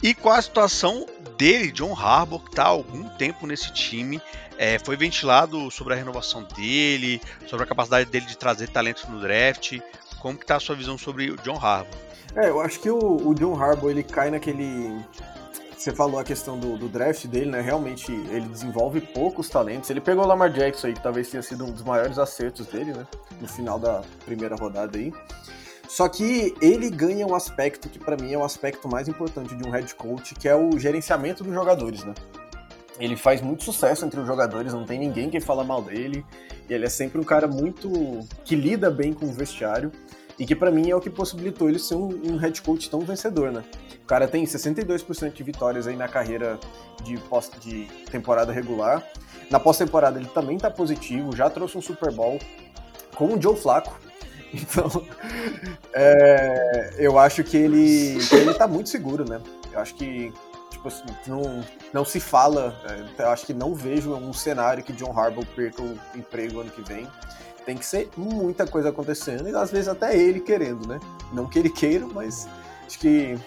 E 0.02 0.14
qual 0.14 0.34
a 0.34 0.40
situação 0.40 1.06
dele, 1.36 1.70
John 1.70 1.92
Harbaugh, 1.92 2.40
que 2.40 2.50
está 2.50 2.64
há 2.64 2.68
algum 2.68 3.08
tempo 3.10 3.46
nesse 3.46 3.70
time? 3.72 4.20
É, 4.56 4.78
foi 4.78 4.96
ventilado 4.96 5.70
sobre 5.70 5.92
a 5.92 5.96
renovação 5.96 6.42
dele, 6.42 7.20
sobre 7.46 7.64
a 7.64 7.68
capacidade 7.68 8.08
dele 8.08 8.24
de 8.24 8.36
trazer 8.36 8.68
talentos 8.68 9.04
no 9.08 9.20
draft. 9.20 9.78
Como 10.18 10.38
que 10.38 10.46
tá 10.46 10.56
a 10.56 10.60
sua 10.60 10.74
visão 10.74 10.96
sobre 10.96 11.30
o 11.30 11.36
John 11.38 11.56
Harbaugh? 11.56 11.98
É, 12.36 12.48
eu 12.48 12.60
acho 12.60 12.80
que 12.80 12.90
o, 12.90 12.98
o 12.98 13.34
John 13.34 13.60
Harbaugh 13.60 13.90
ele 13.90 14.02
cai 14.02 14.30
naquele. 14.30 15.04
Você 15.80 15.92
falou 15.92 16.20
a 16.20 16.24
questão 16.24 16.58
do, 16.58 16.76
do 16.76 16.90
draft 16.90 17.24
dele, 17.26 17.50
né? 17.50 17.62
Realmente 17.62 18.12
ele 18.12 18.46
desenvolve 18.48 19.00
poucos 19.00 19.48
talentos. 19.48 19.88
Ele 19.88 19.98
pegou 19.98 20.22
o 20.22 20.26
Lamar 20.26 20.52
Jackson 20.52 20.88
aí, 20.88 20.92
que 20.92 21.02
talvez 21.02 21.30
tenha 21.30 21.42
sido 21.42 21.64
um 21.64 21.72
dos 21.72 21.82
maiores 21.82 22.18
acertos 22.18 22.66
dele, 22.66 22.92
né? 22.92 23.06
No 23.40 23.48
final 23.48 23.78
da 23.78 24.02
primeira 24.26 24.54
rodada 24.56 24.98
aí. 24.98 25.10
Só 25.88 26.06
que 26.06 26.54
ele 26.60 26.90
ganha 26.90 27.26
um 27.26 27.34
aspecto 27.34 27.88
que 27.88 27.98
pra 27.98 28.14
mim 28.14 28.30
é 28.30 28.36
o 28.36 28.44
aspecto 28.44 28.86
mais 28.90 29.08
importante 29.08 29.56
de 29.56 29.66
um 29.66 29.70
head 29.70 29.94
coach, 29.94 30.34
que 30.34 30.46
é 30.46 30.54
o 30.54 30.78
gerenciamento 30.78 31.42
dos 31.42 31.54
jogadores, 31.54 32.04
né? 32.04 32.12
Ele 32.98 33.16
faz 33.16 33.40
muito 33.40 33.64
sucesso 33.64 34.04
entre 34.04 34.20
os 34.20 34.26
jogadores, 34.26 34.74
não 34.74 34.84
tem 34.84 34.98
ninguém 34.98 35.30
que 35.30 35.40
fala 35.40 35.64
mal 35.64 35.80
dele. 35.80 36.26
Ele 36.68 36.84
é 36.84 36.90
sempre 36.90 37.18
um 37.18 37.24
cara 37.24 37.48
muito 37.48 37.90
que 38.44 38.54
lida 38.54 38.90
bem 38.90 39.14
com 39.14 39.24
o 39.24 39.32
vestiário 39.32 39.90
e 40.40 40.46
que 40.46 40.56
pra 40.56 40.70
mim 40.70 40.88
é 40.88 40.96
o 40.96 41.00
que 41.00 41.10
possibilitou 41.10 41.68
ele 41.68 41.78
ser 41.78 41.96
um, 41.96 42.08
um 42.24 42.36
head 42.38 42.62
coach 42.62 42.88
tão 42.88 43.00
vencedor, 43.00 43.52
né? 43.52 43.62
O 44.02 44.06
cara 44.06 44.26
tem 44.26 44.42
62% 44.42 45.34
de 45.34 45.42
vitórias 45.42 45.86
aí 45.86 45.94
na 45.94 46.08
carreira 46.08 46.58
de, 47.04 47.18
pós, 47.18 47.50
de 47.60 47.84
temporada 48.10 48.50
regular. 48.50 49.06
Na 49.50 49.60
pós-temporada 49.60 50.18
ele 50.18 50.28
também 50.28 50.56
tá 50.56 50.70
positivo, 50.70 51.36
já 51.36 51.50
trouxe 51.50 51.76
um 51.76 51.82
Super 51.82 52.10
Bowl 52.10 52.40
com 53.14 53.34
o 53.34 53.40
Joe 53.40 53.54
Flacco. 53.54 54.00
Então, 54.52 55.06
é, 55.92 56.96
eu 56.98 57.16
acho 57.16 57.44
que 57.44 57.56
ele, 57.56 58.18
que 58.28 58.34
ele 58.34 58.52
tá 58.52 58.66
muito 58.66 58.88
seguro, 58.88 59.24
né? 59.24 59.40
Eu 59.72 59.78
acho 59.78 59.94
que 59.94 60.32
tipo 60.70 60.88
assim, 60.88 61.04
não, 61.28 61.64
não 61.92 62.04
se 62.04 62.18
fala, 62.18 62.74
é, 62.88 63.22
eu 63.22 63.28
acho 63.28 63.46
que 63.46 63.54
não 63.54 63.76
vejo 63.76 64.12
um 64.12 64.32
cenário 64.32 64.82
que 64.82 64.92
John 64.92 65.16
Harbaugh 65.16 65.46
perca 65.54 65.80
o 65.80 65.96
emprego 66.16 66.62
ano 66.62 66.70
que 66.70 66.82
vem. 66.82 67.06
Tem 67.70 67.78
que 67.78 67.86
ser 67.86 68.10
muita 68.16 68.66
coisa 68.66 68.88
acontecendo 68.88 69.48
e 69.48 69.54
às 69.54 69.70
vezes 69.70 69.86
até 69.86 70.16
ele 70.18 70.40
querendo, 70.40 70.88
né? 70.88 70.98
Não 71.32 71.46
que 71.46 71.56
ele 71.56 71.70
queira, 71.70 72.04
mas 72.04 72.48
acho 72.84 72.98
que 72.98 73.38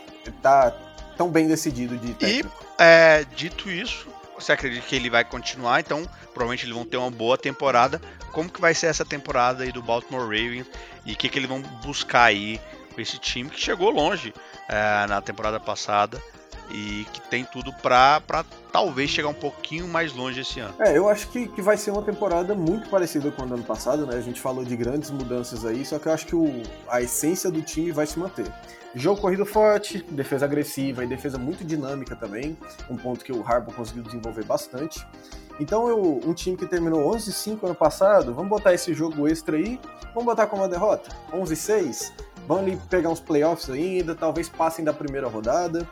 tá 0.42 0.74
tão 1.18 1.30
bem 1.30 1.46
decidido 1.46 1.98
de 1.98 2.14
técnico. 2.14 2.66
É, 2.80 3.26
dito 3.36 3.70
isso, 3.70 4.08
você 4.40 4.54
acredita 4.54 4.88
que 4.88 4.96
ele 4.96 5.10
vai 5.10 5.26
continuar? 5.26 5.82
Então, 5.82 6.08
provavelmente 6.28 6.64
eles 6.64 6.74
vão 6.74 6.86
ter 6.86 6.96
uma 6.96 7.12
boa 7.12 7.38
temporada. 7.38 8.02
Como 8.32 8.50
que 8.50 8.62
vai 8.62 8.74
ser 8.74 8.86
essa 8.86 9.04
temporada 9.04 9.66
aí 9.66 9.74
do 9.74 9.84
Baltimore 9.84 10.22
Ravens 10.22 10.68
e 11.06 11.12
o 11.12 11.18
que, 11.18 11.28
que 11.28 11.38
eles 11.38 11.50
vão 11.50 11.62
buscar 11.84 12.24
aí 12.24 12.62
com 12.96 13.02
esse 13.02 13.18
time 13.18 13.50
que 13.50 13.60
chegou 13.60 13.90
longe 13.90 14.34
é, 14.70 15.06
na 15.06 15.22
temporada 15.22 15.60
passada 15.60 16.24
e 16.74 17.06
que 17.14 17.22
tem 17.30 17.46
tudo 17.46 17.72
pra 17.72 18.22
talvez 18.72 19.10
chegar 19.10 19.30
um 19.30 19.34
pouquinho 19.34 19.88
mais 19.88 20.12
longe 20.14 20.42
esse 20.42 20.60
ano. 20.60 20.74
É, 20.80 20.98
eu 20.98 21.08
acho 21.08 21.28
que, 21.30 21.48
que 21.48 21.62
vai 21.62 21.78
ser 21.78 21.92
uma 21.92 22.02
temporada 22.02 22.56
muito 22.56 22.90
parecida 22.90 23.32
com 23.32 23.44
a 23.44 23.46
do 23.46 23.54
ano 23.54 23.64
passado, 23.64 24.08
né? 24.08 24.18
A 24.18 24.22
gente 24.22 24.42
falou 24.42 24.66
de 24.66 24.76
grandes 24.76 25.12
mudanças 25.12 25.64
aí, 25.64 25.86
só 25.86 26.00
que 26.00 26.08
eu 26.08 26.12
acho 26.12 26.26
que 26.26 26.36
o, 26.36 26.64
a 26.90 27.02
essência 27.02 27.52
do 27.52 27.62
time 27.62 27.92
vai 27.92 28.08
se 28.08 28.18
manter. 28.18 28.52
Jogo 28.96 29.22
corrido 29.22 29.46
forte, 29.46 30.04
defesa 30.10 30.46
agressiva 30.46 31.04
e 31.04 31.08
defesa 31.08 31.38
muito 31.38 31.64
dinâmica 31.64 32.16
também, 32.16 32.58
um 32.90 32.98
ponto 32.98 33.24
que 33.24 33.32
o 33.32 33.44
Harbaugh 33.46 33.74
conseguiu 33.74 34.04
desenvolver 34.04 34.44
bastante. 34.44 35.06
Então, 35.60 35.88
eu, 35.88 36.20
um 36.26 36.34
time 36.34 36.58
que 36.58 36.66
terminou 36.66 37.12
11-5 37.14 37.64
ano 37.64 37.76
passado, 37.76 38.34
vamos 38.34 38.50
botar 38.50 38.74
esse 38.74 38.94
jogo 38.94 39.28
extra 39.28 39.58
aí, 39.58 39.80
vamos 40.14 40.26
botar 40.26 40.48
como 40.48 40.64
uma 40.64 40.70
derrota? 40.70 41.16
11-6? 41.32 42.12
Vão 42.48 42.60
ali 42.60 42.78
pegar 42.90 43.10
uns 43.10 43.20
playoffs 43.20 43.70
ainda, 43.70 44.16
talvez 44.16 44.50
passem 44.50 44.84
da 44.84 44.94
primeira 44.94 45.28
rodada. 45.28 45.88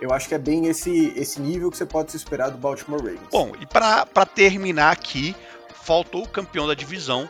Eu 0.00 0.12
acho 0.12 0.28
que 0.28 0.34
é 0.34 0.38
bem 0.38 0.66
esse, 0.66 1.12
esse 1.14 1.40
nível 1.40 1.70
que 1.70 1.76
você 1.76 1.84
pode 1.84 2.10
se 2.10 2.16
esperar 2.16 2.50
do 2.50 2.56
Baltimore 2.56 3.00
Ravens. 3.00 3.28
Bom, 3.30 3.52
e 3.60 3.66
para 3.66 4.26
terminar 4.26 4.92
aqui, 4.92 5.36
faltou 5.82 6.24
o 6.24 6.28
campeão 6.28 6.66
da 6.66 6.74
divisão, 6.74 7.28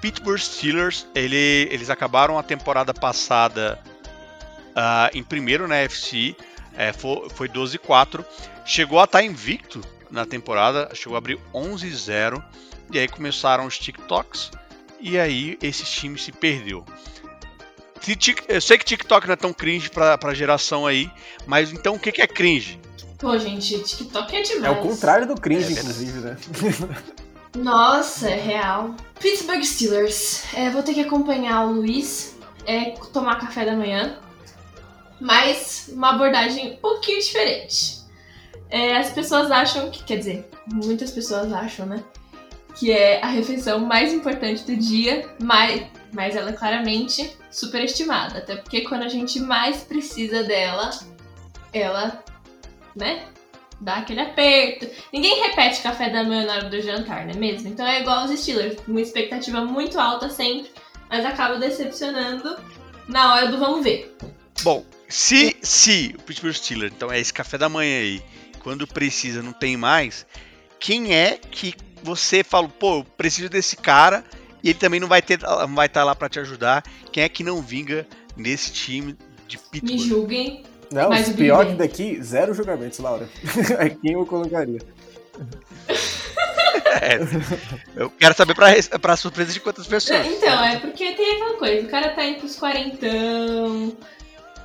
Pittsburgh 0.00 0.38
Steelers. 0.38 1.06
Ele, 1.14 1.68
eles 1.70 1.88
acabaram 1.88 2.38
a 2.38 2.42
temporada 2.42 2.92
passada 2.92 3.78
uh, 4.70 5.16
em 5.16 5.22
primeiro 5.22 5.68
na 5.68 5.76
FC, 5.76 6.34
é, 6.76 6.92
foi, 6.92 7.28
foi 7.30 7.48
12-4. 7.48 8.24
Chegou 8.64 8.98
a 9.00 9.04
estar 9.04 9.22
invicto 9.22 9.80
na 10.10 10.26
temporada, 10.26 10.90
chegou 10.94 11.14
a 11.14 11.18
abrir 11.18 11.38
11-0. 11.54 12.42
E 12.92 12.98
aí 12.98 13.08
começaram 13.08 13.64
os 13.64 13.78
TikToks. 13.78 14.50
E 15.00 15.18
aí 15.18 15.58
esse 15.62 15.84
time 15.84 16.18
se 16.18 16.32
perdeu. 16.32 16.84
Eu 18.48 18.60
sei 18.60 18.78
que 18.78 18.84
TikTok 18.84 19.26
não 19.26 19.34
é 19.34 19.36
tão 19.36 19.52
cringe 19.52 19.88
pra, 19.90 20.18
pra 20.18 20.34
geração 20.34 20.86
aí, 20.86 21.10
mas 21.46 21.72
então 21.72 21.94
o 21.94 21.98
que, 21.98 22.10
que 22.12 22.22
é 22.22 22.26
cringe? 22.26 22.80
Pô, 23.18 23.38
gente, 23.38 23.80
TikTok 23.82 24.34
é 24.34 24.40
É 24.40 24.42
demais. 24.42 24.78
o 24.78 24.80
contrário 24.80 25.26
do 25.28 25.34
cringe, 25.40 25.72
É 25.72 25.82
verdade. 25.82 26.04
inclusive, 26.04 26.18
né? 26.20 26.36
Nossa, 27.56 28.28
é 28.30 28.34
real. 28.40 28.94
Pittsburgh 29.20 29.62
Steelers. 29.62 30.42
É, 30.54 30.70
vou 30.70 30.82
ter 30.82 30.94
que 30.94 31.00
acompanhar 31.02 31.66
o 31.66 31.72
Luiz, 31.72 32.34
é, 32.66 32.90
tomar 33.12 33.36
café 33.38 33.64
da 33.64 33.76
manhã, 33.76 34.18
mas 35.20 35.90
uma 35.92 36.10
abordagem 36.14 36.72
um 36.72 36.76
pouquinho 36.76 37.20
diferente. 37.20 38.00
É, 38.70 38.96
as 38.96 39.10
pessoas 39.10 39.50
acham 39.50 39.90
que, 39.90 40.02
quer 40.02 40.16
dizer, 40.16 40.48
muitas 40.72 41.10
pessoas 41.10 41.52
acham, 41.52 41.84
né? 41.86 42.02
Que 42.74 42.90
é 42.90 43.22
a 43.22 43.26
refeição 43.28 43.78
mais 43.80 44.12
importante 44.14 44.64
do 44.64 44.74
dia, 44.76 45.28
mas, 45.42 45.82
mas 46.12 46.36
ela 46.36 46.50
é 46.50 46.52
claramente 46.52 47.34
superestimada. 47.50 48.38
Até 48.38 48.56
porque 48.56 48.82
quando 48.82 49.02
a 49.02 49.08
gente 49.08 49.40
mais 49.40 49.82
precisa 49.82 50.42
dela, 50.42 50.90
ela, 51.72 52.22
né? 52.94 53.26
Dá 53.80 53.96
aquele 53.96 54.20
aperto. 54.20 54.88
Ninguém 55.12 55.42
repete 55.42 55.82
café 55.82 56.08
da 56.08 56.22
manhã 56.22 56.46
na 56.46 56.54
hora 56.54 56.70
do 56.70 56.80
jantar, 56.80 57.24
não 57.24 57.32
é 57.32 57.36
mesmo? 57.36 57.68
Então 57.68 57.86
é 57.86 58.00
igual 58.00 58.24
os 58.24 58.38
Steelers, 58.38 58.76
uma 58.86 59.00
expectativa 59.00 59.64
muito 59.64 59.98
alta 59.98 60.28
sempre, 60.28 60.70
mas 61.10 61.24
acaba 61.24 61.58
decepcionando 61.58 62.56
na 63.08 63.34
hora 63.34 63.48
do 63.48 63.58
vamos 63.58 63.82
ver. 63.82 64.16
Bom, 64.62 64.84
se, 65.08 65.56
se 65.60 66.14
o 66.16 66.22
Pittsburgh 66.22 66.54
Steelers, 66.54 66.92
então 66.94 67.10
é 67.10 67.18
esse 67.18 67.32
café 67.32 67.58
da 67.58 67.68
manhã 67.68 67.98
aí, 67.98 68.22
quando 68.60 68.86
precisa 68.86 69.42
não 69.42 69.52
tem 69.52 69.76
mais, 69.76 70.24
quem 70.78 71.12
é 71.12 71.36
que 71.36 71.74
você 72.02 72.44
fala, 72.44 72.68
pô, 72.68 72.98
eu 72.98 73.04
preciso 73.04 73.48
desse 73.48 73.76
cara 73.76 74.24
e 74.62 74.70
ele 74.70 74.78
também 74.78 75.00
não 75.00 75.08
vai 75.08 75.20
ter, 75.22 75.40
não 75.40 75.74
vai 75.74 75.86
estar 75.86 76.04
lá 76.04 76.14
pra 76.14 76.28
te 76.28 76.38
ajudar? 76.40 76.82
Quem 77.10 77.22
é 77.24 77.28
que 77.28 77.42
não 77.42 77.60
vinga 77.62 78.06
nesse 78.36 78.72
time 78.72 79.16
de 79.46 79.56
Me 79.56 79.62
Pittsburgh? 79.80 80.08
julguem. 80.08 80.64
Não, 80.90 81.08
Mas 81.08 81.28
o 81.28 81.34
pior 81.34 81.66
que 81.66 81.72
daqui, 81.74 82.22
zero 82.22 82.52
julgamentos, 82.52 82.98
Laura. 82.98 83.26
é 83.78 83.88
quem 84.02 84.12
eu 84.12 84.26
colocaria. 84.26 84.78
É, 87.00 87.18
eu 87.96 88.10
quero 88.10 88.34
saber 88.34 88.54
pra, 88.54 88.68
pra 89.00 89.16
surpresa 89.16 89.52
de 89.52 89.60
quantas 89.60 89.86
pessoas. 89.86 90.26
Então, 90.26 90.62
é 90.64 90.78
porque 90.78 91.12
tem 91.12 91.36
aquela 91.36 91.58
coisa, 91.58 91.86
o 91.86 91.90
cara 91.90 92.10
tá 92.10 92.24
indo 92.24 92.40
pros 92.40 92.56
quarentão. 92.56 93.96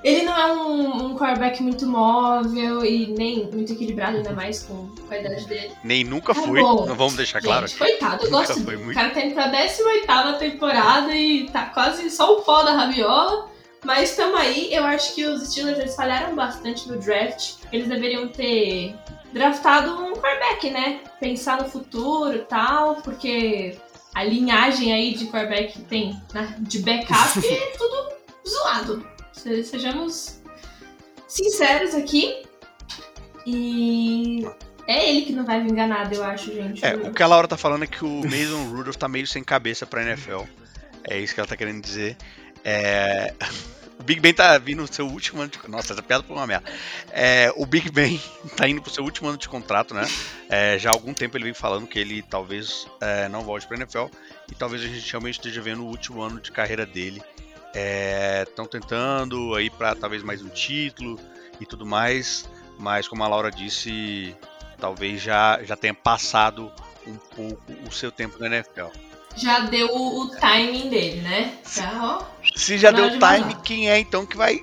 Ele 0.03 0.23
não 0.23 0.37
é 0.37 0.53
um, 0.53 1.05
um 1.07 1.15
quarterback 1.17 1.61
muito 1.61 1.85
móvel 1.87 2.85
e 2.85 3.07
nem 3.07 3.49
muito 3.51 3.73
equilibrado, 3.73 4.17
ainda 4.17 4.31
mais 4.31 4.63
com, 4.63 4.87
com 4.95 5.13
a 5.13 5.17
idade 5.19 5.45
dele. 5.47 5.71
Nem 5.83 6.03
nunca 6.03 6.33
Tá 6.33 6.41
fui, 6.41 6.61
bom. 6.61 6.85
não 6.85 6.95
vamos 6.95 7.15
deixar 7.15 7.41
claro. 7.41 7.67
Gente, 7.67 7.77
coitado, 7.79 8.23
eu 8.25 8.31
Nunca 8.31 8.45
gosto 8.47 8.53
foi 8.63 8.75
dele. 8.75 8.77
muito. 8.85 8.91
O 8.97 8.99
cara 9.01 9.09
tá 9.13 9.21
indo 9.21 9.33
pra 9.33 9.47
18 9.47 10.39
temporada 10.39 11.15
e 11.15 11.49
tá 11.49 11.65
quase 11.65 12.09
só 12.09 12.37
o 12.37 12.41
pó 12.41 12.63
da 12.63 12.73
rabiola. 12.73 13.49
Mas 13.85 14.15
tamo 14.15 14.35
aí, 14.37 14.73
eu 14.73 14.83
acho 14.83 15.13
que 15.15 15.23
os 15.25 15.47
Steelers 15.49 15.79
eles 15.79 15.95
falharam 15.95 16.35
bastante 16.35 16.87
no 16.89 16.97
draft. 16.97 17.55
Eles 17.71 17.87
deveriam 17.87 18.27
ter 18.27 18.95
draftado 19.33 19.91
um 20.03 20.13
quarterback, 20.13 20.69
né? 20.69 20.99
Pensar 21.19 21.61
no 21.61 21.69
futuro 21.69 22.35
e 22.35 22.39
tal, 22.39 22.95
porque 22.97 23.77
a 24.15 24.23
linhagem 24.23 24.91
aí 24.93 25.13
de 25.13 25.25
quarterback 25.27 25.73
que 25.73 25.81
tem 25.81 26.19
né, 26.33 26.55
de 26.59 26.79
backup 26.79 27.39
é 27.45 27.73
tudo 27.77 28.09
zoado. 28.47 29.07
Se- 29.37 29.63
Sejamos 29.63 30.41
sinceros 31.27 31.93
aqui. 31.95 32.43
E 33.45 34.45
é 34.87 35.09
ele 35.09 35.21
que 35.25 35.33
não 35.33 35.45
vai 35.45 35.61
vingar 35.63 35.87
nada, 35.87 36.13
eu 36.13 36.23
acho, 36.23 36.53
gente. 36.53 36.83
É, 36.85 36.95
o 36.95 37.13
que 37.13 37.23
a 37.23 37.27
Laura 37.27 37.47
tá 37.47 37.57
falando 37.57 37.83
é 37.83 37.87
que 37.87 38.03
o 38.03 38.21
Mason 38.23 38.63
Rudolph 38.75 38.95
tá 38.97 39.07
meio 39.07 39.25
sem 39.27 39.43
cabeça 39.43 39.85
pra 39.85 40.03
NFL. 40.03 40.41
É 41.03 41.17
isso 41.19 41.33
que 41.33 41.39
ela 41.39 41.47
tá 41.47 41.55
querendo 41.55 41.81
dizer. 41.81 42.17
É, 42.63 43.33
O 43.99 44.03
Big 44.03 44.19
Ben 44.21 44.31
tá 44.31 44.55
vindo 44.59 44.81
no 44.83 44.93
seu 44.93 45.07
último 45.07 45.41
ano 45.41 45.49
de. 45.49 45.57
Nossa, 45.67 45.91
essa 45.91 46.03
piada 46.03 46.23
foi 46.23 46.35
uma 46.35 46.45
merda. 46.45 46.69
É, 47.11 47.51
o 47.55 47.65
Big 47.65 47.89
Ben 47.89 48.21
tá 48.55 48.67
indo 48.69 48.79
pro 48.81 48.91
seu 48.93 49.03
último 49.03 49.27
ano 49.27 49.37
de 49.39 49.49
contrato, 49.49 49.93
né? 49.95 50.07
É, 50.49 50.77
já 50.77 50.91
há 50.91 50.93
algum 50.93 51.15
tempo 51.15 51.35
ele 51.35 51.45
vem 51.45 51.53
falando 51.53 51.87
que 51.87 51.97
ele 51.97 52.21
talvez 52.21 52.85
é, 53.01 53.27
não 53.27 53.41
volte 53.41 53.65
pra 53.65 53.75
NFL. 53.75 54.05
E 54.51 54.55
talvez 54.55 54.83
a 54.83 54.87
gente 54.87 55.09
realmente 55.11 55.39
esteja 55.39 55.61
vendo 55.61 55.83
o 55.83 55.87
último 55.87 56.21
ano 56.21 56.39
de 56.39 56.51
carreira 56.51 56.85
dele. 56.85 57.21
Estão 58.47 58.65
tentando 58.65 59.53
aí 59.55 59.69
pra 59.69 59.93
talvez 59.95 60.23
mais 60.23 60.41
um 60.41 60.49
título 60.49 61.19
e 61.59 61.65
tudo 61.65 61.85
mais. 61.85 62.49
Mas 62.79 63.07
como 63.07 63.23
a 63.23 63.27
Laura 63.27 63.51
disse, 63.51 64.35
talvez 64.79 65.21
já, 65.21 65.59
já 65.63 65.75
tenha 65.75 65.93
passado 65.93 66.71
um 67.05 67.15
pouco 67.15 67.73
o 67.87 67.91
seu 67.91 68.11
tempo 68.11 68.37
na 68.39 68.47
NFL. 68.47 68.87
Já 69.35 69.59
deu 69.61 69.87
o, 69.95 70.21
o 70.23 70.29
timing 70.37 70.89
dele, 70.89 71.21
né? 71.21 71.57
Já, 71.71 71.91
ó. 72.03 72.25
Se 72.55 72.77
já 72.77 72.91
deu 72.91 73.05
de 73.09 73.19
time, 73.19 73.39
mandar. 73.41 73.61
quem 73.61 73.89
é 73.89 73.99
então 73.99 74.25
que 74.25 74.35
vai 74.35 74.59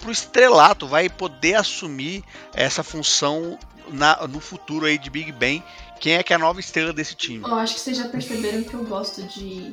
pro 0.00 0.10
estrelato, 0.10 0.86
vai 0.86 1.08
poder 1.08 1.54
assumir 1.54 2.24
essa 2.54 2.82
função 2.82 3.58
na- 3.88 4.26
no 4.26 4.40
futuro 4.40 4.86
aí 4.86 4.96
de 4.98 5.10
Big 5.10 5.30
Ben? 5.32 5.62
Quem 6.00 6.14
é 6.14 6.22
que 6.22 6.32
é 6.32 6.36
a 6.36 6.38
nova 6.38 6.58
estrela 6.58 6.92
desse 6.92 7.14
time? 7.14 7.42
Eu 7.46 7.54
acho 7.54 7.74
que 7.74 7.80
vocês 7.80 7.96
já 7.96 8.08
perceberam 8.08 8.64
que 8.64 8.74
eu 8.74 8.84
gosto 8.84 9.22
de. 9.22 9.72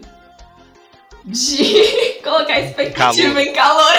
De 1.26 2.20
colocar 2.24 2.59
expectativa 2.59 3.34
Calor. 3.34 3.41
em 3.41 3.53
calor. 3.53 3.93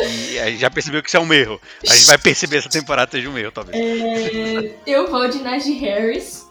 E 0.00 0.38
a 0.38 0.50
gente 0.50 0.60
já 0.60 0.70
percebeu 0.70 1.02
que 1.02 1.08
isso 1.08 1.16
é 1.16 1.20
um 1.20 1.32
erro. 1.32 1.60
A 1.88 1.94
gente 1.94 2.06
vai 2.06 2.18
perceber 2.18 2.58
essa 2.58 2.68
temporada 2.68 3.10
seja 3.10 3.28
um 3.28 3.36
erro, 3.36 3.52
talvez. 3.52 3.76
É, 3.76 4.74
eu 4.86 5.10
vou 5.10 5.28
de 5.28 5.38
Najee 5.38 5.78
Harris. 5.78 6.46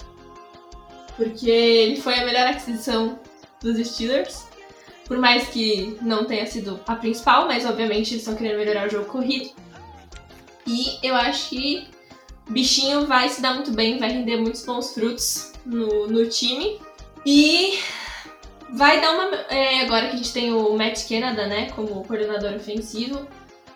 Porque 1.15 1.49
ele 1.49 2.01
foi 2.01 2.15
a 2.15 2.26
melhor 2.26 2.47
aquisição 2.47 3.19
dos 3.61 3.78
Steelers. 3.88 4.45
Por 5.05 5.17
mais 5.17 5.47
que 5.47 5.97
não 6.01 6.26
tenha 6.26 6.45
sido 6.45 6.80
a 6.88 6.95
principal, 6.95 7.47
mas 7.47 7.65
obviamente 7.65 8.13
eles 8.13 8.21
estão 8.24 8.36
querendo 8.36 8.57
melhorar 8.57 8.88
o 8.88 8.91
jogo 8.91 9.05
corrido. 9.05 9.51
E 10.65 10.97
eu 11.03 11.15
acho 11.15 11.49
que 11.49 11.88
bichinho 12.49 13.05
vai 13.05 13.30
se 13.30 13.41
dar 13.41 13.53
muito 13.53 13.71
bem, 13.71 13.99
vai 13.99 14.09
render 14.09 14.38
muitos 14.38 14.65
bons 14.65 14.93
frutos 14.93 15.51
no, 15.65 16.07
no 16.07 16.28
time. 16.30 16.80
E 17.26 17.80
vai 18.72 19.01
dar 19.01 19.14
uma. 19.14 19.36
é, 19.49 19.82
agora 19.82 20.07
que 20.07 20.14
a 20.14 20.18
gente 20.18 20.34
tem 20.34 20.53
o 20.53 20.78
Matt 20.78 21.07
Canada, 21.07 21.47
né, 21.47 21.70
como 21.72 22.03
coordenador 22.05 22.53
ofensivo, 22.53 23.28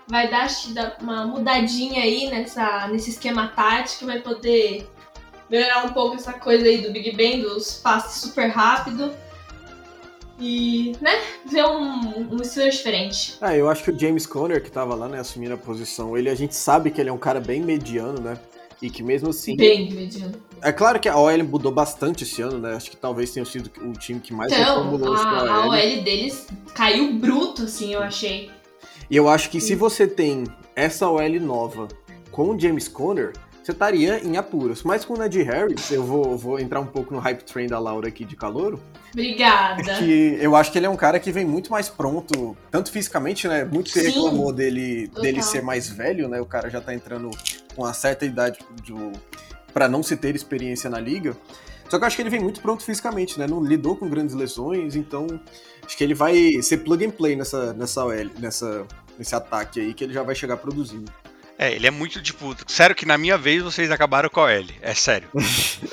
vai 0.07 0.29
dar 0.29 0.47
uma 1.01 1.25
mudadinha 1.25 2.01
aí 2.01 2.29
nessa, 2.29 2.87
nesse 2.87 3.11
esquema 3.11 3.49
tático, 3.49 4.05
vai 4.05 4.21
poder 4.21 4.89
melhorar 5.49 5.85
um 5.85 5.89
pouco 5.89 6.15
essa 6.15 6.33
coisa 6.33 6.65
aí 6.65 6.79
do 6.79 6.91
Big 6.91 7.11
Ben, 7.15 7.41
dos 7.41 7.73
passes 7.73 8.21
super 8.21 8.47
rápido. 8.47 9.13
E, 10.39 10.95
né, 11.01 11.19
ver 11.49 11.65
um, 11.65 12.35
um 12.35 12.43
Steelers 12.43 12.77
diferente. 12.77 13.37
Ah, 13.41 13.55
eu 13.55 13.67
acho 13.67 13.83
que 13.83 13.89
o 13.89 13.99
James 13.99 14.27
Conner, 14.27 14.61
que 14.61 14.69
tava 14.69 14.93
lá, 14.93 15.07
né, 15.07 15.19
assumindo 15.19 15.55
a 15.55 15.57
posição, 15.57 16.15
ele 16.15 16.29
a 16.29 16.35
gente 16.35 16.55
sabe 16.55 16.91
que 16.91 17.01
ele 17.01 17.09
é 17.09 17.13
um 17.13 17.17
cara 17.17 17.39
bem 17.39 17.61
mediano, 17.61 18.19
né? 18.19 18.37
E 18.81 18.89
que 18.89 19.01
mesmo 19.01 19.29
assim. 19.29 19.55
Bem 19.55 19.91
mediano. 19.91 20.35
É 20.61 20.71
claro 20.71 20.99
que 20.99 21.09
a 21.09 21.17
OL 21.17 21.43
mudou 21.43 21.71
bastante 21.71 22.23
esse 22.23 22.41
ano, 22.41 22.59
né? 22.59 22.75
Acho 22.75 22.91
que 22.91 22.97
talvez 22.97 23.31
tenha 23.31 23.45
sido 23.45 23.71
o 23.81 23.93
time 23.93 24.19
que 24.19 24.33
mais 24.33 24.51
Então, 24.51 24.83
reformulou 24.83 25.17
sua 25.17 25.27
a, 25.27 25.53
a 25.53 25.67
OL 25.67 26.03
deles 26.03 26.47
caiu 26.73 27.13
bruto, 27.13 27.63
assim, 27.63 27.93
eu 27.93 28.01
achei. 28.01 28.51
E 29.09 29.15
eu 29.15 29.29
acho 29.29 29.49
que 29.49 29.59
se 29.61 29.73
você 29.75 30.05
tem 30.05 30.43
essa 30.75 31.09
OL 31.09 31.39
nova 31.39 31.87
com 32.31 32.49
o 32.51 32.59
James 32.59 32.87
Conner, 32.87 33.33
você 33.67 33.73
estaria 33.73 34.25
em 34.25 34.37
apuros. 34.37 34.81
Mas 34.83 35.03
com 35.03 35.13
o 35.13 35.17
Najee 35.17 35.43
Harris, 35.43 35.91
eu 35.91 36.01
vou, 36.01 36.37
vou 36.37 36.57
entrar 36.57 36.79
um 36.79 36.85
pouco 36.85 37.13
no 37.13 37.19
hype 37.19 37.43
train 37.43 37.67
da 37.67 37.77
Laura 37.77 38.07
aqui 38.07 38.23
de 38.23 38.33
calouro, 38.33 38.81
Obrigada. 39.11 39.83
que 39.97 40.37
eu 40.39 40.55
acho 40.55 40.71
que 40.71 40.79
ele 40.79 40.85
é 40.85 40.89
um 40.89 40.95
cara 40.95 41.19
que 41.19 41.33
vem 41.33 41.45
muito 41.45 41.69
mais 41.69 41.89
pronto, 41.89 42.55
tanto 42.71 42.89
fisicamente, 42.89 43.45
né? 43.45 43.65
Muito 43.65 43.89
se 43.89 44.01
reclamou 44.01 44.53
dele, 44.53 45.07
Total. 45.09 45.23
dele 45.23 45.43
ser 45.43 45.61
mais 45.61 45.89
velho, 45.89 46.29
né? 46.29 46.39
O 46.39 46.45
cara 46.45 46.69
já 46.69 46.79
tá 46.79 46.93
entrando 46.93 47.29
com 47.75 47.83
uma 47.83 47.93
certa 47.93 48.25
idade 48.25 48.59
do, 48.85 49.11
para 49.73 49.89
não 49.89 50.01
se 50.01 50.15
ter 50.15 50.33
experiência 50.33 50.89
na 50.89 50.99
liga. 50.99 51.35
Só 51.89 51.97
que 51.97 52.03
eu 52.03 52.07
acho 52.07 52.15
que 52.15 52.21
ele 52.21 52.29
vem 52.29 52.39
muito 52.39 52.61
pronto 52.61 52.83
fisicamente, 52.83 53.37
né? 53.37 53.47
Não 53.47 53.61
lidou 53.61 53.97
com 53.97 54.09
grandes 54.09 54.33
lesões, 54.33 54.95
então 54.95 55.27
acho 55.85 55.97
que 55.97 56.03
ele 56.05 56.13
vai 56.13 56.61
ser 56.61 56.77
plug 56.77 57.05
and 57.05 57.11
play 57.11 57.35
nessa, 57.35 57.73
nessa 57.73 58.05
nessa, 58.39 58.85
nesse 59.19 59.35
ataque 59.35 59.81
aí, 59.81 59.93
que 59.93 60.05
ele 60.05 60.13
já 60.13 60.23
vai 60.23 60.35
chegar 60.35 60.55
produzindo. 60.55 61.11
É, 61.59 61.71
ele 61.73 61.87
é 61.87 61.91
muito 61.91 62.21
tipo. 62.21 62.55
Sério 62.67 62.95
que 62.95 63.05
na 63.05 63.17
minha 63.17 63.37
vez 63.37 63.63
vocês 63.63 63.89
acabaram 63.89 64.29
com 64.29 64.41
a 64.41 64.51
L. 64.51 64.73
É 64.81 64.93
sério. 64.93 65.27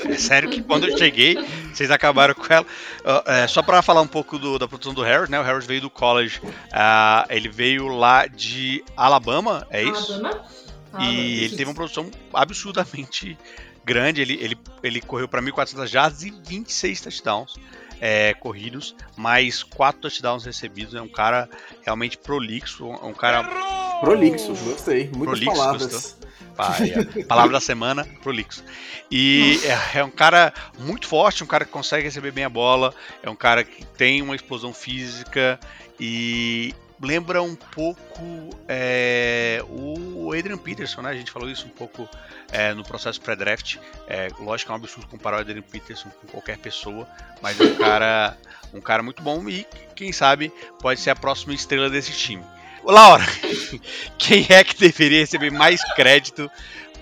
É 0.05 0.15
sério 0.19 0.51
que 0.51 0.63
quando 0.63 0.87
eu 0.87 0.99
cheguei, 0.99 1.37
vocês 1.73 1.91
acabaram 1.91 2.35
com 2.35 2.53
ela. 2.53 2.67
Ó, 3.05 3.23
é, 3.27 3.47
só 3.47 3.63
pra 3.63 3.81
falar 3.81 4.03
um 4.03 4.07
pouco 4.07 4.39
do- 4.39 4.59
da 4.59 4.69
produção 4.69 4.93
do 4.93 5.03
Harris, 5.03 5.31
né? 5.31 5.41
O 5.41 5.43
Harris 5.43 5.65
veio 5.67 5.81
do 5.81 5.89
college. 5.91 6.41
ah, 6.73 7.25
ele 7.31 7.49
veio 7.49 7.89
lá 7.89 8.27
de 8.27 8.85
Alabama, 8.97 9.67
é 9.71 9.83
isso? 9.83 10.13
Alabama? 10.13 10.45
Alabama, 10.93 11.11
E 11.11 11.45
ele 11.45 11.57
teve 11.57 11.65
uma 11.65 11.75
produção 11.75 12.11
absurdamente 12.33 13.37
grande. 13.85 14.21
Ele, 14.21 14.35
ele, 14.41 14.59
ele 14.83 15.01
correu 15.01 15.27
para 15.29 15.41
1.400 15.43 15.87
jardas 15.89 16.23
e 16.23 16.31
26 16.47 17.01
touchdowns 17.01 17.55
é, 18.01 18.35
corridos, 18.35 18.95
mais 19.17 19.63
4 19.63 20.01
touchdowns 20.03 20.45
recebidos. 20.45 20.95
É 20.95 21.01
um 21.01 21.09
cara 21.09 21.49
realmente 21.83 22.19
prolixo, 22.19 22.87
é 22.93 23.07
um 23.07 23.15
cara 23.15 23.43
Prolixo, 24.05 24.49
gostei. 24.49 25.11
Muitas 25.15 25.39
Prolixo, 25.39 25.53
palavras. 25.53 25.93
gostou? 25.93 26.25
é 26.59 27.23
a 27.23 27.27
palavra 27.27 27.53
da 27.53 27.61
semana, 27.61 28.07
prolixo. 28.23 28.63
E 29.11 29.61
é, 29.65 29.99
é 29.99 30.05
um 30.05 30.11
cara 30.11 30.53
muito 30.79 31.07
forte, 31.07 31.43
um 31.43 31.47
cara 31.47 31.65
que 31.65 31.71
consegue 31.71 32.05
receber 32.05 32.31
bem 32.31 32.45
a 32.45 32.49
bola, 32.49 32.95
é 33.23 33.29
um 33.29 33.37
cara 33.37 33.65
que 33.65 33.85
tem 33.85 34.23
uma 34.23 34.35
explosão 34.37 34.73
física 34.73 35.59
e 35.99 36.75
lembra 37.01 37.43
um 37.43 37.55
pouco 37.55 38.51
é, 38.69 39.63
o 39.69 40.33
Adrian 40.33 40.57
Peterson, 40.57 41.03
né? 41.03 41.11
A 41.11 41.15
gente 41.15 41.31
falou 41.31 41.51
isso 41.51 41.67
um 41.67 41.71
pouco 41.71 42.09
é, 42.53 42.73
no 42.73 42.85
processo 42.85 43.21
pré-draft. 43.21 43.77
É, 44.09 44.29
lógico 44.41 44.69
que 44.69 44.73
é 44.73 44.75
um 44.75 44.79
absurdo 44.79 45.09
comparar 45.09 45.39
o 45.39 45.41
Adrian 45.41 45.63
Peterson 45.63 46.09
com 46.21 46.29
qualquer 46.29 46.59
pessoa, 46.59 47.07
mas 47.43 47.61
é 47.61 47.65
um 47.65 47.75
cara, 47.77 48.37
um 48.73 48.81
cara 48.81 49.03
muito 49.03 49.23
bom 49.23 49.49
e, 49.49 49.67
quem 49.95 50.13
sabe, 50.13 50.53
pode 50.81 51.01
ser 51.01 51.11
a 51.11 51.17
próxima 51.17 51.53
estrela 51.53 51.91
desse 51.91 52.13
time. 52.13 52.45
Laura, 52.91 53.25
quem 54.19 54.47
é 54.49 54.63
que 54.63 54.77
deveria 54.79 55.21
receber 55.21 55.51
mais 55.51 55.83
crédito 55.95 56.51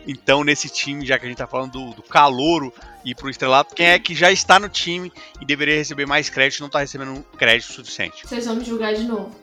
então 0.07 0.43
nesse 0.43 0.69
time, 0.69 1.07
já 1.07 1.19
que 1.19 1.27
a 1.27 1.29
gente 1.29 1.39
tá 1.39 1.47
falando 1.47 1.73
do, 1.73 1.95
do 1.95 2.03
calouro 2.03 2.73
e 3.05 3.15
pro 3.15 3.31
estrelato, 3.31 3.75
quem 3.75 3.87
é 3.87 3.99
que 3.99 4.15
já 4.15 4.31
está 4.31 4.59
no 4.59 4.69
time 4.69 5.13
e 5.41 5.45
deveria 5.45 5.77
receber 5.77 6.07
mais 6.07 6.29
crédito 6.29 6.61
e 6.61 6.63
não 6.63 6.69
tá 6.69 6.81
recebendo 6.81 7.25
crédito 7.37 7.73
suficiente? 7.73 8.27
Vocês 8.27 8.47
vão 8.47 8.57
me 8.57 8.65
julgar 8.65 8.95
de 8.95 9.05
novo. 9.05 9.35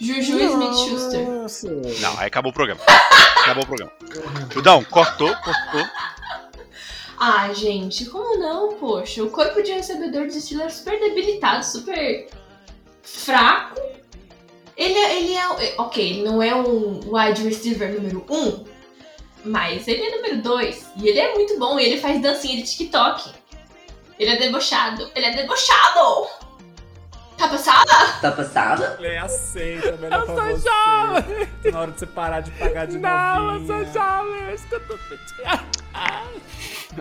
Juju 0.00 0.38
Smith-Schuster. 0.38 2.00
Não, 2.00 2.18
aí 2.18 2.28
acabou 2.28 2.52
o 2.52 2.54
programa. 2.54 2.80
acabou 3.42 3.64
o 3.64 3.66
programa. 3.66 3.92
Judão, 4.52 4.84
cortou, 4.84 5.34
cortou. 5.36 5.84
Ah, 7.18 7.52
gente, 7.52 8.06
como 8.06 8.38
não, 8.38 8.74
poxa? 8.76 9.24
O 9.24 9.30
corpo 9.30 9.60
de 9.60 9.72
recebedor 9.72 10.26
dos 10.26 10.36
Steelers 10.36 10.74
é 10.74 10.76
super 10.76 11.00
debilitado, 11.00 11.66
super 11.66 12.28
fraco. 13.02 13.80
Ele 14.78 14.94
é, 14.96 15.18
ele 15.20 15.34
é. 15.34 15.74
Ok, 15.76 16.08
ele 16.08 16.22
não 16.22 16.40
é 16.42 16.54
um 16.54 17.00
wide 17.12 17.42
receiver 17.42 17.92
número 17.92 18.24
1, 18.30 18.34
um, 18.48 18.64
mas 19.44 19.86
ele 19.88 20.02
é 20.04 20.16
número 20.16 20.40
2. 20.40 20.86
E 21.02 21.08
ele 21.08 21.18
é 21.18 21.34
muito 21.34 21.58
bom, 21.58 21.78
e 21.80 21.84
ele 21.84 22.00
faz 22.00 22.22
dancinha 22.22 22.56
de 22.56 22.62
TikTok. 22.62 23.30
Ele 24.18 24.30
é 24.30 24.36
debochado. 24.36 25.10
Ele 25.16 25.26
é 25.26 25.30
debochado! 25.34 26.28
Tá 27.36 27.46
passada? 27.48 27.92
Tá 28.20 28.32
passada? 28.32 28.96
Ele 28.98 29.16
aceita, 29.16 29.92
melhor 29.96 30.20
Eu 30.20 30.26
pra 30.26 30.34
sou 30.34 30.56
você. 30.56 30.68
jovem. 30.68 31.48
Na 31.72 31.80
hora 31.80 31.92
de 31.92 31.98
você 32.00 32.06
parar 32.06 32.40
de 32.40 32.50
pagar 32.52 32.86
de 32.88 32.98
Não, 32.98 33.36
eu 33.54 33.60
novinha. 33.60 33.84
sou 33.84 33.92
jovem, 34.02 34.42
eu 34.48 34.54
escuto. 34.54 34.98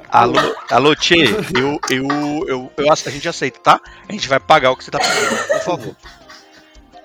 Alô, 0.10 0.56
alô, 0.70 0.96
Tchê, 0.96 1.24
eu, 1.60 1.80
eu, 1.90 2.08
eu, 2.48 2.72
eu, 2.78 2.92
acho- 2.94 3.08
a 3.10 3.12
gente 3.12 3.28
aceita, 3.28 3.60
tá? 3.60 3.82
A 4.08 4.12
gente 4.12 4.28
vai 4.28 4.40
pagar 4.40 4.70
o 4.72 4.76
que 4.78 4.84
você 4.84 4.92
tá 4.92 5.00
pagando, 5.00 5.48
por 5.48 5.62
favor. 5.62 5.96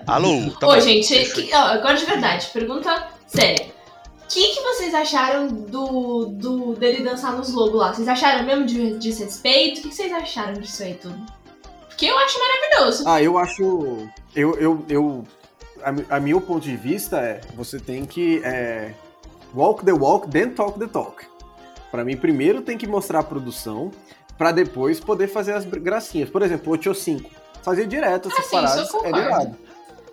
Alô, 0.07 0.51
tá 0.59 0.67
Ô, 0.67 0.79
gente, 0.79 1.13
que- 1.31 1.53
ó, 1.53 1.57
agora 1.57 1.95
de 1.95 2.05
verdade, 2.05 2.47
pergunta 2.51 3.07
séria. 3.27 3.67
O 4.23 4.27
que, 4.27 4.47
que 4.55 4.61
vocês 4.61 4.93
acharam 4.93 5.47
do, 5.47 6.25
do 6.25 6.73
dele 6.73 7.03
dançar 7.03 7.33
nos 7.33 7.53
logos 7.53 7.75
lá? 7.79 7.93
Vocês 7.93 8.07
acharam 8.07 8.43
mesmo 8.45 8.65
de 8.65 8.97
desrespeito? 8.97 9.79
O 9.79 9.83
que, 9.83 9.89
que 9.89 9.95
vocês 9.95 10.11
acharam 10.11 10.53
disso 10.53 10.81
aí 10.83 10.95
tudo? 10.95 11.15
Porque 11.87 12.05
eu 12.07 12.17
acho 12.17 12.39
maravilhoso. 12.39 13.03
Ah, 13.07 13.21
eu 13.21 13.37
acho. 13.37 14.07
Eu. 14.35 14.55
eu, 14.57 14.85
eu 14.89 15.23
a, 16.09 16.15
a 16.15 16.19
meu 16.19 16.41
ponto 16.41 16.61
de 16.63 16.75
vista 16.75 17.19
é: 17.19 17.41
você 17.55 17.79
tem 17.79 18.05
que. 18.05 18.41
é, 18.43 18.93
walk 19.53 19.85
the 19.85 19.93
walk, 19.93 20.29
then 20.31 20.49
talk 20.49 20.79
the 20.79 20.87
talk. 20.87 21.25
Pra 21.91 22.03
mim, 22.03 22.17
primeiro 22.17 22.61
tem 22.61 22.75
que 22.77 22.87
mostrar 22.87 23.19
a 23.19 23.23
produção, 23.23 23.91
pra 24.35 24.51
depois 24.51 24.99
poder 24.99 25.27
fazer 25.27 25.53
as 25.53 25.63
gracinhas. 25.65 26.27
Por 26.29 26.41
exemplo, 26.41 26.73
o 26.73 26.75
Ocho 26.75 26.95
5. 26.95 27.29
Fazia 27.61 27.85
direto 27.85 28.29
essas 28.29 28.39
Ah, 28.39 28.43
sim, 28.43 28.55
paradas, 28.55 28.93
era 29.05 29.19
irado. 29.19 29.57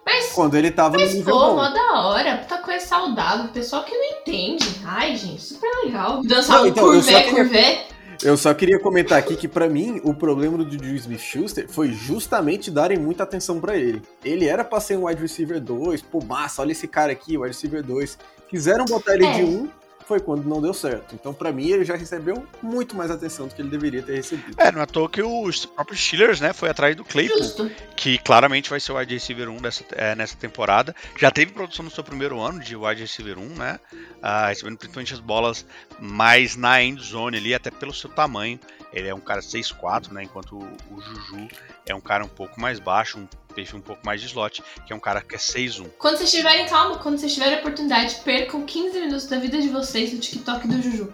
Mas, 0.05 0.33
Quando 0.33 0.57
ele 0.57 0.71
tava 0.71 0.97
no 0.97 1.01
mas 1.05 1.15
nível 1.15 1.35
pô, 1.35 1.41
bom. 1.41 1.57
mó 1.57 1.69
da 1.71 2.01
hora, 2.09 2.37
puta 2.39 2.59
coisa 2.59 2.85
saudável, 2.85 3.49
pessoal 3.53 3.85
que 3.85 3.95
não 3.97 4.05
entende. 4.21 4.65
Ai, 4.85 5.17
gente, 5.17 5.41
super 5.43 5.69
legal. 5.85 6.23
Dançar 6.25 6.59
Não, 6.59 6.65
um 6.65 6.67
então, 6.69 6.95
eu 6.95 7.03
só 7.03 7.11
curvé, 7.13 7.23
queria- 7.25 7.45
curvé. 7.45 7.87
Eu 8.23 8.37
só 8.37 8.53
queria 8.53 8.79
comentar 8.79 9.19
aqui 9.19 9.35
que, 9.35 9.49
pra 9.49 9.67
mim, 9.67 9.99
o 10.05 10.13
problema 10.13 10.59
do 10.59 10.71
Juju 10.71 10.95
Smith-Schuster 10.95 11.67
foi 11.71 11.89
justamente 11.93 12.71
darem 12.71 12.99
muita 12.99 13.23
atenção 13.23 13.59
pra 13.59 13.77
ele. 13.77 14.03
Ele 14.23 14.47
era 14.47 14.63
pra 14.63 14.79
ser 14.79 14.99
um 14.99 15.07
wide 15.07 15.23
receiver 15.23 15.59
2, 15.59 16.03
pô, 16.03 16.23
massa, 16.23 16.61
olha 16.61 16.73
esse 16.73 16.87
cara 16.87 17.13
aqui, 17.13 17.39
wide 17.39 17.49
receiver 17.55 17.83
2. 17.83 18.19
Quiseram 18.51 18.85
botar 18.85 19.15
ele 19.15 19.25
É. 19.25 19.33
de 19.33 19.43
1, 19.45 19.69
foi 20.11 20.19
quando 20.19 20.45
não 20.45 20.61
deu 20.61 20.75
certo. 20.75 21.15
Então, 21.15 21.33
pra 21.33 21.53
mim, 21.53 21.69
ele 21.69 21.85
já 21.85 21.95
recebeu 21.95 22.45
muito 22.61 22.97
mais 22.97 23.13
atenção 23.13 23.47
do 23.47 23.55
que 23.55 23.63
ele 23.63 23.69
deveria 23.69 24.03
ter 24.03 24.17
recebido. 24.17 24.61
É, 24.61 24.73
não 24.73 24.81
é 24.81 24.83
à 24.83 24.87
toa 24.87 25.09
que 25.09 25.23
os 25.23 25.65
próprios 25.65 26.05
Steelers, 26.05 26.41
né, 26.41 26.53
foi 26.53 26.69
atrás 26.69 26.97
do 26.97 27.05
Claypool, 27.05 27.39
Justo. 27.39 27.71
que 27.95 28.19
claramente 28.19 28.69
vai 28.69 28.81
ser 28.81 28.91
o 28.91 28.99
wide 28.99 29.15
receiver 29.15 29.49
1 29.49 29.57
dessa, 29.59 29.85
é, 29.93 30.17
nessa 30.17 30.37
temporada. 30.37 30.97
Já 31.17 31.31
teve 31.31 31.53
produção 31.53 31.85
no 31.85 31.93
seu 31.93 32.03
primeiro 32.03 32.41
ano 32.41 32.59
de 32.59 32.75
wide 32.75 33.03
receiver 33.03 33.39
1, 33.39 33.43
né, 33.51 33.79
ah, 34.21 34.49
recebendo 34.49 34.79
principalmente 34.79 35.15
as 35.15 35.21
bolas 35.21 35.65
mais 36.01 36.57
na 36.57 36.83
end 36.83 37.01
zone 37.01 37.37
ali, 37.37 37.55
até 37.55 37.71
pelo 37.71 37.95
seu 37.95 38.11
tamanho. 38.11 38.59
Ele 38.93 39.07
é 39.07 39.15
um 39.15 39.21
cara 39.21 39.41
6'4", 39.41 40.11
né, 40.11 40.25
enquanto 40.25 40.59
o, 40.59 40.77
o 40.91 41.01
Juju 41.01 41.47
é 41.87 41.95
um 41.95 42.01
cara 42.01 42.25
um 42.25 42.29
pouco 42.29 42.61
mais 42.61 42.81
baixo, 42.81 43.17
um 43.17 43.29
perfil 43.53 43.79
um 43.79 43.83
pouco 43.83 44.01
mais 44.05 44.21
de 44.21 44.27
slot, 44.29 44.63
que 44.87 44.93
é 44.93 44.97
um 44.97 45.01
cara 45.01 45.21
que 45.21 45.35
é 45.35 45.39
6'1". 45.39 45.89
Quando 45.99 46.17
vocês 46.19 46.31
tiverem 46.31 46.67
calma, 46.67 46.99
quando 46.99 47.19
vocês 47.19 47.33
tiverem 47.35 47.57
a 47.57 47.59
oportunidade, 47.61 48.17
percam 48.25 48.63
15 48.65 49.01
minutos 49.01 49.27
da 49.27 49.39
vida 49.39 49.61
de 49.61 49.69
vocês 49.69 50.13
no 50.13 50.19
TikTok 50.21 50.67
do 50.69 50.83
Juju. 50.83 51.13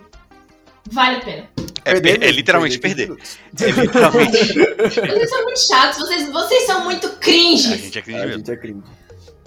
Vale 0.91 1.17
a 1.17 1.21
pena. 1.21 1.49
É, 1.85 1.93
Perder 1.93 2.03
per- 2.03 2.15
é 2.15 2.19
mesmo, 2.19 2.37
literalmente 2.37 2.79
perder 2.79 3.07
perder. 3.09 3.23
15 3.57 3.65
É 3.65 3.83
literalmente. 3.85 4.37
Vocês 5.13 5.31
são 5.31 5.43
muito 5.45 5.67
chatos, 5.67 5.99
vocês, 5.99 6.33
vocês 6.33 6.63
são 6.65 6.85
muito 6.85 7.07
a 7.07 7.11
cringes. 7.11 7.81
gente 7.81 7.99
é 7.99 8.03
cringe 8.03 8.19
A 8.21 8.27
mesmo. 8.27 8.39
gente 8.39 8.51
é 8.51 8.57
crime. 8.57 8.83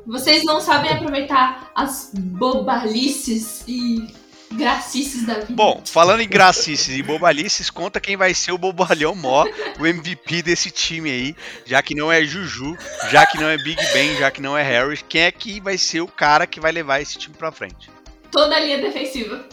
Vocês 0.05 0.43
não 0.43 0.59
sabem 0.59 0.91
aproveitar 0.91 1.71
as 1.75 2.11
bobalices 2.13 3.63
e 3.67 4.07
gracices 4.51 5.25
da 5.25 5.35
vida. 5.35 5.53
Bom, 5.53 5.81
falando 5.85 6.21
em 6.21 6.27
gracices 6.27 6.97
e 6.97 7.03
bobalices, 7.03 7.69
conta 7.69 7.99
quem 7.99 8.17
vai 8.17 8.33
ser 8.33 8.51
o 8.51 8.57
bobalhão 8.57 9.15
mó, 9.15 9.45
o 9.79 9.85
MVP 9.85 10.41
desse 10.41 10.71
time 10.71 11.09
aí, 11.09 11.35
já 11.65 11.81
que 11.81 11.95
não 11.95 12.11
é 12.11 12.23
Juju, 12.23 12.77
já 13.11 13.25
que 13.25 13.37
não 13.37 13.47
é 13.47 13.57
Big 13.57 13.81
Ben, 13.93 14.15
já 14.17 14.31
que 14.31 14.41
não 14.41 14.57
é 14.57 14.63
Harris, 14.63 15.03
quem 15.07 15.21
é 15.21 15.31
que 15.31 15.59
vai 15.59 15.77
ser 15.77 16.01
o 16.01 16.07
cara 16.07 16.47
que 16.47 16.59
vai 16.59 16.71
levar 16.71 17.01
esse 17.01 17.17
time 17.17 17.35
pra 17.35 17.51
frente? 17.51 17.89
Toda 18.31 18.55
a 18.55 18.59
linha 18.59 18.79
defensiva. 18.79 19.45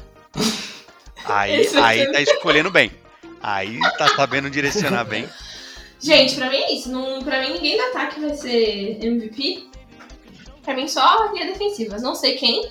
Aí, 1.24 1.60
Esse 1.60 1.76
aí 1.78 2.12
tá 2.12 2.20
escolhendo 2.20 2.70
bem. 2.70 2.90
Aí 3.42 3.78
tá 3.98 4.08
sabendo 4.14 4.50
direcionar 4.50 5.04
bem. 5.04 5.28
Gente, 6.00 6.34
pra 6.34 6.50
mim 6.50 6.56
é 6.56 6.74
isso. 6.74 6.90
Não, 6.90 7.22
pra 7.22 7.40
mim 7.40 7.54
ninguém 7.54 7.76
do 7.76 7.82
ataque 7.84 8.20
vai 8.20 8.34
ser 8.36 8.98
MVP. 9.02 9.66
Pra 10.62 10.74
mim 10.74 10.88
só 10.88 11.00
a 11.00 11.32
linha 11.32 11.46
defensiva. 11.46 11.98
Não 11.98 12.14
sei 12.14 12.34
quem. 12.36 12.68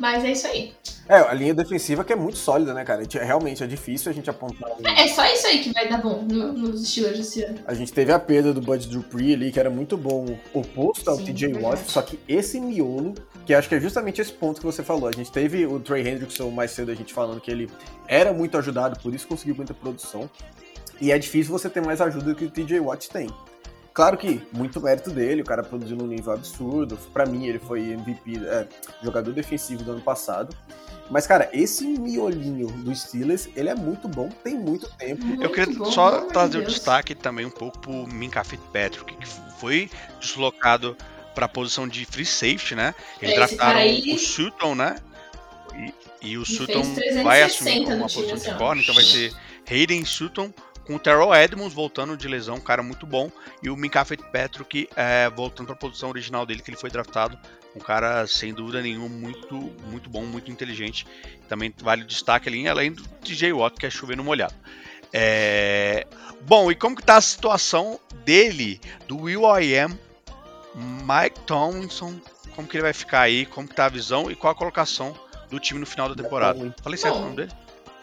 Mas 0.00 0.24
é 0.24 0.32
isso 0.32 0.46
aí. 0.46 0.72
É, 1.08 1.16
a 1.16 1.32
linha 1.34 1.54
defensiva 1.54 2.02
que 2.02 2.12
é 2.12 2.16
muito 2.16 2.38
sólida, 2.38 2.72
né, 2.72 2.82
cara? 2.84 3.02
Gente- 3.02 3.18
Realmente 3.18 3.62
é 3.62 3.66
difícil 3.66 4.10
a 4.10 4.14
gente 4.14 4.28
apontar. 4.30 4.70
um- 4.70 4.86
É 4.88 5.06
só 5.08 5.24
isso 5.26 5.46
aí 5.46 5.58
que 5.62 5.72
vai 5.72 5.88
dar 5.88 5.98
bom 6.02 6.22
no- 6.22 6.52
nos 6.52 6.88
Steelers 6.88 7.18
esse 7.20 7.42
ano. 7.42 7.58
A 7.66 7.74
gente 7.74 7.92
teve 7.92 8.10
a 8.10 8.18
perda 8.18 8.52
do 8.54 8.60
Bud 8.60 8.88
Dupree 8.88 9.34
ali, 9.34 9.52
que 9.52 9.60
era 9.60 9.68
muito 9.70 9.96
bom, 9.96 10.36
oposto 10.52 11.08
ao 11.10 11.16
Sim, 11.16 11.26
TJ 11.26 11.52
Watt, 11.60 11.90
só 11.90 12.00
que 12.02 12.18
esse 12.26 12.58
miolo, 12.58 13.14
que 13.46 13.52
acho 13.54 13.68
que 13.68 13.74
é 13.74 13.80
justamente 13.80 14.20
esse 14.20 14.32
ponto 14.32 14.60
que 14.60 14.66
você 14.66 14.82
falou. 14.82 15.08
A 15.08 15.12
gente 15.12 15.30
teve 15.30 15.66
o 15.66 15.78
Trey 15.78 16.06
Hendrickson 16.08 16.48
mais 16.50 16.70
cedo, 16.70 16.90
a 16.90 16.94
gente 16.94 17.12
falando 17.12 17.40
que 17.40 17.50
ele 17.50 17.70
era 18.08 18.32
muito 18.32 18.56
ajudado, 18.56 18.98
por 19.00 19.14
isso 19.14 19.26
conseguiu 19.28 19.54
muita 19.54 19.74
produção. 19.74 20.28
E 21.00 21.12
é 21.12 21.18
difícil 21.18 21.52
você 21.52 21.68
ter 21.68 21.82
mais 21.82 22.00
ajuda 22.00 22.24
do 22.26 22.34
que 22.34 22.44
o 22.46 22.50
TJ 22.50 22.80
Watt 22.80 23.10
tem. 23.10 23.28
Claro 23.94 24.18
que 24.18 24.42
muito 24.52 24.80
mérito 24.80 25.08
dele, 25.10 25.42
o 25.42 25.44
cara 25.44 25.62
produziu 25.62 25.96
num 25.96 26.08
nível 26.08 26.32
absurdo. 26.32 26.96
Pra 27.12 27.24
mim, 27.24 27.46
ele 27.46 27.60
foi 27.60 27.80
MVP, 27.92 28.38
é, 28.44 28.66
jogador 29.02 29.32
defensivo 29.32 29.84
do 29.84 29.92
ano 29.92 30.00
passado. 30.00 30.54
Mas, 31.10 31.26
cara, 31.28 31.48
esse 31.52 31.84
miolinho 31.86 32.66
do 32.66 32.92
Steelers, 32.94 33.48
ele 33.54 33.68
é 33.68 33.74
muito 33.74 34.08
bom, 34.08 34.28
tem 34.42 34.54
muito 34.56 34.88
tempo. 34.96 35.22
Eu 35.24 35.36
Muito 35.36 35.50
queria 35.50 35.78
bom, 35.78 35.84
só 35.92 36.22
trazer 36.22 36.58
o 36.58 36.60
Deus. 36.62 36.74
destaque 36.74 37.14
também 37.14 37.46
um 37.46 37.50
pouco 37.50 37.78
pro 37.78 37.92
Minka 38.08 38.42
Fitzpatrick, 38.42 39.14
que 39.16 39.26
foi 39.60 39.88
deslocado 40.20 40.96
pra 41.34 41.46
posição 41.46 41.86
de 41.86 42.04
free 42.04 42.24
safety, 42.26 42.74
né? 42.74 42.94
Eles 43.22 43.34
É, 43.34 43.36
draftaram 43.36 43.78
aí- 43.78 44.12
o 44.14 44.18
Sutton, 44.18 44.74
né? 44.74 44.96
E, 46.22 46.30
e 46.30 46.38
o 46.38 46.42
E 46.42 46.46
Sutton 46.46 46.82
fez 46.82 46.94
360 46.94 47.22
vai 47.22 47.42
assumir 47.42 47.84
uma 47.86 48.08
posição 48.08 48.34
assim, 48.34 48.50
de 48.50 48.56
corner, 48.58 48.82
então 48.82 48.94
vai 48.94 49.04
ser 49.04 49.32
Hayden 49.70 50.04
Sutton 50.04 50.52
com 50.86 50.96
o 50.96 50.98
Terrell 50.98 51.34
Edmonds 51.34 51.72
voltando 51.72 52.16
de 52.16 52.28
lesão, 52.28 52.56
um 52.56 52.60
cara 52.60 52.82
muito 52.82 53.06
bom, 53.06 53.30
e 53.62 53.70
o 53.70 53.76
Minka 53.76 54.04
Fitzpatrick 54.04 54.88
é, 54.96 55.30
voltando 55.30 55.66
para 55.66 55.74
a 55.74 55.78
posição 55.78 56.08
original 56.08 56.44
dele, 56.44 56.62
que 56.62 56.70
ele 56.70 56.76
foi 56.76 56.90
draftado, 56.90 57.38
um 57.74 57.80
cara 57.80 58.26
sem 58.26 58.52
dúvida 58.52 58.80
nenhuma 58.80 59.08
muito, 59.08 59.56
muito 59.90 60.08
bom, 60.08 60.24
muito 60.24 60.50
inteligente. 60.50 61.06
Também 61.48 61.74
vale 61.78 62.02
o 62.02 62.06
destaque 62.06 62.48
ali, 62.48 62.68
além 62.68 62.92
do 62.92 63.02
DJ 63.22 63.52
Watt, 63.52 63.76
que 63.78 63.86
é 63.86 63.90
chover 63.90 64.16
no 64.16 64.22
molhado. 64.22 64.54
É, 65.12 66.06
Bom, 66.46 66.70
e 66.70 66.74
como 66.74 66.94
que 66.94 67.02
tá 67.02 67.16
a 67.16 67.20
situação 67.22 67.98
dele, 68.24 68.78
do 69.08 69.22
Will 69.22 69.42
I 69.58 69.78
Am, 69.78 69.98
Mike 70.74 71.40
Tomlinson, 71.46 72.20
como 72.54 72.68
que 72.68 72.76
ele 72.76 72.82
vai 72.82 72.92
ficar 72.92 73.22
aí, 73.22 73.46
como 73.46 73.66
que 73.66 73.74
tá 73.74 73.86
a 73.86 73.88
visão 73.88 74.30
e 74.30 74.36
qual 74.36 74.52
a 74.52 74.56
colocação 74.56 75.14
do 75.48 75.58
time 75.58 75.80
no 75.80 75.86
final 75.86 76.08
da 76.08 76.22
temporada? 76.22 76.74
Falei 76.82 76.98
certo 76.98 77.16
o 77.16 77.20
nome 77.22 77.36
dele? 77.36 77.52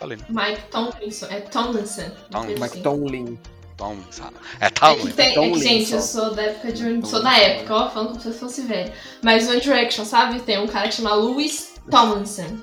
Falei, 0.02 0.18
né? 0.18 0.26
Mike 0.30 0.62
Tomlinson. 0.72 1.28
É 1.30 1.40
Tomlinson. 1.42 2.12
Tomlin- 2.32 2.54
Assim. 2.54 2.62
Mike 2.64 2.80
Tomlin. 2.82 3.40
Tomlinson. 3.78 4.30
É 4.60 4.66
É 4.66 4.70
Tomlin. 4.72 5.12
tem, 5.12 5.26
é 5.28 5.30
que, 5.30 5.36
Tomlin 5.36 5.62
gente, 5.62 5.90
só. 5.90 5.96
eu 5.98 6.02
sou 6.02 6.34
da 6.34 6.42
época 6.42 6.72
de. 6.74 7.08
Sou 7.08 7.22
da 7.24 7.38
época, 7.38 7.76
ó, 7.76 7.90
falando 7.90 8.08
como 8.10 8.20
se 8.22 8.28
eu 8.28 8.34
fosse 8.34 8.62
velho. 8.64 8.92
Mas 9.22 9.48
One 9.48 9.62
Direction, 9.62 10.04
sabe? 10.04 10.40
Tem 10.40 10.58
um 10.60 10.68
cara 10.68 10.88
que 10.90 10.96
chama 10.96 11.14
Louis 11.14 11.76
Tomlinson. 11.90 12.58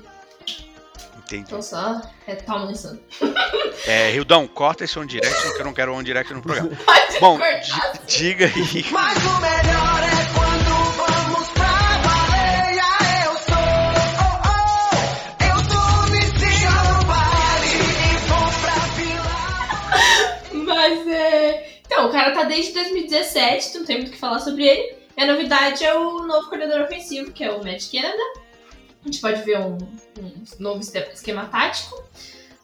Entendi. 1.17 1.43
Então 1.47 1.61
só 1.61 2.01
é 2.27 2.35
Tomlinson. 2.35 2.97
É, 3.85 4.09
Rildão, 4.11 4.47
corta 4.47 4.83
esse 4.83 4.97
on 4.99 5.05
direct, 5.05 5.53
que 5.53 5.61
eu 5.61 5.65
não 5.65 5.73
quero 5.73 5.93
on 5.93 6.03
direct 6.03 6.33
no 6.33 6.41
programa. 6.41 6.69
Pode 6.85 7.19
Bom, 7.19 7.37
cortar. 7.37 7.93
diga 8.07 8.45
aí. 8.47 8.85
Mas 8.91 9.17
o 9.25 9.39
melhor 9.39 9.88
Então, 21.85 22.07
o 22.07 22.11
cara 22.11 22.31
tá 22.31 22.43
desde 22.43 22.73
2017, 22.73 23.77
não 23.77 23.85
tem 23.85 23.97
muito 23.97 24.09
o 24.09 24.11
que 24.11 24.17
falar 24.17 24.39
sobre 24.39 24.67
ele. 24.67 24.95
E 25.17 25.21
a 25.21 25.27
novidade 25.27 25.83
é 25.83 25.93
o 25.93 26.25
novo 26.25 26.47
coordenador 26.49 26.83
ofensivo, 26.85 27.31
que 27.31 27.43
é 27.43 27.51
o 27.51 27.63
Matt 27.63 27.91
Canada. 27.91 28.21
A 29.01 29.05
gente 29.05 29.19
pode 29.21 29.41
ver 29.43 29.59
um, 29.59 29.77
um 30.19 30.31
novo 30.59 30.81
esquema 30.81 31.45
tático. 31.45 32.03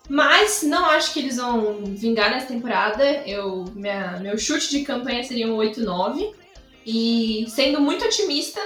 Mas 0.08 0.62
não 0.62 0.86
acho 0.86 1.12
que 1.14 1.20
eles 1.20 1.38
vão 1.38 1.84
vingar 1.86 2.30
nessa 2.30 2.48
temporada. 2.48 3.04
Eu, 3.26 3.66
minha- 3.74 4.20
meu 4.22 4.38
chute 4.38 4.70
de 4.70 4.84
campanha 4.84 5.24
seria 5.24 5.48
um 5.48 5.56
8-9. 5.58 6.32
E 6.86 7.46
sendo 7.50 7.82
muito 7.82 8.06
otimista, 8.06 8.62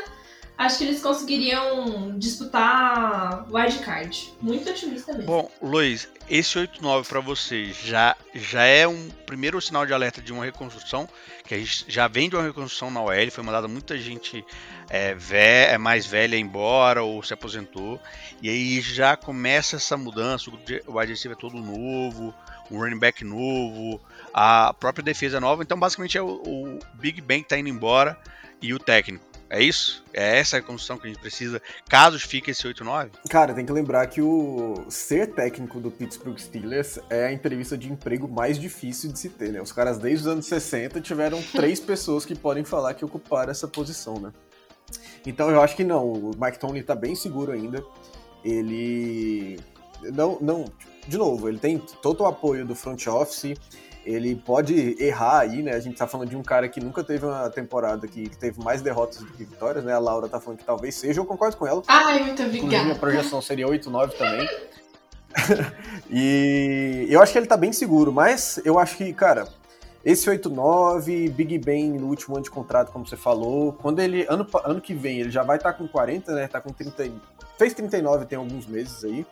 acho 0.60 0.78
que 0.78 0.84
eles 0.84 1.02
conseguiriam 1.02 2.18
disputar 2.20 3.46
wildcard. 3.50 4.34
Muito 4.42 4.70
otimista 4.70 5.14
mesmo. 5.14 5.26
Bom, 5.26 5.50
Luiz, 5.62 6.08
esse 6.30 6.58
8-9 6.60 7.08
pra 7.08 7.20
você 7.22 7.72
já, 7.72 8.16
já 8.36 8.64
é 8.64 8.88
um 8.88 9.10
primeiro 9.26 9.60
sinal 9.62 9.86
de 9.86 9.94
alerta 9.94 10.22
de 10.22 10.32
uma 10.34 10.44
reconstrução, 10.46 11.08
que 11.46 11.56
a 11.56 11.58
gente 11.58 11.86
já 11.88 12.08
vem 12.08 12.30
de 12.30 12.36
uma 12.36 12.44
reconstrução 12.44 12.92
na 12.92 13.02
OL, 13.02 13.32
foi 13.32 13.44
mandada 13.44 13.68
muita 13.68 13.98
gente 13.98 14.46
é, 14.90 15.16
vé- 15.16 15.72
é 15.74 15.78
mais 15.78 16.06
velha 16.06 16.36
embora 16.38 17.02
ou 17.04 17.24
se 17.24 17.34
aposentou, 17.34 18.00
e 18.42 18.50
aí 18.50 18.82
já 18.82 19.16
começa 19.16 19.78
essa 19.78 19.96
mudança, 19.98 20.50
o 20.50 20.60
o 20.88 21.00
wide 21.00 21.14
receiver 21.14 21.38
é 21.38 21.40
todo 21.42 21.56
novo, 21.58 22.34
um 22.70 22.78
running 22.80 23.00
back 23.00 23.24
novo, 23.24 24.00
a 24.34 24.74
própria 24.80 25.04
defesa 25.04 25.40
nova, 25.40 25.64
então 25.64 25.80
basicamente 25.80 26.18
é 26.18 26.22
o, 26.22 26.28
o 26.28 26.80
Big 26.96 27.22
Bang 27.22 27.44
tá 27.44 27.58
indo 27.58 27.70
embora 27.70 28.16
e 28.62 28.74
o 28.74 28.78
técnico. 28.80 29.29
É 29.50 29.62
isso? 29.62 30.04
É 30.14 30.38
essa 30.38 30.58
a 30.58 30.60
reconstrução 30.60 30.98
que 30.98 31.08
a 31.08 31.10
gente 31.10 31.20
precisa, 31.20 31.60
caso 31.90 32.20
fique 32.20 32.52
esse 32.52 32.68
8-9? 32.68 33.10
Cara, 33.30 33.54
tem 33.54 33.66
que 33.66 33.72
lembrar 33.72 34.06
que 34.06 34.22
o 34.22 34.86
ser 34.90 35.34
técnico 35.34 35.80
do 35.80 35.90
Pittsburgh 35.90 36.38
Steelers 36.38 37.00
é 37.10 37.26
a 37.26 37.34
entrevista 37.34 37.76
de 37.76 37.92
emprego 37.92 38.28
mais 38.28 38.60
difícil 38.60 39.12
de 39.12 39.18
se 39.18 39.30
ter, 39.30 39.52
né? 39.52 39.60
Os 39.60 39.72
caras 39.72 39.98
desde 39.98 40.28
os 40.28 40.28
anos 40.28 40.46
60 40.46 41.02
tiveram 41.02 41.42
três 41.52 41.80
pessoas 41.80 42.26
que 42.26 42.36
podem 42.36 42.64
falar 42.64 42.94
que 42.94 43.04
ocuparam 43.04 43.50
essa 43.50 43.68
posição, 43.68 44.20
né? 44.20 44.32
Então 45.26 45.50
eu 45.50 45.62
acho 45.62 45.76
que 45.76 45.84
não, 45.84 46.06
o 46.06 46.32
Mike 46.40 46.60
Tony 46.60 46.84
tá 46.84 46.96
bem 46.96 47.16
seguro 47.16 47.52
ainda. 47.52 47.84
Ele 48.44 49.60
não, 50.04 50.38
não, 50.40 50.66
de 51.08 51.18
novo, 51.18 51.50
ele 51.50 51.58
tem 51.58 51.80
todo 52.02 52.22
o 52.22 52.28
apoio 52.28 52.66
do 52.66 52.76
front 52.76 53.08
office. 53.08 53.56
Ele 54.06 54.36
pode 54.36 54.96
errar 55.00 55.40
aí, 55.42 55.62
né? 55.62 55.74
A 55.74 55.80
gente 55.80 55.98
tá 55.98 56.08
falando 56.08 56.30
de 56.30 56.36
um 56.38 56.42
cara 56.42 56.68
que 56.70 56.80
nunca 56.80 57.04
teve 57.04 57.26
uma 57.26 57.50
temporada 57.50 58.08
que 58.08 58.30
teve 58.38 58.64
mais 58.64 58.82
derrotas 58.82 59.18
do 59.20 59.26
que 59.28 59.44
vitórias, 59.44 59.84
né? 59.84 59.94
A 59.94 60.00
Laura 60.00 60.28
tá 60.28 60.40
falando 60.40 60.60
que 60.60 60.66
talvez 60.66 60.96
seja, 60.96 61.20
eu 61.20 61.26
concordo 61.26 61.58
com 61.58 61.68
ela. 61.68 61.84
Ai, 61.88 62.20
muito 62.24 62.42
Inclusive, 62.42 62.64
obrigada. 62.66 62.92
a 62.94 62.96
projeção 62.96 63.42
seria 63.42 63.68
8-9 63.68 64.14
também. 64.14 64.50
e 66.10 67.08
eu 67.10 67.22
acho 67.22 67.32
que 67.32 67.38
ele 67.38 67.46
tá 67.48 67.58
bem 67.58 67.72
seguro, 67.72 68.12
mas 68.12 68.60
eu 68.66 68.80
acho 68.80 68.98
que, 68.98 69.14
cara, 69.14 69.48
esse 70.04 70.30
8-9, 70.30 71.30
Big 71.32 71.58
Ben 71.60 71.92
no 71.92 72.08
último 72.08 72.36
ano 72.36 72.44
de 72.44 72.50
contrato, 72.50 72.92
como 72.92 73.06
você 73.06 73.18
falou, 73.18 73.74
quando 73.74 74.00
ele, 74.00 74.26
ano, 74.30 74.48
ano 74.64 74.82
que 74.82 74.94
vem, 74.94 75.20
ele 75.20 75.30
já 75.30 75.44
vai 75.44 75.58
estar 75.58 75.74
com 75.74 75.88
40, 75.88 76.34
né? 76.34 76.48
Tá 76.48 76.62
com 76.62 76.72
30, 76.72 77.06
e- 77.06 77.14
fez 77.58 77.74
39 77.74 78.26
tem 78.26 78.38
alguns 78.38 78.66
meses 78.66 79.04
aí. 79.04 79.26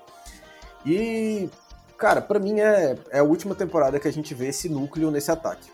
E, 0.85 1.49
cara, 1.97 2.21
pra 2.21 2.39
mim 2.39 2.59
é, 2.59 2.97
é 3.09 3.19
a 3.19 3.23
última 3.23 3.55
temporada 3.55 3.99
que 3.99 4.07
a 4.07 4.11
gente 4.11 4.33
vê 4.33 4.47
esse 4.47 4.69
núcleo 4.69 5.11
nesse 5.11 5.31
ataque. 5.31 5.69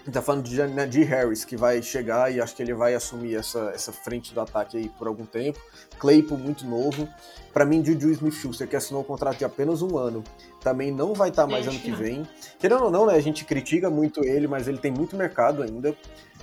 A 0.00 0.04
gente 0.04 0.14
tá 0.14 0.22
falando 0.22 0.44
de 0.44 0.56
Najee 0.66 1.04
Harris, 1.04 1.44
que 1.44 1.58
vai 1.58 1.82
chegar 1.82 2.32
e 2.32 2.40
acho 2.40 2.56
que 2.56 2.62
ele 2.62 2.72
vai 2.72 2.94
assumir 2.94 3.34
essa, 3.34 3.70
essa 3.74 3.92
frente 3.92 4.32
do 4.32 4.40
ataque 4.40 4.78
aí 4.78 4.88
por 4.88 5.06
algum 5.06 5.26
tempo. 5.26 5.60
Claypool, 5.98 6.38
muito 6.38 6.66
novo. 6.66 7.06
Pra 7.52 7.66
mim, 7.66 7.84
Juju 7.84 8.10
Smith-Schuster, 8.12 8.66
que 8.66 8.74
assinou 8.74 9.02
um 9.02 9.04
contrato 9.04 9.36
de 9.36 9.44
apenas 9.44 9.82
um 9.82 9.98
ano, 9.98 10.24
também 10.62 10.90
não 10.90 11.12
vai 11.12 11.28
estar 11.28 11.46
mais 11.46 11.68
Acho 11.68 11.76
ano 11.76 11.84
que 11.84 11.92
vem. 11.92 12.26
Querendo 12.58 12.84
ou 12.84 12.90
não, 12.90 13.04
né, 13.06 13.14
a 13.14 13.20
gente 13.20 13.44
critica 13.44 13.90
muito 13.90 14.24
ele, 14.24 14.46
mas 14.46 14.68
ele 14.68 14.78
tem 14.78 14.90
muito 14.90 15.16
mercado 15.16 15.62
ainda, 15.62 15.94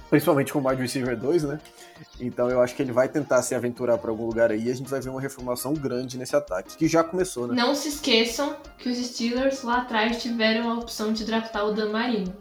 principalmente 0.09 0.53
com 0.53 0.59
o 0.59 0.67
wide 0.67 0.81
receiver 0.81 1.17
2, 1.17 1.43
né? 1.43 1.59
Então 2.19 2.49
eu 2.49 2.61
acho 2.61 2.75
que 2.75 2.81
ele 2.81 2.91
vai 2.91 3.07
tentar 3.07 3.41
se 3.41 3.55
aventurar 3.55 3.97
pra 3.97 4.11
algum 4.11 4.25
lugar 4.25 4.51
aí 4.51 4.65
e 4.65 4.71
a 4.71 4.75
gente 4.75 4.89
vai 4.89 4.99
ver 4.99 5.09
uma 5.09 5.21
reformação 5.21 5.73
grande 5.73 6.17
nesse 6.17 6.35
ataque, 6.35 6.77
que 6.77 6.87
já 6.87 7.03
começou, 7.03 7.47
né? 7.47 7.55
Não 7.55 7.75
se 7.75 7.89
esqueçam 7.89 8.55
que 8.77 8.89
os 8.89 8.97
Steelers 8.97 9.63
lá 9.63 9.81
atrás 9.81 10.21
tiveram 10.21 10.69
a 10.69 10.75
opção 10.75 11.11
de 11.11 11.25
draftar 11.25 11.65
o 11.65 11.73
Dan 11.73 11.91
Marino. 11.91 12.35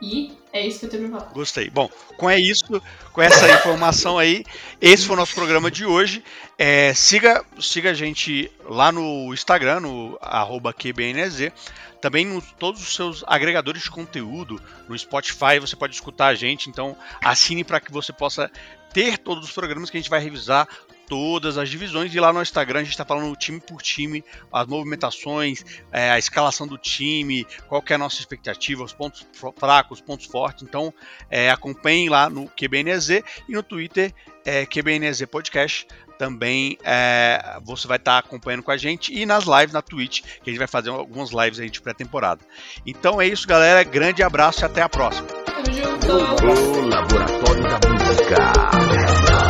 E 0.00 0.32
é 0.52 0.66
isso 0.66 0.80
que 0.80 0.86
eu 0.86 0.90
tenho 0.90 1.08
pra 1.08 1.20
falar. 1.20 1.32
Gostei. 1.32 1.68
Bom, 1.70 1.88
com 2.16 2.28
é 2.28 2.38
isso, 2.38 2.82
com 3.12 3.22
essa 3.22 3.50
informação 3.52 4.18
aí, 4.18 4.44
esse 4.80 5.06
foi 5.06 5.14
o 5.14 5.18
nosso 5.18 5.34
programa 5.34 5.70
de 5.70 5.84
hoje. 5.84 6.24
É, 6.58 6.92
siga, 6.94 7.44
siga 7.60 7.90
a 7.90 7.94
gente 7.94 8.50
lá 8.64 8.90
no 8.90 9.32
Instagram, 9.32 9.80
no 9.80 10.18
arroba 10.20 10.72
QBNZ. 10.72 11.52
Também 12.00 12.26
em 12.26 12.40
todos 12.58 12.80
os 12.80 12.94
seus 12.94 13.22
agregadores 13.26 13.82
de 13.82 13.90
conteúdo, 13.90 14.60
no 14.88 14.98
Spotify 14.98 15.58
você 15.60 15.76
pode 15.76 15.94
escutar 15.94 16.28
a 16.28 16.34
gente, 16.34 16.70
então 16.70 16.96
assine 17.22 17.62
para 17.62 17.78
que 17.78 17.92
você 17.92 18.10
possa 18.10 18.50
ter 18.92 19.18
todos 19.18 19.44
os 19.44 19.52
programas 19.52 19.90
que 19.90 19.98
a 19.98 20.00
gente 20.00 20.08
vai 20.08 20.20
revisar 20.20 20.66
todas 21.10 21.58
as 21.58 21.68
divisões. 21.68 22.14
E 22.14 22.20
lá 22.20 22.32
no 22.32 22.40
Instagram 22.40 22.78
a 22.78 22.82
gente 22.84 22.92
está 22.92 23.04
falando 23.04 23.34
time 23.34 23.60
por 23.60 23.82
time, 23.82 24.24
as 24.52 24.66
movimentações, 24.68 25.64
é, 25.90 26.12
a 26.12 26.18
escalação 26.18 26.68
do 26.68 26.78
time, 26.78 27.44
qual 27.68 27.82
que 27.82 27.92
é 27.92 27.96
a 27.96 27.98
nossa 27.98 28.20
expectativa, 28.20 28.84
os 28.84 28.92
pontos 28.92 29.26
fracos, 29.58 29.98
os 29.98 30.04
pontos 30.04 30.26
fortes. 30.26 30.62
Então 30.62 30.94
é, 31.28 31.50
acompanhem 31.50 32.08
lá 32.08 32.30
no 32.30 32.48
QBNZ 32.48 33.22
e 33.48 33.52
no 33.52 33.62
Twitter 33.62 34.14
é, 34.46 34.64
QBNZ 34.64 35.26
Podcast. 35.26 35.86
Também 36.16 36.78
é, 36.84 37.58
você 37.62 37.88
vai 37.88 37.96
estar 37.96 38.18
acompanhando 38.18 38.62
com 38.62 38.70
a 38.70 38.76
gente 38.76 39.12
e 39.12 39.24
nas 39.24 39.44
lives 39.44 39.72
na 39.72 39.80
Twitch, 39.82 40.20
que 40.20 40.50
a 40.50 40.52
gente 40.52 40.58
vai 40.58 40.68
fazer 40.68 40.90
algumas 40.90 41.30
lives 41.30 41.58
aí 41.58 41.70
de 41.70 41.80
pré-temporada. 41.80 42.42
Então 42.86 43.20
é 43.20 43.26
isso, 43.26 43.48
galera. 43.48 43.82
Grande 43.82 44.22
abraço 44.22 44.60
e 44.60 44.64
até 44.64 44.82
a 44.82 44.88
próxima. 44.88 45.26
Tamo 45.26 45.72
junto! 45.72 46.12
O 46.12 46.88
Laboratório 46.88 47.62
da 47.62 47.80
Música. 47.88 49.49